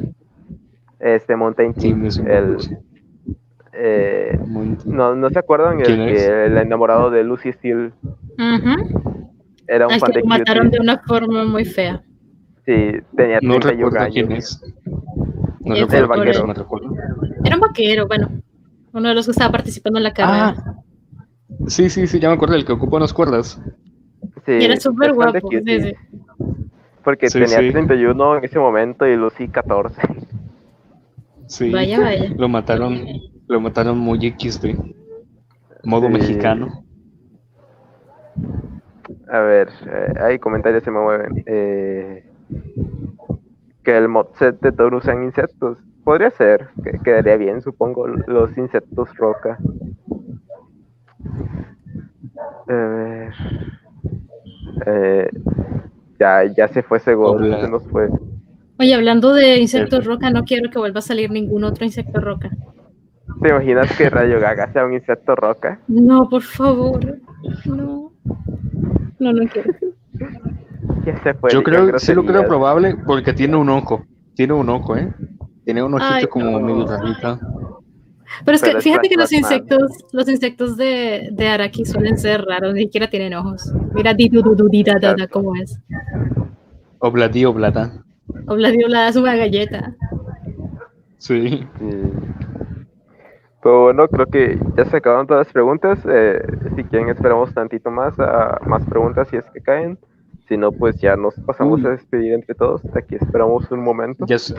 [0.99, 2.77] Este Mountain Team, ¿Quién es un el, papucho?
[3.79, 4.39] Eh,
[4.85, 6.23] no, no se acuerdan el, ¿Quién es?
[6.25, 7.91] que el enamorado de Lucy Steele
[9.67, 12.01] era un Al fan que de lo mataron de una forma muy fea.
[12.65, 14.13] Sí, tenía No 31 recuerdo años.
[14.13, 14.61] quién es.
[15.61, 16.47] No El recuerdo quién es, vaquero.
[16.47, 16.95] no recuerdo.
[17.45, 18.29] Era un vaquero, bueno,
[18.93, 20.55] uno de los que estaba participando en la carrera.
[20.57, 20.75] Ah,
[21.67, 23.61] sí, sí, sí, ya me acuerdo, el que ocupa unas cuerdas.
[24.45, 25.49] Sí, Y era súper guapo.
[25.49, 25.93] sí, sí.
[27.03, 27.71] Porque Sí, tenía sí.
[27.71, 30.01] 31 en ese momento y Lucy 14.
[31.47, 31.69] Sí.
[31.71, 32.29] Vaya, vaya.
[32.37, 32.99] Lo mataron,
[33.48, 34.76] lo mataron muy XD.
[35.84, 36.14] Modo Sí.
[36.14, 36.84] mexicano.
[39.30, 41.44] A ver, eh, hay comentarios se me mueven.
[41.45, 42.30] Eh,
[43.84, 45.78] que el mod set de Toru sean insectos.
[46.03, 49.57] Podría ser, que quedaría bien, supongo, los insectos roca.
[52.68, 53.34] A ver.
[54.86, 55.30] Eh,
[56.19, 57.61] ya, ya se fue ese gol, Hola.
[57.61, 58.10] se nos fue.
[58.80, 62.52] Oye, hablando de insectos roca, no quiero que vuelva a salir ningún otro insecto roca.
[63.41, 65.79] ¿Te imaginas que Rayo Gaga sea un insecto roca?
[65.87, 67.19] No, por favor.
[67.65, 68.11] No.
[69.19, 69.73] No, no quiero.
[71.05, 71.51] Ya se fue.
[71.51, 74.05] Yo creo, sí lo creo probable porque tiene un ojo.
[74.35, 75.13] Tiene un ojo, ¿eh?
[75.65, 76.65] Tiene un ojito Ay, como no.
[76.65, 77.39] medio rarita.
[78.45, 82.17] Pero es que Pero es fíjate que los insectos, los insectos de, de Araki suelen
[82.17, 83.71] ser raros, ni siquiera tienen ojos.
[83.93, 85.33] Mira, di du du du di da da da, Exacto.
[85.33, 85.79] cómo es.
[86.99, 88.03] Obladí, oblada.
[88.47, 89.95] Obla dio la es una galleta.
[91.17, 91.65] Sí.
[91.79, 91.87] Sí.
[93.68, 95.99] Pero bueno, creo que ya se acabaron todas las preguntas.
[96.10, 96.39] Eh,
[96.77, 99.98] si quieren, esperamos tantito más a más preguntas si es que caen.
[100.48, 101.88] Si no, pues ya nos pasamos Uy.
[101.88, 102.81] a despedir entre todos.
[102.95, 104.26] Aquí esperamos un momento.
[104.26, 104.56] Ya sé.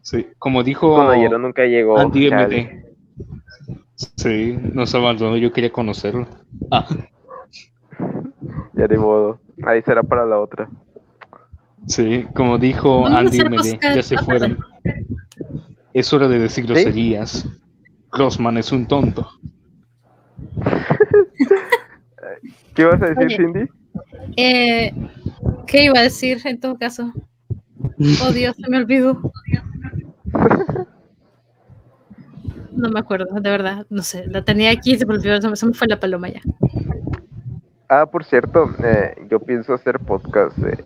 [0.00, 0.28] Sí.
[0.38, 1.98] Como dijo Cuando ayer nunca llegó.
[1.98, 2.30] Andy.
[2.30, 2.86] MD.
[4.16, 5.36] Sí, nos abandonó.
[5.36, 6.26] Yo quería conocerlo.
[6.70, 6.86] Ah,
[8.72, 9.40] Ya de modo.
[9.66, 10.70] Ahí será para la otra.
[11.86, 12.26] sí.
[12.34, 13.78] Como dijo Andy MD.
[13.94, 14.56] Ya se Ah, fueron.
[15.92, 17.46] Es hora de decir groserías.
[18.16, 19.28] Grossman es un tonto.
[22.74, 23.36] ¿Qué vas a decir, Oye.
[23.36, 23.68] Cindy?
[24.36, 24.92] Eh,
[25.66, 27.12] ¿Qué iba a decir en todo caso?
[28.22, 29.32] Oh Dios, se me olvidó.
[32.72, 35.66] No me acuerdo, de verdad, no sé, la tenía aquí y se me olvidó, se
[35.66, 36.40] me fue la paloma ya.
[37.88, 40.84] Ah, por cierto, eh, yo pienso hacer podcast eh,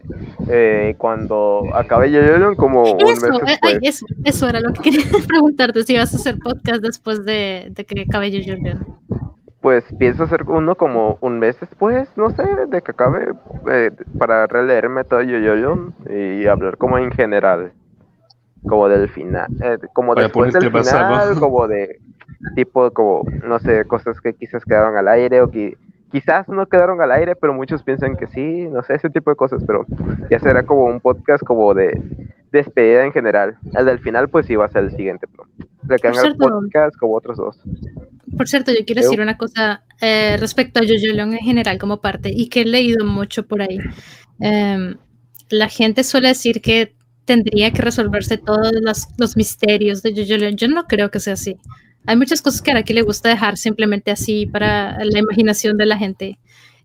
[0.48, 3.58] eh, cuando acabe Yoyolion como un mes Eso, eh, después.
[3.62, 7.68] ay, eso, eso era lo que quería preguntarte, si vas a hacer podcast después de,
[7.70, 8.84] de que acabe Jordan.
[9.62, 13.34] Pues pienso hacer uno como un mes después, no sé, de que acabe,
[13.70, 17.72] eh, para releerme todo Yoyoyon y hablar como en general,
[18.66, 21.98] como del final, eh, como después del final, como de
[22.54, 25.76] tipo, como, no sé, cosas que quizás quedaron al aire o que
[26.10, 29.36] quizás no quedaron al aire, pero muchos piensan que sí, no sé, ese tipo de
[29.36, 29.86] cosas, pero
[30.30, 32.00] ya será como un podcast como de
[32.52, 33.56] despedida en general.
[33.74, 35.48] El del final, pues sí va a ser el siguiente, pero
[35.88, 36.48] le quedan cierto.
[36.48, 37.60] podcast como otros dos.
[38.36, 42.00] Por cierto, yo quiero decir una cosa eh, respecto a Jojo Leon en general como
[42.00, 43.78] parte y que he leído mucho por ahí.
[44.40, 44.96] Em,
[45.48, 50.56] la gente suele decir que tendría que resolverse todos los, los misterios de Jojo Leon.
[50.56, 51.56] Yo no creo que sea así.
[52.06, 55.86] Hay muchas cosas que a Araki le gusta dejar simplemente así para la imaginación de
[55.86, 56.38] la gente.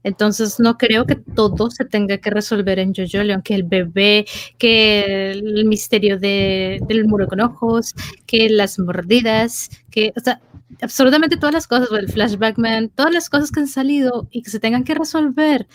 [0.06, 4.26] Entonces no creo que todo se tenga que resolver en Jojo Leon, que el bebé,
[4.60, 7.96] que el misterio de, del muro con ojos,
[8.28, 10.42] que las mordidas, que, o sea,
[10.82, 14.42] absolutamente todas las cosas, o el flashback man, todas las cosas que han salido y
[14.42, 15.68] que se tengan que resolver,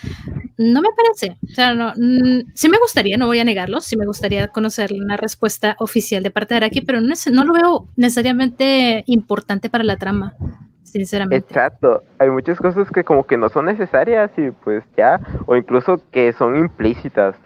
[0.59, 1.39] no me parece.
[1.51, 4.93] O sea, no, mm, sí me gustaría, no voy a negarlo, sí me gustaría conocer
[4.93, 9.71] una respuesta oficial de parte de Araki, pero no, es- no lo veo necesariamente importante
[9.71, 10.35] para la trama,
[10.83, 11.47] sinceramente.
[11.49, 16.01] Exacto, hay muchas cosas que como que no son necesarias y pues ya, o incluso
[16.11, 17.37] que son implícitas,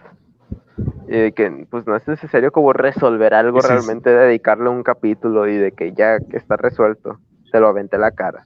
[1.07, 3.69] eh, que pues no es necesario como resolver algo Sí, sí, sí.
[3.69, 7.19] realmente, dedicarle un capítulo y de que ya que está resuelto,
[7.55, 8.45] se lo aventé la cara.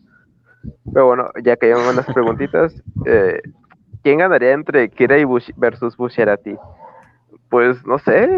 [0.94, 2.76] Pero bueno, ya que hay unas preguntitas,
[3.07, 3.41] eh,
[4.03, 6.56] ¿quién ganaría entre Kira y Bush versus Busherati?
[7.49, 8.30] Pues no sé,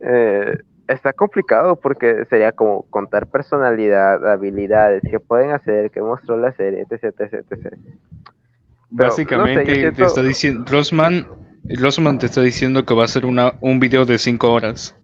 [0.00, 0.58] eh,
[0.88, 6.84] está complicado porque sería como contar personalidad, habilidades, que pueden hacer, que mostró la serie,
[6.90, 7.48] etc, etc, etc.
[7.52, 7.78] Pero,
[8.90, 11.28] Básicamente no sé, yo te está diciendo, Rossman,
[11.78, 14.96] Rossman te está diciendo que va a ser una, un video de 5 horas.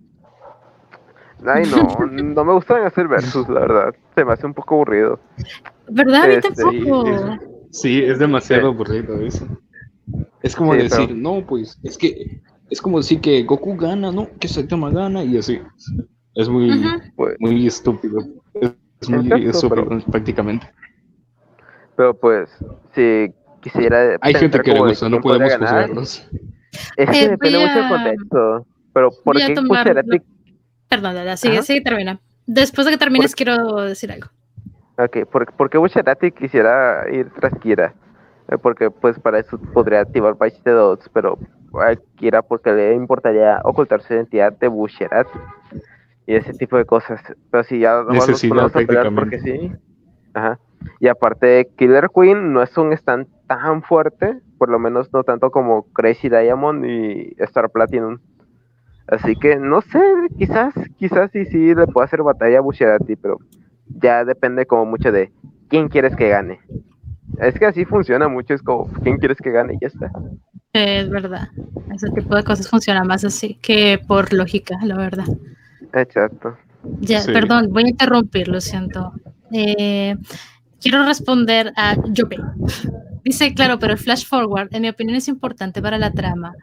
[1.46, 3.94] Ay, no, no me gustan hacer versus, la verdad.
[4.14, 5.18] Se me hace un poco aburrido.
[5.88, 6.22] ¿Verdad?
[6.24, 7.38] A mí Este, tampoco.
[7.70, 8.74] Sí, es demasiado Sí.
[8.74, 9.46] aburrido eso.
[10.42, 12.40] Es como Sí, decir, pero- no, pues, es que,
[12.70, 15.60] es como decir que Goku gana, no, que Saitama gana, y así.
[16.34, 16.82] Es muy.
[17.16, 18.20] Pues, muy estúpido.
[18.54, 20.70] Es, es muy Exacto, estúpido, pero- prácticamente.
[21.96, 22.50] pero pues,
[22.94, 24.16] si quisiera.
[24.20, 26.28] Hay gente que le gusta, no podemos ganar, juzgarlos.
[26.96, 28.66] Es que Eh, depende mucho del contexto.
[28.94, 30.20] Pero, ¿por voy qué Busherati
[30.92, 31.62] Perdón, Dada, sigue, Ajá.
[31.62, 32.20] sigue, termina.
[32.46, 34.26] Después de que termines, quiero decir algo.
[34.98, 37.94] Ok, ¿por, por qué Busherati quisiera ir tras Kira?
[38.50, 41.38] Eh, porque pues para eso podría activar Page de Dots, pero
[41.80, 45.30] a Kira porque le importaría ocultar su identidad de Busherati
[46.26, 47.22] y ese tipo de cosas.
[47.50, 49.72] Pero si ya Necesidad, ponemos a pelear porque sí.
[50.34, 50.58] Ajá.
[51.00, 55.50] Y aparte, Killer Queen no es un stand tan fuerte por lo menos no tanto
[55.50, 58.20] como Crazy Diamond y Star Platinum.
[59.08, 60.00] Así que no sé,
[60.38, 63.38] quizás, quizás sí, sí le puedo hacer batalla a Bushirati, pero
[63.88, 65.32] ya depende como mucho de
[65.68, 66.60] quién quieres que gane.
[67.40, 70.10] Es que así funciona mucho, es como quién quieres que gane y ya está.
[70.72, 71.48] Es verdad.
[71.94, 75.26] Ese tipo de cosas funciona más así que por lógica, la verdad.
[75.92, 76.56] Exacto.
[77.00, 77.32] Ya, Sí.
[77.32, 79.12] perdón, voy a interrumpir, lo siento.
[79.52, 80.16] Eh,
[80.80, 82.38] quiero responder a Jope.
[83.24, 86.54] Dice, claro, pero el flash forward, en mi opinión, es importante para la trama.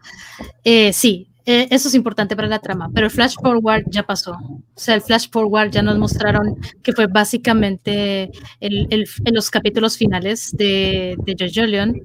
[0.63, 4.33] Eh, sí, eh, eso es importante para la trama, pero el flash forward ya pasó.
[4.33, 10.51] O sea, el flash forward ya nos mostraron que fue básicamente en los capítulos finales
[10.55, 12.03] de, de JoJo Leon.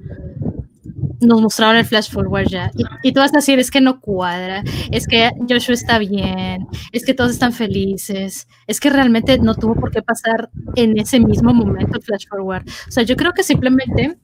[1.21, 2.71] Nos mostraron el flash forward ya.
[2.75, 6.67] Y, y tú vas a decir, es que no cuadra, es que Joshua está bien,
[6.93, 11.21] es que todos están felices, es que realmente no tuvo por qué pasar en ese
[11.21, 12.67] mismo momento el flash forward.
[12.89, 14.17] O sea, yo creo que simplemente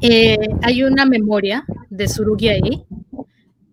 [0.00, 2.84] eh, hay una memoria de Surugi ahí,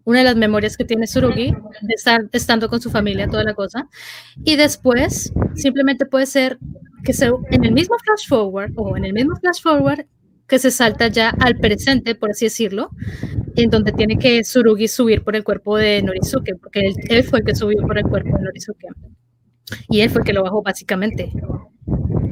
[0.06, 1.52] una de las memorias que tiene Surugi
[1.82, 3.88] de estar estando con su familia, toda la cosa,
[4.44, 6.60] y después simplemente puede ser
[7.04, 10.06] que se, en el mismo flash forward o en el mismo flash forward
[10.48, 12.90] que se salta ya al presente, por así decirlo,
[13.56, 17.40] en donde tiene que Surugi subir por el cuerpo de Norizuke, porque él, él fue
[17.40, 18.88] el que subió por el cuerpo de Norizuke.
[19.90, 21.32] Y él fue el que lo bajó básicamente.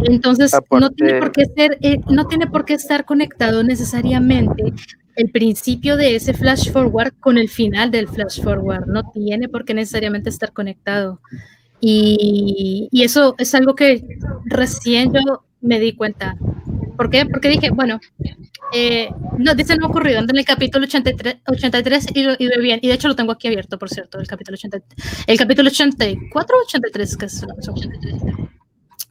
[0.03, 4.73] Entonces, no tiene por qué ser, eh, no tiene por qué estar conectado necesariamente
[5.15, 8.87] el principio de ese flash forward con el final del flash forward.
[8.87, 11.19] No tiene por qué necesariamente estar conectado.
[11.79, 14.05] Y, eso es algo que
[14.45, 16.37] recién yo me di cuenta.
[16.95, 17.25] ¿Por qué?
[17.25, 17.99] Porque dije, bueno,
[18.73, 22.79] eh, no, dice no ocurrido en el capítulo 83, 83 y, lo, y ve bien.
[22.81, 25.25] Y de hecho lo tengo aquí abierto, por cierto, el capítulo 83.
[25.27, 27.73] El capítulo 84 o 83, que es la cosa.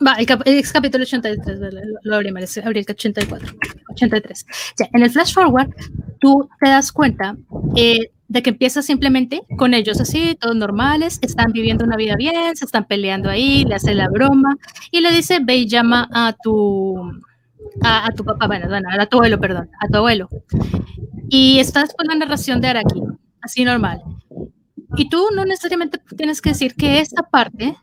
[0.04, 1.82] Va, el, cap- el capítulo 83, ¿verdad?
[2.02, 2.28] lo, abrí
[2.64, 3.52] abrí el 84,
[3.90, 4.46] 83.
[4.78, 5.70] Ya, en el flash forward,
[6.18, 7.36] tú te das cuenta
[7.76, 12.56] eh, de que empieza simplemente con ellos así, todos normales, están viviendo una vida bien,
[12.56, 14.56] se están peleando ahí, le hace la broma
[14.90, 16.96] y le dice, ve y llama a tu,
[17.82, 20.28] a, a tu papá, bueno, bueno, a tu abuelo, perdón, a tu abuelo.
[21.28, 23.02] Y está después la narración de Araki,
[23.42, 24.00] así normal.
[24.96, 27.76] Y tú no necesariamente tienes que decir que esta parte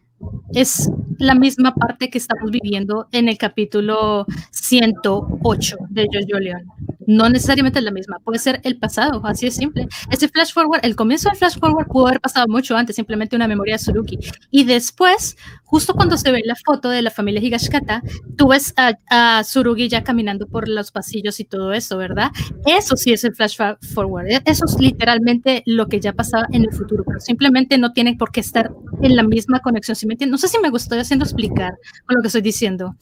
[0.53, 0.89] es
[1.19, 6.63] la misma parte que estamos viviendo en el capítulo 108 de Jojo Leon.
[7.07, 9.87] No necesariamente es la misma, puede ser el pasado, así es simple.
[10.11, 13.47] Ese flash forward, el comienzo del flash forward pudo haber pasado mucho antes, simplemente una
[13.47, 14.19] memoria de Suruki.
[14.51, 18.01] Y después, justo cuando se ve la foto de la familia Higashikata,
[18.35, 19.41] tú ves a, a
[19.89, 22.31] ya caminando por los pasillos y todo eso, ¿verdad?
[22.65, 23.57] Eso sí es el flash
[23.93, 24.27] forward.
[24.27, 28.31] e- Eso es literalmente lo que ya pasaba en el futuro, simplemente no tiene por
[28.31, 28.71] qué estar
[29.01, 29.95] en la misma conexión.
[30.27, 31.73] No sé si me estoy haciendo explicar
[32.05, 32.95] con lo que estoy diciendo.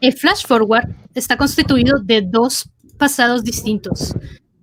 [0.00, 4.14] El flash forward está constituido de dos pasados distintos,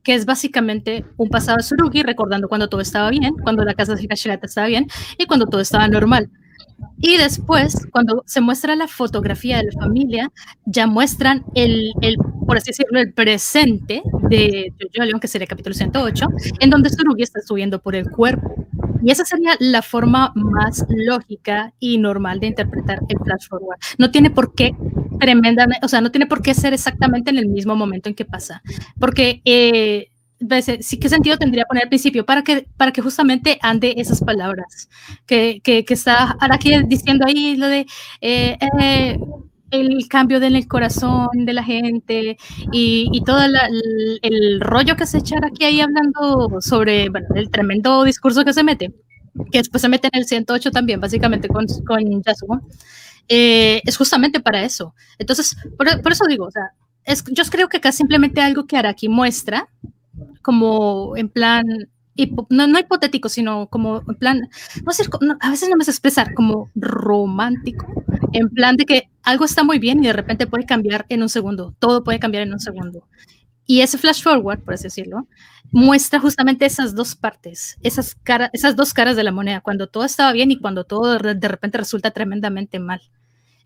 [0.03, 3.95] que es básicamente un pasado de Surugi recordando cuando todo estaba bien, cuando la casa
[3.95, 6.29] de Higashirata estaba bien y cuando todo estaba normal.
[6.99, 10.31] Y después, cuando se muestra la fotografía de la familia,
[10.65, 12.17] ya muestran el, el
[12.47, 16.27] por así decirlo, el presente de Jojo que sería el capítulo 108,
[16.59, 18.67] en donde Surugi está subiendo por el cuerpo.
[19.03, 23.79] Y esa sería la forma más lógica y normal de interpretar el flash forward.
[23.97, 24.75] No tiene por qué
[25.19, 28.25] tremendamente, o sea, no tiene por qué ser exactamente en el mismo momento en que
[28.25, 28.61] pasa.
[28.99, 30.09] Porque, eh,
[30.39, 32.25] ves, sí, ¿qué sentido tendría poner al principio?
[32.25, 34.89] Para que, para que justamente ande esas palabras.
[35.25, 37.87] Que, que, está Araki diciendo ahí lo de
[38.21, 39.19] eh, eh,
[39.71, 42.37] el cambio en el corazón de la gente
[42.71, 48.03] y, y todo el, rollo que se echa aquí ahí hablando sobre bueno, el tremendo
[48.03, 48.93] discurso que se mete,
[49.51, 52.61] que después se mete en el 108 también, básicamente con, con Yasuo,
[53.29, 54.93] eh, es justamente para eso.
[55.17, 56.71] Entonces, por, eso digo, o sea,
[57.03, 59.67] es, yo creo que acá simplemente algo que Araki muestra
[60.41, 61.65] como en plan,
[62.49, 64.49] no, no hipotético, sino como en plan,
[64.83, 67.85] no sé, no, a veces no me sé expresar, como romántico,
[68.33, 71.29] en plan de que algo está muy bien y de repente puede cambiar en un
[71.29, 73.07] segundo, todo puede cambiar en un segundo.
[73.65, 75.27] Y ese flash forward, por así decirlo,
[75.71, 80.05] muestra justamente esas dos partes, esas, cara, esas dos caras de la moneda, cuando todo
[80.05, 83.01] estaba bien y cuando todo de, repente resulta tremendamente mal.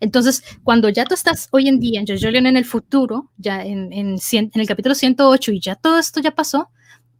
[0.00, 3.92] Entonces, cuando ya tú estás hoy en día en Jojo en el futuro, ya en,
[3.92, 4.18] en
[4.54, 6.70] el capítulo 108 y ya todo esto ya pasó,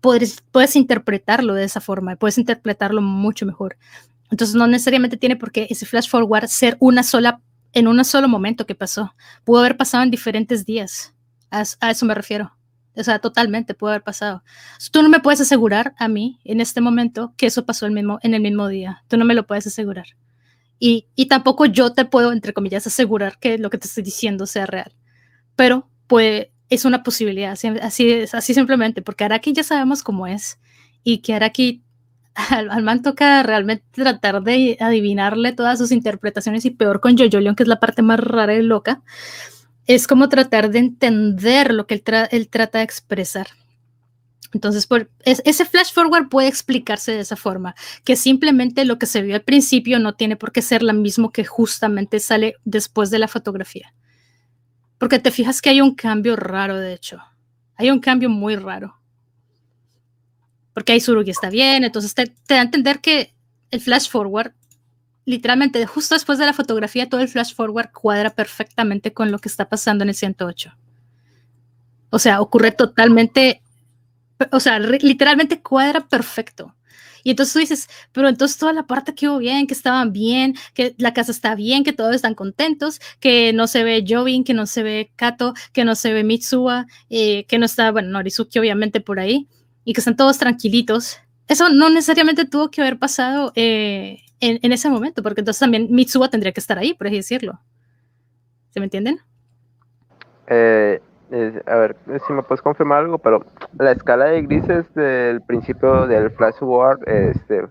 [0.03, 3.79] puedes, puedes interpretarlo de esa forma, puedes interpretarlo mucho mejor.
[4.31, 7.41] Entonces, no necesariamente tiene por qué ese flash forward ser una sola,
[7.73, 9.15] en un solo momento que pasó.
[9.45, 11.15] Pudo haber pasado en diferentes días.
[11.51, 12.55] A, es- a eso me refiero.
[12.95, 14.43] O sea, totalmente pudo haber pasado.
[14.91, 18.19] Tú no me puedes asegurar a mí en este momento que eso pasó el mismo,
[18.23, 19.05] en el mismo día.
[19.09, 20.07] Tú no me lo puedes asegurar.
[20.79, 24.47] Y, y tampoco yo te puedo, entre comillas, asegurar que lo que te estoy diciendo
[24.47, 24.93] sea real.
[25.57, 27.69] Pero puede, es una posibilidad, así,
[28.32, 30.59] así, simplemente, porque Araki ya sabemos cómo es
[31.05, 31.82] y que Araki
[32.35, 37.40] al, al man toca realmente tratar de adivinarle todas sus interpretaciones y peor con Jojo
[37.40, 39.03] Leon, que es la parte más rara y loca,
[39.86, 43.49] es como tratar de entender lo que él, tra- él trata de expresar.
[44.55, 44.86] Entonces,
[45.24, 47.74] ese flash forward puede explicarse de esa forma,
[48.05, 51.32] que simplemente lo que se vio al principio no tiene por qué ser lo mismo
[51.32, 53.94] que justamente sale después de la fotografía.
[55.03, 57.20] Porque te fijas que hay un cambio raro, de hecho.
[57.74, 59.01] Hay un cambio muy raro.
[60.73, 63.35] Porque ahí Surugi está bien, entonces te, da a entender que
[63.73, 64.53] el flash forward,
[65.24, 69.49] literalmente justo después de la fotografía, todo el flash forward cuadra perfectamente con lo que
[69.49, 70.73] está pasando en el 108.
[72.11, 73.61] O sea, ocurre totalmente,
[74.53, 76.77] o sea, literalmente cuadra perfecto.
[77.23, 80.94] Y entonces tú dices, pero entonces toda la parte quedó bien, que estaban bien, que
[80.99, 84.66] la casa está bien, que todos están contentos, que no se ve Jovin, que no
[84.66, 89.01] se ve Kato, que no se ve Mitsuha, eh, que no está, bueno, Norizuki obviamente
[89.01, 89.49] por ahí,
[89.85, 91.19] y que están todos tranquilitos.
[91.49, 95.89] Eso no necesariamente tuvo que haber pasado eh, en, en ese momento, porque entonces también
[95.90, 97.61] Mitsuha tendría que estar ahí, por así decirlo.
[98.70, 99.20] ¿Se me entienden?
[100.49, 101.01] Eh,
[101.67, 101.97] a ver,
[102.27, 103.45] si me puedes confirmar algo, pero
[103.79, 107.67] la escala de grises del principio del Flash Forward este,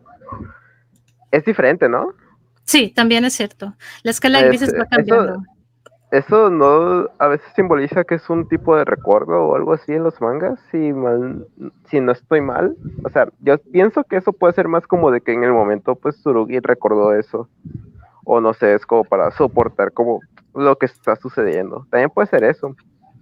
[1.31, 2.13] es diferente, ¿no?
[2.63, 3.73] Sí, también es cierto.
[4.03, 5.43] La escala de grises Este, va cambiando.
[6.11, 10.03] Eso no a veces simboliza que es un tipo de recuerdo o algo así en
[10.03, 11.47] los mangas, si mal,
[11.89, 12.75] si no estoy mal.
[13.05, 15.95] O sea, yo pienso que eso puede ser más como de que en el momento
[15.95, 17.47] pues Tsurugi recordó eso.
[18.25, 20.19] O no sé, es como para soportar como
[20.53, 21.87] lo que está sucediendo.
[21.89, 22.75] También puede ser eso.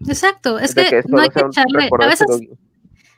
[0.08, 2.28] Exacto, es que, no hay que echarle, a veces,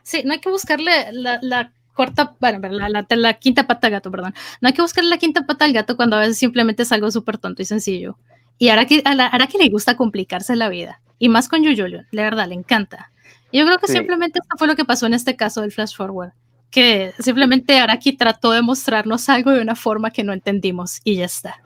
[0.04, 3.92] sí, no hay que buscarle la, la corta, bueno, la, la, la quinta pata al
[3.94, 4.34] gato, perdón.
[4.62, 7.12] No hay que buscarle la quinta pata al gato cuando a veces simplemente es algo
[7.12, 8.18] súper tonto y sencillo.
[8.58, 12.24] Y ahora que, ahora que le gusta complicarse la vida, y más con Yuyolo, la
[12.24, 13.12] verdad, le encanta.
[13.52, 13.94] Yo creo que Sí.
[13.94, 16.32] simplemente esto fue lo que pasó en este caso del Flash Forward,
[16.72, 21.26] que simplemente Araki trató de mostrarnos algo de una forma que no entendimos y ya
[21.26, 21.62] está.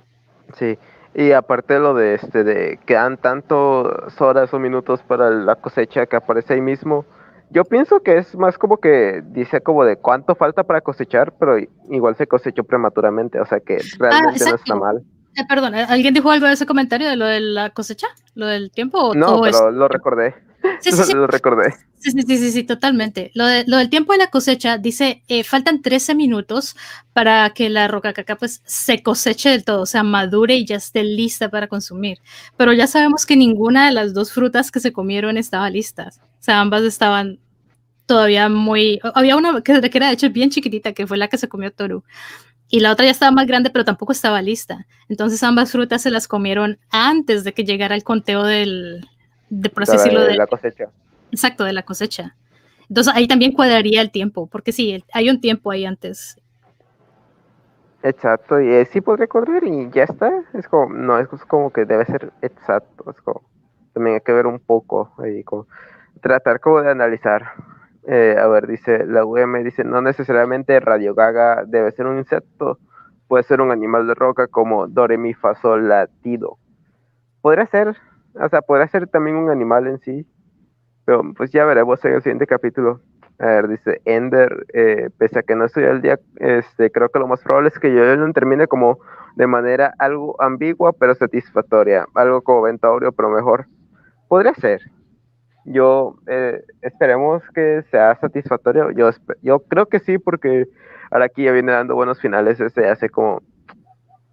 [0.57, 0.77] Sí,
[1.15, 6.05] y aparte de lo de este, de quedan tantas horas o minutos para la cosecha
[6.05, 7.05] que aparece ahí mismo,
[7.49, 11.57] yo pienso que es más como que dice como de cuánto falta para cosechar, pero
[11.89, 14.97] igual se cosechó prematuramente, o sea que realmente no está mal.
[15.37, 15.75] Eh, perdón.
[15.75, 18.07] ¿alguien dijo algo de ese comentario de lo de la cosecha?
[18.35, 19.09] ¿Lo del tiempo?
[19.09, 20.33] O No, es- pero lo recordé,
[20.81, 21.73] Sí, lo recordé.
[21.99, 23.31] Sí, sí, sí, totalmente.
[23.33, 26.75] Lo, de- lo del tiempo de la cosecha dice, eh, faltan 13 minutos
[27.13, 30.75] para que la roca caca pues se coseche del todo, o sea, madure y ya
[30.75, 32.19] esté lista para consumir.
[32.57, 36.09] Pero ya sabemos que ninguna de las dos frutas que se comieron estaba lista.
[36.39, 37.39] O sea, ambas estaban
[38.05, 38.99] todavía muy...
[39.15, 41.71] Había una que, que era de hecho bien chiquitita, que fue la que se comió
[41.71, 42.03] Toru.
[42.69, 44.85] Y la otra ya estaba más grande, pero tampoco estaba lista.
[45.09, 49.07] Entonces ambas frutas se las comieron antes de que llegara el conteo del...
[49.49, 50.89] De, por así de la- decirlo, de de- la cosecha.
[51.31, 52.35] Exacto, de la cosecha.
[52.89, 56.39] Entonces ahí también cuadraría el tiempo, porque sí, hay un tiempo ahí antes.
[58.03, 60.31] Exacto, y eh, sí podría correr y ya está.
[60.53, 63.09] Es como, no, es como que debe ser exacto.
[63.09, 63.41] Es como,
[63.93, 65.67] también hay que ver un poco ahí, como,
[66.21, 67.53] tratar como de analizar.
[68.07, 72.77] Eh, a ver, dice la UM, dice, no necesariamente Radio Gaga debe ser un insecto,
[73.27, 76.59] puede ser un animal de roca como Doremi Fasol latido.
[77.41, 77.97] Podría ser,
[78.39, 80.25] o sea, podría ser también un animal en sí,
[81.05, 83.01] pero pues ya veremos en el siguiente capítulo.
[83.37, 87.19] A ver, dice Ender, eh, pese a que no estoy al día, este, creo que
[87.19, 88.99] lo más probable es que yo lo termine como
[89.35, 93.67] de manera algo ambigua pero satisfactoria, algo como Ventaurio pero mejor.
[94.29, 94.81] Podría ser.
[95.65, 98.91] Yo eh, esperemos que sea satisfactorio.
[98.91, 99.09] Yo,
[99.41, 100.67] yo creo que sí porque
[101.11, 103.41] ahora aquí ya viene dando buenos finales desde hace como,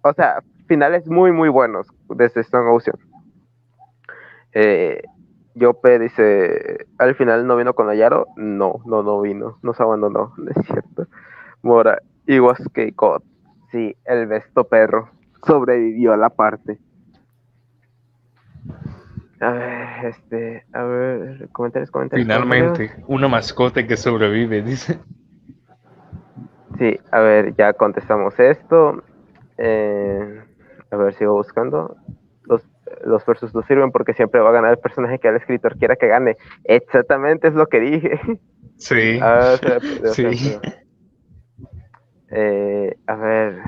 [0.01, 2.95] o sea, finales muy muy buenos desde Stone Ocean.
[4.53, 5.01] Eh,
[5.55, 8.27] Yope dice, al final no vino con Ayaro.
[8.35, 9.59] No, no, no vino.
[9.61, 11.07] Nos abandonó, no es cierto.
[11.61, 13.23] Mora, Iwasuke Kot.
[13.71, 15.09] Sí, el besto perro.
[15.45, 16.77] Sobrevivió a la parte.
[19.39, 22.25] A ver, este, a ver, comentarios, comentarios.
[22.25, 24.99] Finalmente, una mascota que sobrevive, dice.
[26.77, 29.03] Sí, a ver, ya contestamos esto.
[29.57, 30.41] Eh,
[30.91, 31.97] a ver, sigo buscando.
[33.05, 35.95] Los, versus no sirven porque siempre va a ganar el personaje que el escritor quiera
[35.95, 36.37] que gane.
[36.63, 38.19] Exactamente es lo que dije.
[38.77, 39.19] Sí.
[39.21, 40.57] Ah, o sea, o sea, Sí.
[42.31, 43.61] Eh, a ver.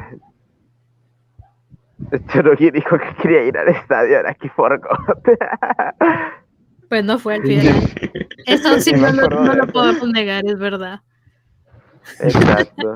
[2.34, 4.90] Chorogi dijo que quería ir al estadio Araki Forgot.
[6.88, 7.76] Pues no fue al final.
[8.46, 11.00] Eso sí no, lo- no lo podemos negar, es verdad.
[12.20, 12.94] Exacto.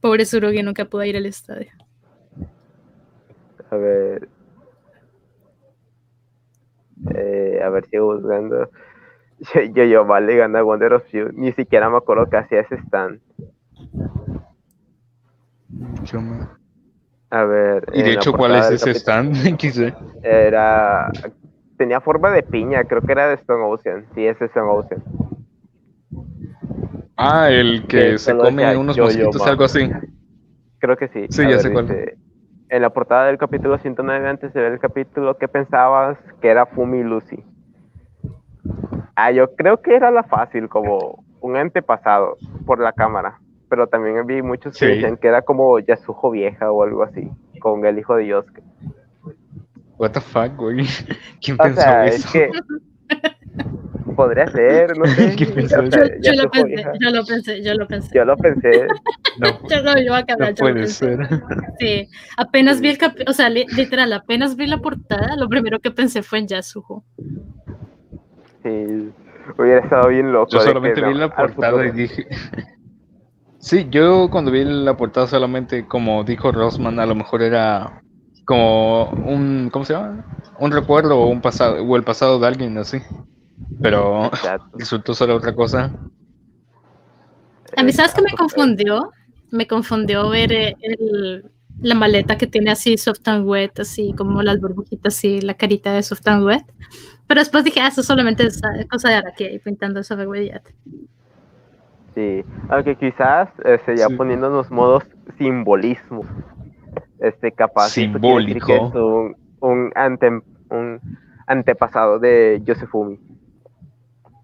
[0.00, 1.70] Pobre Surugi nunca pudo ir al estadio.
[3.70, 4.28] A ver.
[7.14, 8.70] Eh, a ver, sigo buscando.
[9.54, 11.30] Yo, yo, yo vale, gana Wonder of You.
[11.32, 13.20] Ni siquiera me acuerdo que hacía ese stand.
[16.04, 16.46] Yo me-
[17.30, 17.86] A ver.
[17.94, 19.56] Y de hecho, ¿cuál es ese stand?
[19.58, 19.94] Quise.
[20.22, 21.10] Era.
[21.76, 24.06] Tenía forma de piña, creo que era de Stone Ocean.
[24.14, 25.02] Sí, es Stone Ocean.
[27.16, 29.90] Ah, el que se come unos yo-yo, mosquitos, algo así.
[30.78, 31.26] Creo que sí.
[31.30, 31.86] Sí, A ya ver, sé cuál.
[31.86, 32.18] dice,
[32.70, 36.66] En la portada del capítulo 109 antes de ver el capítulo, ¿qué pensabas que era
[36.66, 37.42] Fumi Lucy?
[39.16, 42.36] Ah, yo creo que era la fácil, como un antepasado
[42.66, 43.40] por la cámara.
[43.70, 44.92] Pero también vi muchos que Sí.
[44.94, 47.30] decían que era como Yasuho vieja o algo así,
[47.60, 48.62] con el hijo de Yosuke.
[49.98, 50.86] What the fuck, güey.
[51.42, 52.16] ¿Quién O pensó sea, eso?
[52.16, 52.50] es que
[54.18, 55.36] podría ser, no sé.
[55.36, 55.80] ¿Qué pensó?
[55.80, 58.08] o sea, Yo, yo lo pensé, yo lo pensé, yo lo pensé.
[58.14, 58.88] Yo lo pensé.
[59.38, 61.16] No, Yo lo iba a cambiar, no yo lo puede pensé.
[61.16, 61.28] ser.
[61.78, 65.78] Sí, apenas vi el cap, o sea, li- literal, apenas vi la portada, lo primero
[65.78, 67.04] que pensé fue en Yasuho.
[68.64, 69.12] Sí,
[69.56, 70.50] hubiera estado bien loco.
[70.50, 72.26] Yo solamente vi no, la portada y dije.
[73.60, 78.02] Sí, yo cuando vi la portada solamente, como dijo Rosman, a lo mejor era
[78.46, 80.24] como un, ¿cómo se llama?
[80.60, 82.98] Un recuerdo o un pasado, o el pasado de alguien así.
[83.80, 84.78] Pero Exacto.
[84.78, 85.92] resultó ser otra cosa.
[87.76, 89.10] A mí, ¿sabes qué me Exacto, confundió?
[89.50, 91.44] Me confundió ver eh, el-
[91.80, 95.92] la maleta que tiene así soft and wet, así como las burbujitas, así la carita
[95.92, 96.64] de soft and wet.
[97.28, 100.60] Pero después dije, ah, eso solamente es ah, cosa de Araki ahí pintando esa vergüenza.
[102.14, 104.16] Sí, aunque quizás este, ya Sí.
[104.16, 105.04] poniendo los modos
[105.36, 106.24] simbolismo,
[107.20, 108.72] este capaz decir que Simbólico.
[108.88, 111.00] es un, un, ante- un
[111.46, 113.20] antepasado de Yosefumi.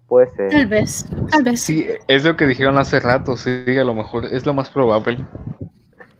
[0.07, 0.67] Puede Tal ser.
[0.67, 1.59] vez, tal vez.
[1.61, 5.25] Sí, es lo que dijeron hace rato, sí, a lo mejor es lo más probable.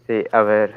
[0.08, 0.74] Sí, a ver.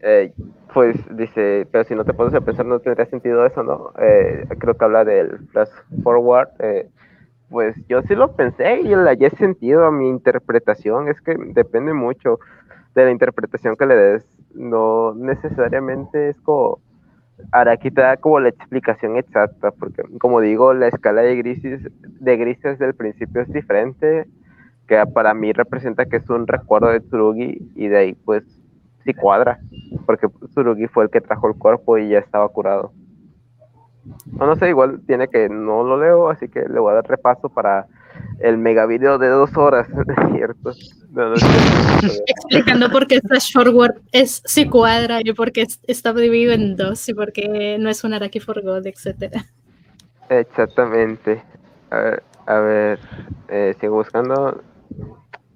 [0.00, 0.32] Eh,
[0.74, 3.92] pues dice, pero si no te pones a pensar no tendría sentido eso, ¿no?
[4.00, 5.68] Eh, creo que habla del flash
[6.02, 6.48] forward.
[6.58, 6.88] eh,
[7.50, 11.08] pues yo sí lo pensé y le hallé sentido a mi interpretación.
[11.08, 12.40] Es que depende mucho
[12.94, 14.24] de la interpretación que le des.
[14.54, 16.78] No necesariamente es como
[17.50, 22.78] Araki te como la explicación exacta, porque como digo, la escala de grises, de grises
[22.78, 24.26] del principio es diferente,
[24.86, 28.44] que para mí representa que es un recuerdo de Tsurugi y de ahí pues
[29.04, 29.58] sí cuadra,
[30.06, 32.92] porque Tsurugi fue el que trajo el cuerpo y ya estaba curado.
[34.32, 37.06] No, no sé, igual tiene que no lo leo, así que le voy a dar
[37.06, 37.86] repaso para
[38.40, 39.86] el mega video de dos horas,
[40.34, 40.72] ¿cierto?
[41.10, 42.24] No, no es cierto.
[42.26, 46.76] Explicando por qué Flash Forward es sí cuadra y por qué es- está dividido en
[46.76, 49.44] dos y por qué no es un Araki for God, etcétera.
[50.28, 51.42] Exactamente.
[51.90, 52.98] A ver, a ver
[53.48, 54.62] eh, sigo buscando.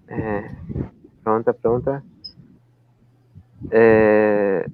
[0.08, 0.50] Eh,
[1.24, 2.02] pregunta, pregunta.
[3.70, 4.64] Eh,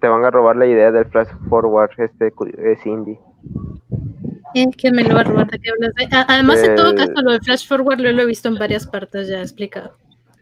[0.00, 3.18] te van a robar la idea del flash forward, este es indie.
[4.54, 7.12] Es que me lo va a robar de qué hablas de- Además, en todo caso,
[7.22, 9.92] lo de Flash Forward lo, lo he visto en varias partes ya explicado.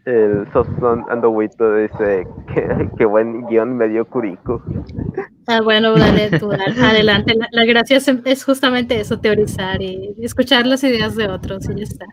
[0.05, 4.61] El Soston Andohuito dice que, que buen guion me dio Kuriko.
[5.47, 6.49] Ah, bueno, dale tú,
[6.83, 7.33] adelante.
[7.35, 11.75] La, la gracia es, es justamente eso, teorizar y escuchar las ideas de otros y
[11.75, 12.05] ya está.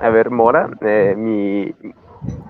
[0.00, 1.72] A ver, Mora, eh, mi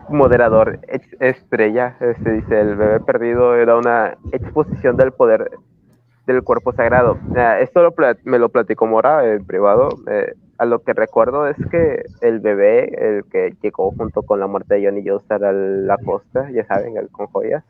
[0.08, 0.80] moderador
[1.20, 5.50] estrella, este, dice, el bebé perdido era una exposición del poder
[6.26, 7.18] del cuerpo sagrado.
[7.36, 7.94] Ah, esto lo
[8.24, 9.88] me lo platicó Mora en privado.
[10.06, 14.46] eh, a lo que recuerdo es que el bebé, el que llegó junto con la
[14.46, 17.64] muerte de Johnny Joestar a la costa, ya saben, el con joyas,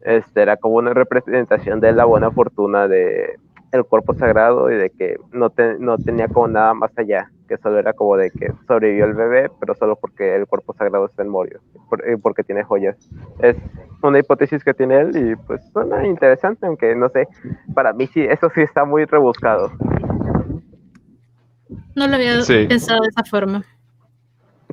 [0.00, 3.38] este, era como una representación de la buena fortuna de
[3.88, 8.16] cuerpo sagrado y de que no tenía como nada más allá, que solo era como
[8.16, 12.08] de que sobrevivió el bebé, pero solo porque el cuerpo sagrado está en Morio, por-
[12.08, 12.96] y porque tiene joyas.
[13.40, 13.56] Es
[14.02, 17.26] una hipótesis que tiene él y pues suena interesante, aunque no sé,
[17.74, 19.72] para mí sí, eso sí está muy rebuscado.
[21.96, 22.66] No lo había Sí.
[22.68, 23.64] pensado de esa forma.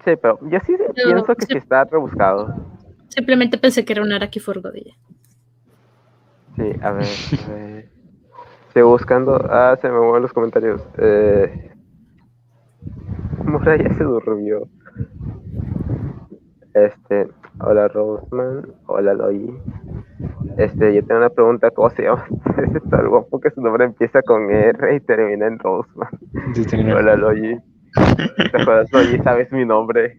[0.05, 1.53] Sí, pero yo sí Pero, pienso que sí.
[1.53, 2.53] sí está rebuscado.
[3.07, 4.93] Simplemente pensé que era un Araki for God y ya.
[6.57, 7.07] Sí, a ver,
[7.47, 7.89] a ver.
[8.67, 9.35] Estoy buscando.
[9.49, 10.79] Ah, se me mueven los comentarios.
[10.99, 11.71] Eh...
[13.45, 14.67] Mora ya se durmió.
[16.73, 17.27] Este,
[17.59, 19.57] hola Roseman, hola Loy.
[20.57, 22.25] Este, yo tengo una pregunta, ¿cómo se llama?
[22.75, 26.09] Es tan guapo que su nombre empieza con R y termina en Roseman.
[26.53, 27.57] Sí, Hola Loyi.
[28.51, 29.17] ¿Te acuerdas, Loyi?
[29.23, 30.17] ¿Sabes mi nombre?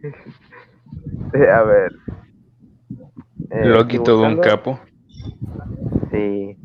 [1.35, 1.93] Eh, a ver.
[3.51, 4.81] Eh, Loki todo un capo.
[6.11, 6.58] Sí.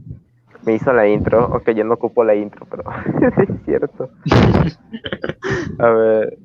[0.65, 2.83] Me hizo la intro, ok, yo no ocupo la intro, pero
[3.37, 4.09] es cierto.
[5.79, 6.37] A ver.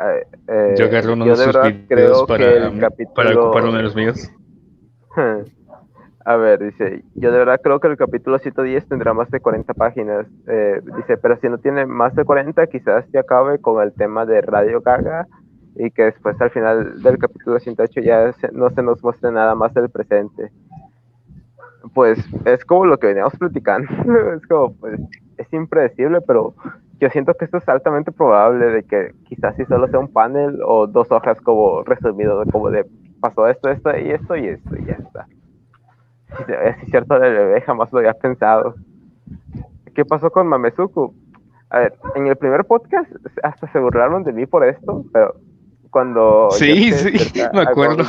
[0.00, 3.14] eh, eh, Yo agarré uno yo de de sus videos creo para, capítulo...
[3.14, 4.30] para ocupar uno de los míos.
[6.24, 9.74] A ver, dice, yo de verdad creo que el capítulo 110 tendrá más de 40
[9.74, 10.24] páginas.
[10.46, 14.24] Eh, dice, pero si no tiene más de 40, quizás se acabe con el tema
[14.24, 15.26] de Radio Gaga
[15.74, 19.56] y que después al final del capítulo 108 ya se- no se nos muestre nada
[19.56, 20.52] más del presente.
[21.94, 23.88] Pues es como lo que veníamos platicando.
[24.36, 25.00] es como, pues,
[25.38, 26.54] es impredecible, pero
[27.00, 30.60] yo siento que esto es altamente probable de que quizás si solo sea un panel
[30.64, 32.86] o dos hojas como resumido, como de
[33.20, 35.26] pasó esto, esto y esto y esto y ya está.
[36.46, 38.74] Si Es cierto del bebé, jamás lo había pensado.
[39.94, 41.14] ¿Qué pasó con Mamezuku?
[41.70, 43.10] A ver, en el primer podcast
[43.42, 45.34] hasta se burlaron de mí por esto, pero
[45.90, 48.04] cuando Sí, sí, me acuerdo.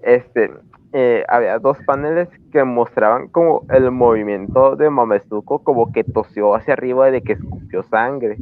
[0.00, 0.52] este,
[0.92, 6.74] eh, había dos paneles que mostraban como el movimiento de Mamezuko, como que tosió hacia
[6.74, 8.36] arriba de que escupió sangre.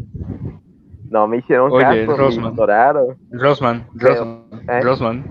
[1.11, 2.53] No me hicieron Oye, caso, me Rosman.
[2.53, 3.17] ignoraron.
[3.31, 3.87] Rosman,
[4.69, 4.81] ¿eh?
[4.83, 5.25] Rosman.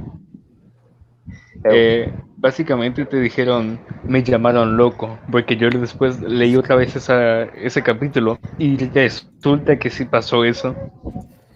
[1.64, 7.44] Eh, Eh, básicamente te dijeron, me llamaron loco, porque yo después leí otra vez esa,
[7.44, 10.76] ese capítulo y resulta que sí pasó eso.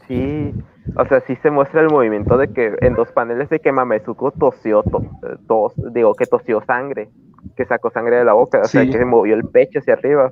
[0.07, 0.53] Sí,
[0.95, 4.31] o sea, sí se muestra el movimiento de que en dos paneles de que Mamezuko
[4.31, 5.05] tosió, to-
[5.47, 7.10] tos, digo, que tosió sangre,
[7.55, 8.89] que sacó sangre de la boca, o sea, Sí.
[8.91, 10.31] que se movió el pecho hacia arriba.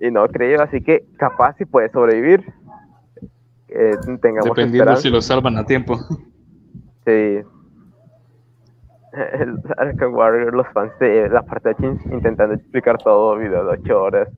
[0.00, 2.44] Y no creo, así que capaz si puede sobrevivir.
[3.68, 5.02] Eh, tengamos Dependiendo esperanza.
[5.02, 5.96] si lo salvan a tiempo.
[7.04, 7.40] Sí.
[9.14, 13.78] El Arkham Warrior, los fans de la parte de Chins intentando explicar todo, video de
[13.80, 14.28] 8 horas.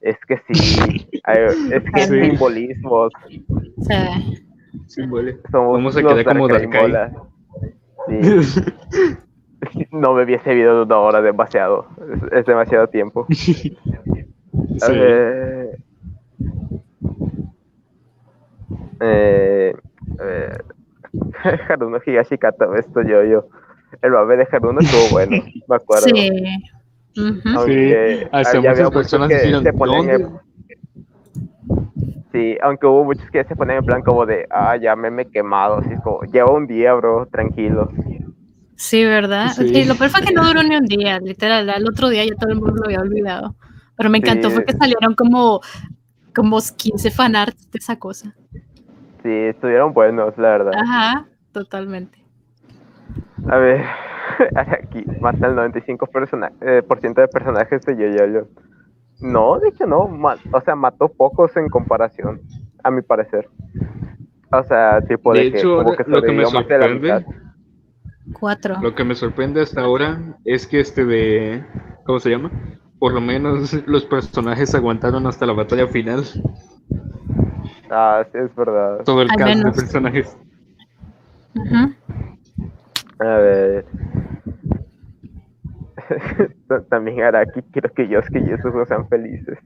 [0.00, 2.30] Es que sí, hay- es que Sí.
[2.30, 3.12] simbolismos.
[5.50, 6.82] Somos Vamos a los quedar como Darkai Darkai.
[6.82, 7.12] Mola.
[8.08, 8.60] Sí.
[9.90, 11.88] No me vi ese video de una hora demasiado.
[12.30, 13.26] Es, es demasiado tiempo.
[14.78, 14.92] Sí.
[14.92, 15.72] Eh,
[19.00, 19.74] eh,
[20.20, 20.58] eh,
[21.68, 22.00] Haruno
[23.02, 23.48] yo, yo.
[24.02, 26.06] El bebé de Haruno estuvo bueno, me acuerdo.
[26.06, 26.30] sí.
[27.14, 30.28] Aunque muchas personas que dijeron, se "¿Dónde?".
[32.38, 35.22] Sí, aunque hubo muchos que se ponían en plan como de, ah, ya me me
[35.22, 37.90] he quemado, así como, lleva un día, bro, tranquilo.
[38.76, 39.48] Sí, ¿verdad?
[39.56, 39.64] Sí.
[39.64, 41.68] Y lo peor fue que no duró ni un día, literal.
[41.68, 43.56] Al otro día ya todo el mundo lo había olvidado.
[43.96, 44.54] Pero me encantó Sí.
[44.54, 45.60] fue que salieron como,
[46.32, 48.32] como 15 fanarts de esa cosa.
[49.24, 50.72] Sí, estuvieron buenos, la verdad.
[50.76, 52.18] Ajá, totalmente.
[53.50, 53.84] A ver,
[54.54, 58.46] aquí mata el 95% persona- eh, por ciento de personajes de Yoyolo.
[59.20, 60.08] No, de hecho no,
[60.52, 62.40] o sea, mató pocos en comparación,
[62.84, 63.48] a mi parecer.
[64.52, 67.26] O sea, tipo de, De que hecho, como que lo que me de sorprende.
[68.32, 68.76] Cuatro.
[68.82, 71.64] lo que me sorprende hasta ahora es que este de,
[72.04, 72.50] ¿cómo se llama?
[72.98, 76.22] Por lo menos los personajes aguantaron hasta la batalla final.
[77.90, 78.98] Ah, sí, es verdad.
[79.04, 79.76] Todo el Al cast de menos.
[79.76, 80.36] personajes.
[81.54, 81.94] Ujú.
[83.20, 83.86] A ver.
[86.68, 89.58] Ta- También Araki, quiero que Yosuke y Yasuko sean felices.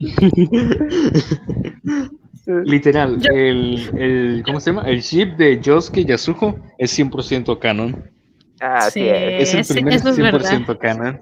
[2.46, 4.88] Literal, el, el, ¿cómo se llama?
[4.88, 8.04] El ship de Yosuke y Yasuko es 100% canon.
[8.60, 9.08] Ah, sí, Sí.
[9.08, 9.54] es.
[9.54, 11.20] El sí, primer eso es 100% canon.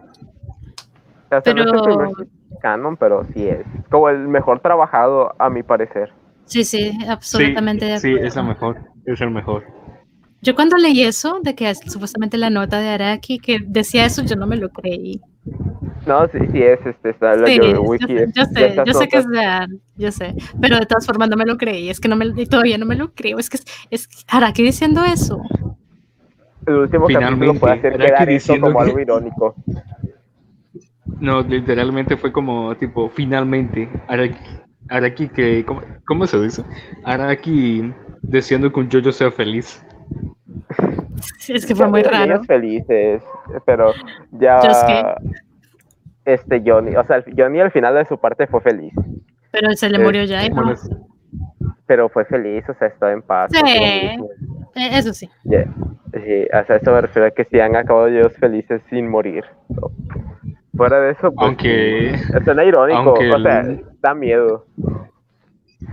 [1.31, 2.13] O sea, no es el Pero-
[2.63, 3.65] canon, pero sí es.
[3.91, 6.11] Como el mejor trabajado, a mi parecer.
[6.45, 8.27] Sí, sí, absolutamente de Sí, acuerdo.
[8.29, 8.77] es el mejor.
[9.05, 9.65] Es el mejor.
[10.41, 14.23] Yo cuando leí eso, de que es supuestamente la nota de Araki, que decía eso,
[14.23, 15.21] yo no me lo creí.
[16.07, 18.15] No, sí, sí es, este, está la Sí, yo- yo wiki.
[18.35, 21.45] yo sé, yo sé que es real, yo sé, pero de todas formas no me
[21.45, 23.65] lo creí, es que no me, y todavía no me lo creo, es que es,
[23.91, 25.43] es Araki diciendo eso.
[26.67, 29.55] El último capítulo Finalmente, puede hacer Araki quedar diciendo como que- algo irónico.
[31.21, 34.39] No, literalmente fue como tipo, finalmente, Araki,
[34.89, 36.63] Araki que, ¿cómo, cómo se dice?
[37.03, 37.93] Araki
[38.23, 39.83] deseando que un Jojo sea feliz.
[41.39, 42.43] Sí, es que fue muy raro.
[42.45, 43.23] felices,
[43.67, 43.93] pero
[44.33, 45.17] ya.
[46.25, 48.93] Este Johnny, o sea, Johnny al final de su parte fue feliz,
[49.51, 50.55] Pero se le Eh, murió ya, ¿no?
[50.57, 50.75] Bueno,
[51.87, 53.51] pero fue feliz, o sea, estaba en paz.
[53.51, 53.61] Sí.
[53.67, 54.19] Eh,
[54.75, 55.29] eso sí.
[55.45, 55.65] Yeah.
[56.13, 59.45] Sí, o sea, eso me refiero a que sí han acabado ellos felices sin morir.
[60.77, 61.47] Fuera de eso, pues.
[61.49, 62.15] Aunque-
[62.45, 64.67] Suena irónico, aunque o sea, el- da miedo.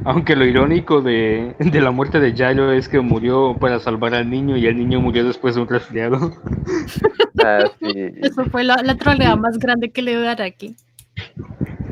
[0.03, 4.29] Aunque lo irónico de, de la muerte de Yayo es que murió para salvar al
[4.29, 6.31] niño y el niño murió después de un resfriado.
[7.47, 7.93] Ah, sí.
[8.23, 10.75] Eso fue la, la troleada más grande que le dio a Araki.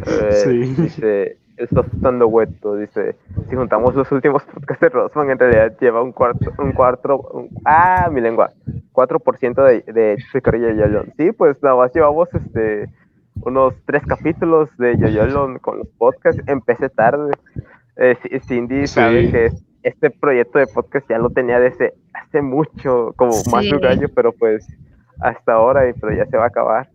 [0.07, 0.81] Eh, Sí.
[0.81, 3.15] Dice, está estando hueto, dice,
[3.49, 7.49] si juntamos los últimos podcasts de Rosman, en realidad lleva un cuarto, un cuarto, un-
[7.65, 8.51] ah, mi lengua,
[8.93, 11.13] 4% de, de Chicory y Yoyolon.
[11.17, 12.89] Sí, pues nada más llevamos este,
[13.41, 17.31] unos tres capítulos de Yoyolon con los podcasts, empecé tarde,
[17.97, 18.17] Eh,
[18.47, 18.93] Cindy Sí.
[18.95, 19.51] sabe que
[19.83, 24.07] este proyecto de podcast ya lo tenía desde hace mucho, como más de un año,
[24.15, 24.65] pero pues
[25.19, 26.89] hasta ahora, y pero ya se va a acabar.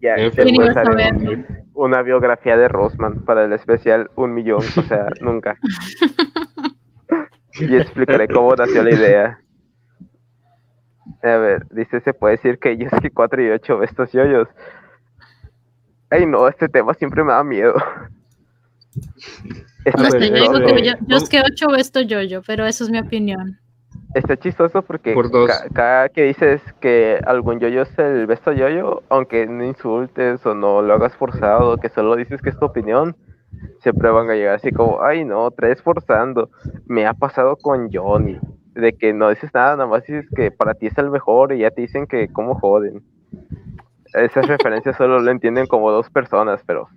[0.00, 1.46] Ya se ¿Quién puede saber?
[1.74, 5.56] una biografía de Rosman para el especial Un Millón, o sea, nunca.
[7.60, 9.40] y explicaré cómo nació la idea.
[11.22, 14.48] A ver, dice, se puede decir que Yosuke 4 y 8 estos yoyos.
[16.10, 17.74] Ay no, este tema siempre me da miedo.
[19.84, 22.42] Está, A No sé, ver, yo digo que yo, yo es que 8 esto yo-yo,
[22.46, 23.58] pero eso es mi opinión.
[24.14, 25.46] está chistoso porque Por dos.
[25.48, 30.54] ca- cada que dices que algún yoyo es el besto yoyo, aunque no insultes o
[30.54, 33.16] no lo hagas forzado, que solo dices que es tu opinión,
[33.80, 36.50] siempre van a llegar así como, ay no, traes forzando.
[36.86, 38.38] Me ha pasado con Johnny,
[38.74, 41.58] de que no dices nada, nada más dices que para ti es el mejor y
[41.60, 43.02] ya te dicen que cómo joden.
[44.14, 46.88] Esas referencias solo lo entienden como dos personas, pero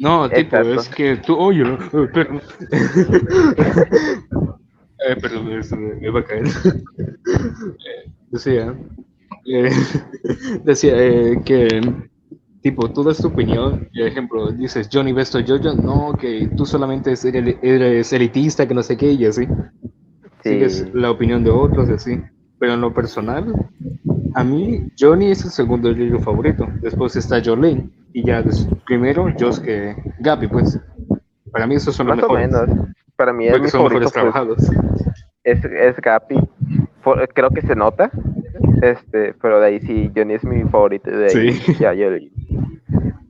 [0.00, 0.74] No, tipo, Exacto.
[0.74, 2.42] es que tú, oye, no, eh, perdón.
[5.06, 6.46] eh, perdón, eso me me va a caer.
[7.78, 8.74] Eh, decía,
[9.46, 9.70] eh,
[10.64, 11.68] decía eh, que,
[12.62, 17.12] tipo, tú das tu opinión, por ejemplo, dices, Johnny Besto Jojo, no, que tú solamente
[17.12, 19.46] eres, eres elitista, que no sé qué, y así.
[20.44, 20.50] sí.
[20.50, 22.22] Sigues la opinión de otros, y así.
[22.60, 23.52] Pero en lo personal,
[24.34, 26.68] a mí, Johnny es el segundo libro favorito.
[26.82, 27.90] Después está Jolene.
[28.12, 28.42] Y ya
[28.86, 30.78] primero, Josuke Gabi, pues.
[31.50, 32.52] Para mí esos son los Más o mejores.
[32.52, 32.86] menos.
[33.16, 34.00] Para mí es Porque mi son favorito.
[34.00, 34.70] mejores pues, trabajados.
[35.42, 35.96] es, es
[37.34, 38.10] creo que se nota.
[38.82, 41.10] Este, pero de ahí sí, Johnny es mi favorito.
[41.10, 41.74] De ahí, Sí.
[41.80, 42.08] ya, yo-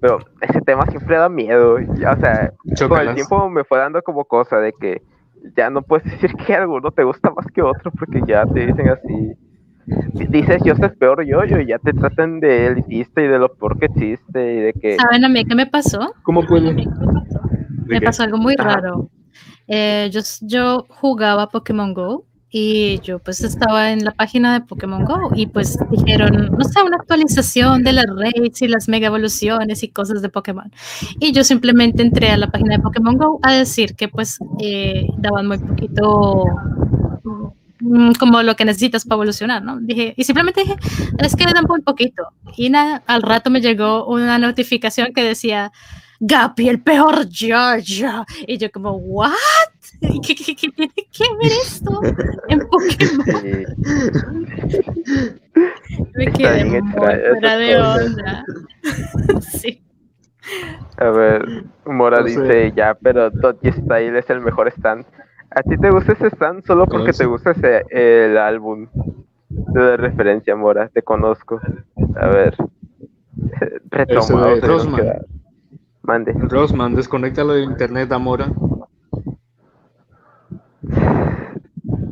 [0.01, 1.75] pero ese tema siempre da miedo.
[1.75, 2.53] o sea,
[2.89, 5.03] con el tiempo me fue dando como cosa de que
[5.57, 8.89] ya no puedes decir que alguno te gusta más que otro porque ya te dicen
[8.89, 9.33] así.
[10.29, 13.53] Dices yo soy peor yo, yo y ya te tratan de elitista y de lo
[13.55, 16.15] peor que existe y de que ¿Saben a mí qué me pasó?
[16.23, 16.73] ¿Cómo puede?
[16.73, 16.87] ¿De
[17.87, 18.07] Me qué?
[18.07, 18.77] pasó algo muy Ajá.
[18.77, 19.11] raro.
[19.67, 25.05] Eh, yo, yo jugaba Pokémon Go y yo pues estaba en la página de Pokémon
[25.05, 29.83] Go y pues dijeron, no sé, una actualización de las raids y las mega evoluciones
[29.85, 30.71] y cosas de Pokémon.
[31.21, 35.07] Y yo simplemente entré a la página de Pokémon Go a decir que pues eh,
[35.19, 36.45] daban muy poquito
[37.81, 39.79] mm, como lo que necesitas para evolucionar, ¿no?
[39.81, 40.77] Dije, y simplemente dije,
[41.19, 42.25] es que dan muy poquito.
[42.57, 45.71] Y nada, al rato me llegó una notificación que decía,
[46.21, 48.25] Gapi, el peor Jojo.
[48.47, 49.33] Y yo como, ¿what?
[50.01, 52.01] ¿Qué, qué- qué tiene que ver esto
[52.49, 53.27] en Pokémon?
[53.43, 53.67] sí,
[56.15, 58.45] Me quedé muy fuera de onda.
[59.41, 59.83] sí.
[60.99, 62.31] A ver, Mora No sé.
[62.43, 65.07] dice ya, pero Dodgy Style es el mejor stand.
[65.51, 68.87] ¿A ti te gusta ese stand solo porque te gusta ese, el álbum
[69.49, 70.89] de referencia, Mora?
[70.89, 71.61] Te conozco.
[72.17, 72.57] A ver.
[73.91, 74.61] Retomado.
[76.03, 76.33] Mande.
[76.33, 78.49] Rosman, desconéctalo de internet, Amora.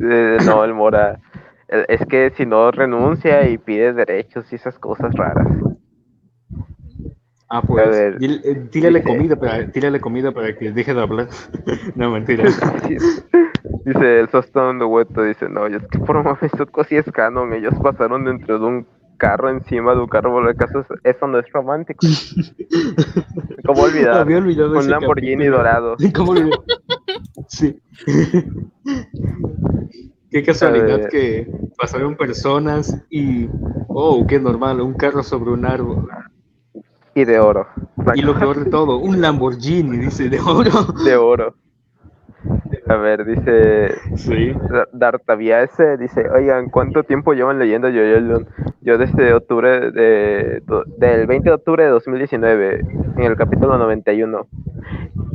[0.01, 1.19] Eh, no, el Mora.
[1.67, 5.47] el- Es que si no renuncia y pide derechos y esas cosas raras.
[7.49, 7.87] Ah, pues.
[7.87, 11.27] A ver, dile- eh, tírale dice- comida para, tírale comida para que deje de hablar.
[11.95, 12.43] no, mentira.
[13.85, 17.73] Dice el Sostón de Hueto, dice, no, es que por Mamezuko sí es canon, ellos
[17.81, 18.87] pasaron dentro de un
[19.19, 21.99] carro encima de un carro, por el caso es- eso no es romántico.
[23.65, 24.17] ¿Cómo olvidar?
[24.17, 25.57] Había olvidado Un ese Lamborghini capítulo.
[25.57, 25.95] dorado.
[26.15, 26.33] ¿Cómo?
[27.47, 27.79] Sí.
[30.31, 31.47] Qué casualidad que
[31.77, 33.47] pasaron personas y.
[33.87, 36.07] Oh, qué normal, un carro sobre un árbol.
[37.15, 37.67] Y de oro.
[38.15, 40.69] Y lo peor de todo, un Lamborghini, dice, de oro.
[41.03, 41.55] De oro.
[42.87, 44.51] A ver, dice Sí.
[44.71, 48.45] Da- Dartavia ese, dice, oigan, ¿cuánto tiempo llevan leyendo Yo-Yo
[48.89, 50.63] Yo desde octubre de,
[50.97, 52.79] del 20 de octubre de 2019,
[53.17, 54.47] en el capítulo 91.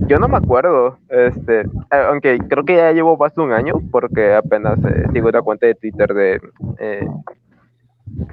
[0.08, 4.34] Yo no me acuerdo, este, aunque creo que ya llevo más de un año, porque
[4.34, 6.40] apenas eh, sigo una cuenta de Twitter de
[6.80, 7.06] eh,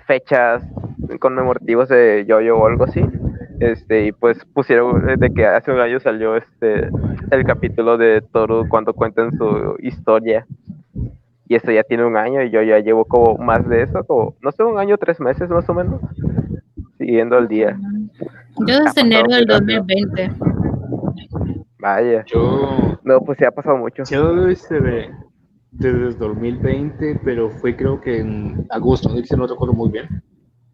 [0.07, 0.63] fechas
[1.19, 3.05] conmemorativas de Yo-Yo o algo así.
[3.59, 6.89] Este, y pues pusieron eh, de que hace un año salió este
[7.29, 10.47] el capítulo de Toru cuando cuentan su historia.
[11.51, 14.37] Y eso ya tiene un año y yo ya llevo como más de eso, como,
[14.41, 15.99] no sé, un año, tres meses más o menos,
[16.97, 17.77] siguiendo el día.
[18.65, 19.81] Yo desde enero del muy rápido.
[19.81, 20.31] 2020.
[21.77, 22.23] Vaya.
[22.27, 22.97] Yo.
[23.03, 24.03] No, pues se ha pasado mucho.
[24.09, 25.09] Yo este de,
[25.71, 30.07] desde 2020, pero fue creo que en agosto, no, no recuerdo muy bien.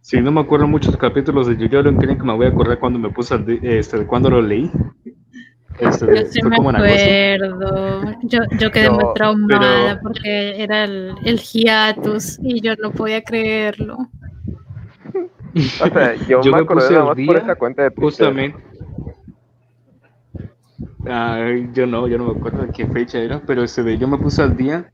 [0.02, 3.00] Si no me acuerdo muchos capítulos de Yoyoro, creen que me voy a acordar cuando
[3.00, 4.72] me puse, este, cuando lo leí.
[5.80, 6.86] Este, Yo sí me acuerdo.
[8.24, 13.22] Yo, yo quedé muy traumada pero- porque era el, el hiatus y yo no podía
[13.24, 13.98] creerlo.
[15.56, 18.04] O sea, yo, Yo me puse nada más día por esa cuenta de Twitter.
[18.04, 18.64] Justamente.
[21.10, 24.08] Ay, yo no, yo no me acuerdo de qué fecha era, pero ese de yo
[24.08, 24.92] me puse al día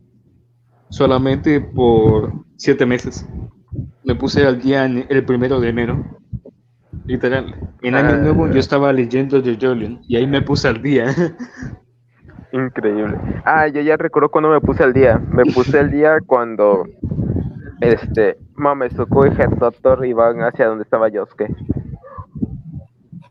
[0.89, 3.25] solamente por siete meses.
[4.03, 6.05] Me puse al día en el primero de enero.
[7.05, 7.53] Literal.
[7.81, 8.17] En año Ah.
[8.17, 11.05] nuevo yo estaba leyendo de Jolion y ahí me puse al día.
[12.51, 13.17] Increíble.
[13.45, 15.17] Ah, yo ya recuerdo cuando me puse al día.
[15.17, 16.85] Me puse al día cuando
[17.81, 21.47] este Mamezuko y Headdotor iban hacia donde estaba Yosuke.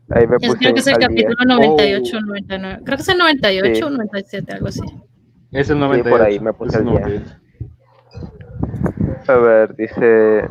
[0.09, 1.07] Ahí me Es- puse creo que es el al día.
[1.07, 2.81] capítulo 98 o 99.
[2.85, 3.83] Creo que es el 98 Sí.
[3.83, 4.81] o 97, algo así.
[5.51, 6.09] Es el Sí, 98.
[6.17, 6.99] por ahí me puse al día.
[6.99, 7.35] 98.
[9.29, 10.43] A ver, dice.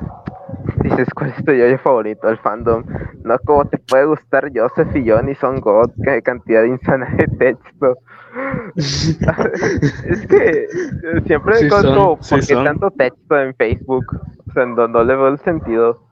[0.82, 2.28] Dices, ¿cuál es tu yoyo favorito?
[2.28, 2.84] El fandom.
[3.24, 5.90] No, como te puede gustar Joseph y Johnny son God.
[6.04, 7.96] Qué cantidad insana de texto.
[8.76, 10.68] es que eh,
[11.26, 12.64] siempre Sí encuentro son, sí por qué son.
[12.64, 14.04] tanto texto en Facebook.
[14.48, 16.02] O sea, no, no le veo el sentido.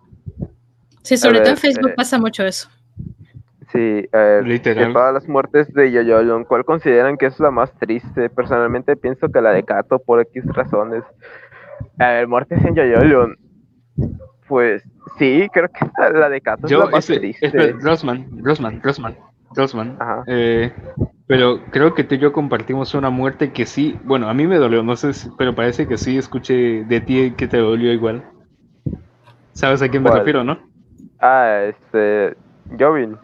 [1.02, 2.68] Sí, sobre todo en Facebook eh, pasa mucho eso.
[3.72, 4.88] Sí, a ver, Literal.
[4.88, 8.28] de todas las muertes de Yoyolon, ¿cuál consideran que es la más triste?
[8.28, 11.04] Personalmente pienso que la de Kato por X razones.
[11.98, 13.36] A ver, muertes en Yoyolon.
[14.50, 14.82] Pues
[15.16, 18.82] sí, creo que la- la de Kato es Yo, la más ese, Grossman, Grossman,
[19.54, 19.96] Grossman.
[20.00, 20.24] Ajá.
[20.26, 20.72] Eh,
[21.28, 24.56] pero creo que tú y yo compartimos una muerte que sí, bueno, a mí me
[24.56, 28.24] dolió, no sé, si- pero parece que sí escuché de ti que te dolió igual.
[29.52, 30.58] ¿Sabes a quién me refiero, no?
[31.20, 32.36] Ah, este.
[32.76, 33.16] Jovin.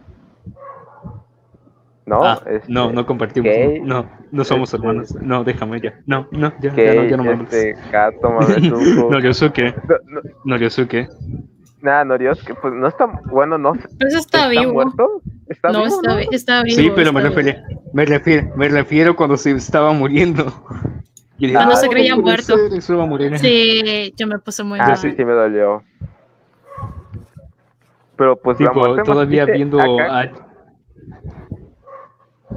[2.06, 3.50] No, Ah, este, no, no compartimos.
[3.82, 5.14] No, no somos este- hermanos.
[5.20, 5.94] No, déjame ya.
[6.06, 7.74] No, no, ya, ya no, ya no este,
[8.22, 9.10] Mamezuko.
[9.10, 11.08] Noriosuke, no, no, Noriosuke.
[11.82, 14.72] nada, Noriosuke, pues no está, bueno, no Pero eso está, vivo.
[14.72, 15.20] muerto?
[15.48, 16.76] ¿Está no, vivo, está, está vivo.
[16.76, 17.60] Sí, pero me está refiero,
[17.92, 20.46] me refiero, me refiero cuando se estaba muriendo.
[21.38, 22.56] Y dije, Cuando "Ah, se creía muerto".
[22.56, 23.38] ser, eso va a morir.
[23.38, 24.96] Sí, yo me puse muy Ah, mal.
[24.96, 25.82] sí, sí me dolió.
[28.16, 30.45] Pero pues la Tipo, muerte más todavía viendo acá, a,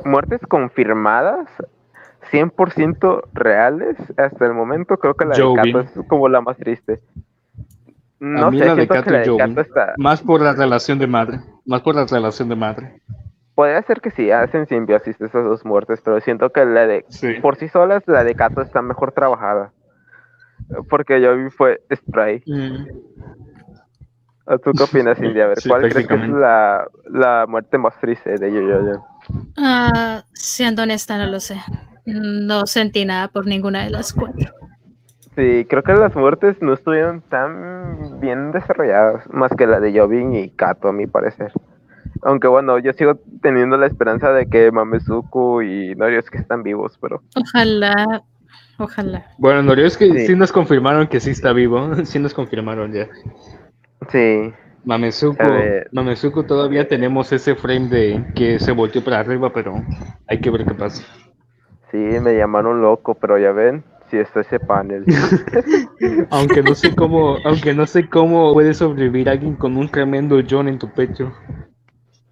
[0.06, 1.48] muertes confirmadas
[2.32, 7.00] 100% reales hasta el momento creo que la de Kato es como la más triste
[8.20, 9.38] no a mí sé la de Kato la de.
[9.38, 11.40] Kato está Más por la relación de madre.
[11.66, 13.02] Más por la relación de madre.
[13.56, 17.36] podría ser que sí hacen simbiosis esas dos muertes pero siento que la de Sí.
[17.42, 19.72] por sí solas la de Kato está mejor trabajada
[20.90, 22.88] porque Jovin fue spray Mm.
[24.64, 25.40] ¿tú qué opinas Cindy?
[25.42, 29.02] a ver Sí, ¿cuál crees que es la, la muerte más triste de Yo-Yo?
[29.58, 31.58] Ah, siendo honesta, no lo sé.
[32.06, 34.52] No sentí nada por ninguna de las cuatro.
[35.36, 40.34] Sí, creo que las muertes no estuvieron tan bien desarrolladas, más que la de Jovin
[40.36, 41.52] y Kato, a mi parecer.
[42.24, 47.22] Aunque bueno, yo sigo teniendo la esperanza de que Mamezuko y Noriosuke están vivos, pero
[47.36, 48.24] Ojalá,
[48.78, 49.28] ojalá.
[49.38, 50.28] Bueno, Norio, es que Sí.
[50.28, 50.36] sí.
[50.36, 51.92] nos confirmaron que sí está vivo.
[52.06, 53.08] Sí nos confirmaron ya.
[54.12, 54.52] sí,
[54.84, 55.44] Mamezuko.
[55.92, 59.76] Mamezuko todavía tenemos ese frame de que se volteó para arriba, pero
[60.28, 61.04] hay que ver qué pasa.
[61.92, 65.06] sí, me llamaron loco, pero ya ven, si está ese panel.
[66.32, 70.68] Aunque no sé cómo, aunque no sé cómo puede sobrevivir alguien con un tremendo John
[70.68, 71.32] en tu pecho.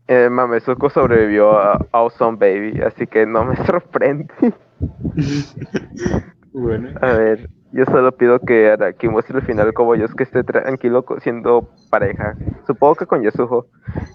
[0.07, 4.27] Eh, Mamezuko sobrevivió a Awesome Baby, así que no me sorprende.
[6.53, 6.89] Bueno.
[7.01, 10.43] A ver, yo solo pido que Araki muestre el final como yo es que esté
[10.43, 12.35] tranquilo siendo pareja.
[12.65, 13.67] Supongo que con Yasuho.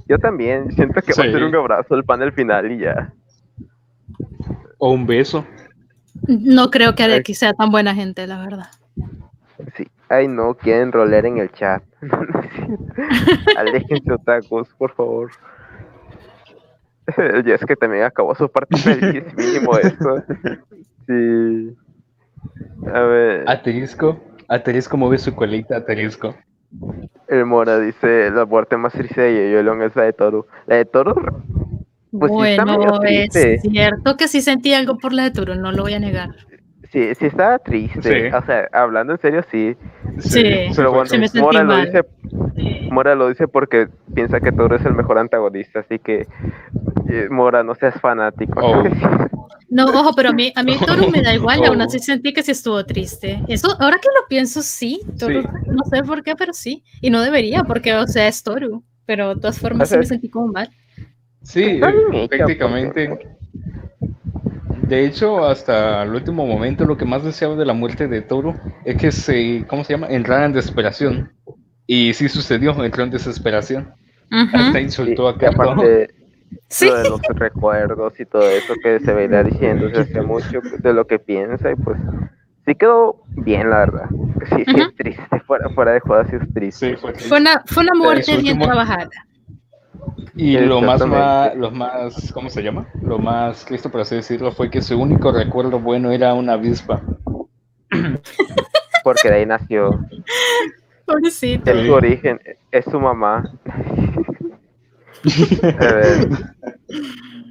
[0.09, 3.13] Yo también siento que va a ser un abrazo el panel final y ya.
[4.79, 5.47] O un beso.
[6.27, 8.67] No creo que Araki sea tan buena gente, la verdad.
[9.77, 9.87] Sí.
[10.09, 11.85] Ay, no, quieren roler en el chat.
[13.57, 15.31] Aléjense, otakus, por favor.
[17.17, 20.25] El es que también acabó su parte feliz, mínimo esto.
[21.07, 21.77] Sí.
[22.93, 24.21] A ver, Aterisco.
[24.49, 26.35] Aterisco mueve su colita, aterisco.
[27.29, 30.47] el Mora dice, la muerte más triste de Yoyolon es la de Toru.
[30.67, 31.15] La de Toru,
[32.19, 35.83] pues sí bueno, es cierto que sí sentí algo por la de Turo, no lo
[35.83, 36.29] voy a negar.
[36.93, 38.03] Sí, sí estaba triste.
[38.03, 38.35] Sí.
[38.37, 39.75] O sea, hablando en serio, sí.
[40.19, 40.43] Sí,
[40.77, 42.05] Pero bueno, sí me sentí Mora lo dice,
[42.91, 46.27] Mora lo dice porque piensa que Toru es el mejor antagonista, así que
[47.09, 48.61] eh, Mora, no seas fanático.
[48.63, 48.83] Oh.
[49.75, 51.85] No, ojo, pero a mí, a mí Toru me da igual y aún Oh.
[51.85, 53.43] así sentí que sí estuvo triste.
[53.49, 55.49] Eso, ahora que lo pienso, sí, Toru, Sí.
[55.69, 56.85] no sé por qué, pero sí.
[57.01, 58.85] Y no debería, porque, o sea, es Toru.
[59.07, 60.69] Pero de todas formas sí me sentí como mal.
[61.43, 61.81] Sí,
[62.29, 63.19] prácticamente.
[64.93, 68.55] De hecho, hasta el último momento, lo que más deseaba de la muerte de Toro
[68.85, 70.09] es que se, ¿cómo se llama?
[70.09, 71.33] Entrara en desesperación.
[71.87, 73.95] Y sí sucedió, entró en desesperación.
[74.31, 74.55] Ujú.
[74.55, 75.63] Hasta Sí, insultó a y Kato.
[75.63, 76.11] aparte
[76.69, 76.91] Sí.
[76.91, 81.07] de los recuerdos y todo eso que se veía diciendo desde hace mucho de lo
[81.07, 81.97] que piensa y pues
[82.67, 84.09] sí quedó bien la verdad.
[84.11, 84.83] Sí, sí Ujú.
[84.91, 86.91] es triste, fuera, fuera de jodas sí es triste.
[86.91, 89.09] Sí, fue Fue una, fue una muerte su bien último- trabajada.
[90.35, 91.01] Y lo más,
[91.57, 92.89] lo más, ¿cómo se llama?
[93.03, 97.03] Lo más listo, por así decirlo, fue que su único recuerdo bueno era una avispa.
[99.05, 100.01] Porque de ahí nació.
[101.07, 101.71] Pobrecito.
[101.71, 103.45] Es su origen, es su mamá.
[105.79, 106.29] A ver.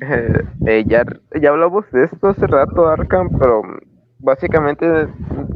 [0.03, 1.05] Eh, eh, ya,
[1.39, 3.61] ya hablamos de esto hace rato, Arkham, pero
[4.17, 5.07] básicamente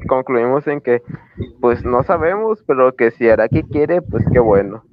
[0.07, 1.01] concluimos en que,
[1.59, 4.83] pues no sabemos, pero que si Araki quiere, pues qué bueno.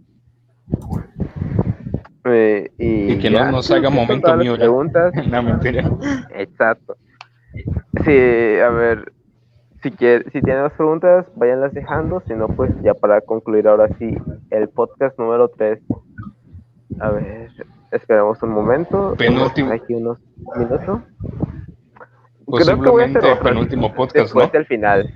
[2.24, 4.58] Eh, y, Y que ya, no nos creo haga que momento las Miura.
[4.58, 5.12] preguntas.
[5.30, 5.90] no, mentira.
[6.34, 6.96] Exacto.
[8.04, 9.12] Sí, a ver,
[9.82, 13.88] si quiere, si tienen más preguntas, váyanlas dejando, si no, pues ya para concluir ahora
[13.98, 14.16] sí
[14.50, 15.80] el podcast número 3.
[17.00, 17.50] A ver,
[17.90, 19.14] esperamos un momento.
[19.18, 19.72] Penúltimo.
[19.72, 20.18] Aquí unos
[20.56, 21.00] minutos.
[22.44, 24.52] Posiblemente otro penúltimo podcast, después ¿no?
[24.52, 25.14] del final.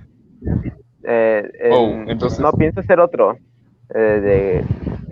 [1.05, 3.37] Eh, Oh, en- entonces- No pienso hacer otro.
[3.95, 4.65] Eh, de,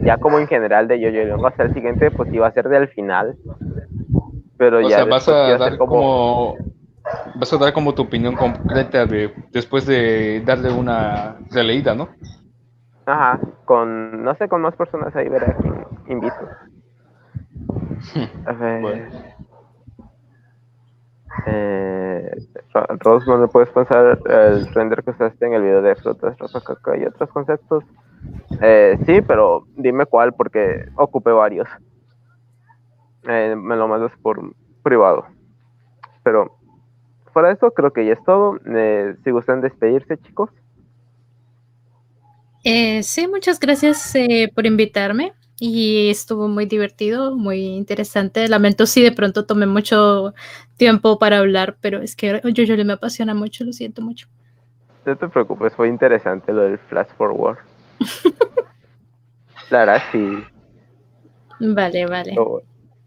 [0.05, 2.68] ya como en general de Yo-Yo va a ser el siguiente, pues iba a ser
[2.68, 3.36] del final.
[4.56, 6.56] Pero O ya sea, vas a dar como...
[7.36, 12.09] Vas a dar como tu opinión concreta de después de darle una releída, ¿no?
[13.06, 16.48] Ajá, con, no sé, con más personas ahí, verá quién invito.
[18.46, 18.82] A ver.
[18.82, 19.34] Bueno.
[21.46, 22.30] Eh,
[22.72, 26.60] Ro- Rosman, ¿me puedes pasar el render que usaste en el video de frutas, ropa,
[26.62, 27.84] caca y otros conceptos?
[28.60, 31.68] Eh, sí, pero dime cuál, porque ocupé varios.
[33.26, 35.26] Eh, me lo mandas por privado.
[36.22, 36.56] Pero
[37.32, 38.59] fuera de eso, creo que ya es todo.
[38.66, 40.51] Eh, si gustan despedirse, chicos.
[42.64, 48.48] Eh, sí, muchas gracias eh, por invitarme y estuvo muy divertido, muy interesante.
[48.48, 50.32] Lamento si de pronto tomé mucho
[50.76, 54.28] tiempo para hablar, pero es que yo, yo me apasiona mucho, lo siento mucho.
[55.05, 57.59] No te preocupes, fue interesante lo del flash forward.
[59.70, 60.44] La verdad, sí.
[61.60, 62.34] Vale, vale.
[62.38, 62.60] Oh,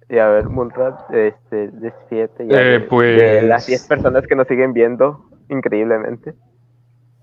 [0.09, 4.35] Y a ver, Munrat, este, despídete ya Eh, de, pues- de las 10 personas que
[4.35, 6.34] nos siguen viendo, increíblemente.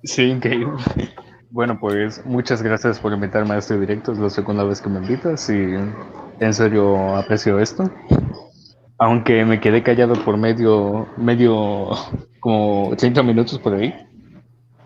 [0.02, 0.74] Sí, increíble.
[1.50, 4.12] Bueno, pues muchas gracias por invitarme a este directo.
[4.12, 5.74] Es la segunda vez que me invitas y
[6.40, 7.84] en serio aprecio esto.
[8.98, 11.90] Aunque me quedé callado por medio, medio,
[12.40, 13.94] como 30 minutos por ahí.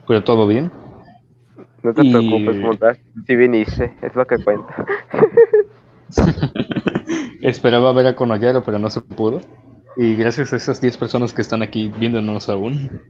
[0.06, 0.70] Pero todo bien.
[1.88, 4.84] No te Y- preocupes, Munrat, si viniste, es lo que cuenta.
[7.42, 9.40] Esperaba ver a Konoyaro, pero no se pudo.
[9.96, 13.00] Y gracias a esas 10 personas que están aquí viéndonos aún.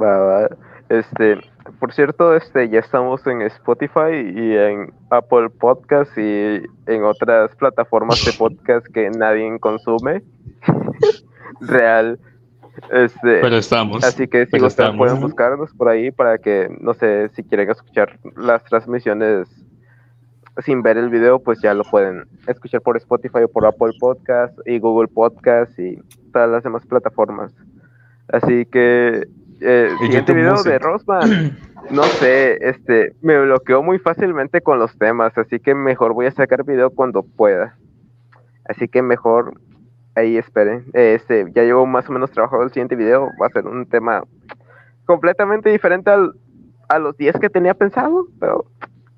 [0.00, 0.48] Va, va.
[0.88, 1.38] Este,
[1.78, 8.24] por cierto, este, ya estamos en Spotify y en Apple Podcast y en otras plataformas
[8.24, 10.22] de podcast que nadie consume.
[11.60, 12.18] Real.
[12.90, 14.04] Este, Pero estamos.
[14.04, 18.18] Así que si gustan pueden buscarnos por ahí para que, no sé, si quieren escuchar
[18.36, 19.48] las transmisiones
[20.64, 24.58] sin ver el video, pues ya lo pueden escuchar por Spotify o por Apple Podcast
[24.64, 25.98] y Google Podcast y
[26.32, 27.52] todas las demás plataformas.
[28.28, 29.28] Así que
[29.60, 31.58] eh, siguiente video de Rosman.
[31.90, 36.32] No sé, este, me bloqueó muy fácilmente con los temas, así que mejor voy a
[36.32, 37.76] sacar video cuando pueda.
[38.68, 39.60] Así que mejor
[40.16, 40.86] ahí esperen.
[40.92, 43.30] Este, ya llevo más o menos trabajado el siguiente video.
[43.40, 44.22] Va a ser un tema
[45.04, 46.34] completamente diferente al-
[46.88, 48.64] a los 10 que tenía pensado, pero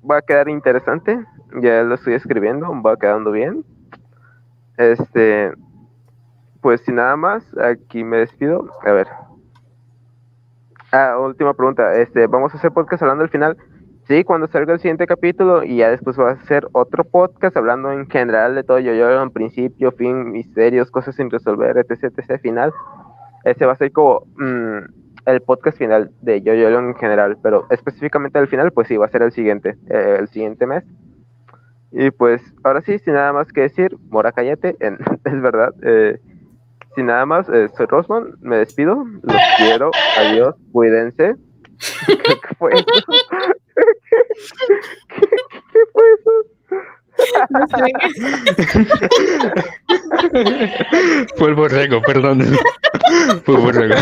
[0.09, 1.25] va a quedar interesante.
[1.61, 3.65] Ya lo estoy escribiendo, va quedando bien.
[4.77, 5.51] Este,
[6.61, 8.69] pues sin nada más, aquí me despido.
[8.85, 9.07] A ver.
[10.91, 11.93] Ah, última pregunta.
[11.95, 13.57] Este, vamos a hacer podcast hablando al final.
[14.09, 17.91] Sí, cuando salga el siguiente capítulo y ya después va a ser otro podcast hablando
[17.91, 22.73] en general de todo yo en principio, fin, misterios, cosas sin resolver, etc, etc, final.
[23.43, 24.77] Ese va a ser como mm,
[25.27, 29.09] el podcast final de yo en general, pero específicamente al final, pues sí, va a
[29.09, 30.83] ser el siguiente, eh, el siguiente mes.
[31.91, 35.71] Y pues ahora sí, sin nada más que decir, Mora cállate, en- es verdad.
[35.83, 36.19] eh,
[36.95, 41.35] sin nada más, eh, soy Rosman, me despido, los quiero, adiós, cuídense.
[42.07, 42.85] ¿Qué fue eso?
[45.09, 46.31] ¿Qué, fue eso?
[51.35, 52.45] Fue el borrego, perdón.
[53.43, 53.95] Fue el borrego.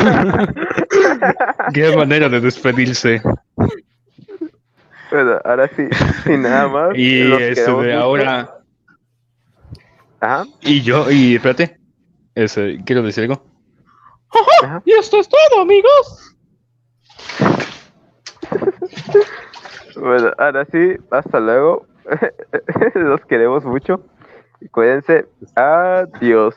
[1.74, 3.22] Qué manera de despedirse.
[5.10, 5.88] Bueno, ahora sí,
[6.24, 6.98] sin nada más.
[6.98, 8.54] Y los este de ahora.
[10.20, 11.80] Ajá, Y yo, y espérate.
[12.36, 13.44] Ese, quiero decir algo.
[14.62, 14.82] ajá.
[14.86, 16.27] Y esto es todo, amigos.
[19.99, 21.86] Bueno, ahora sí, hasta luego.
[22.95, 24.02] los queremos mucho.
[24.72, 25.26] Cuídense.
[25.56, 26.56] Adiós.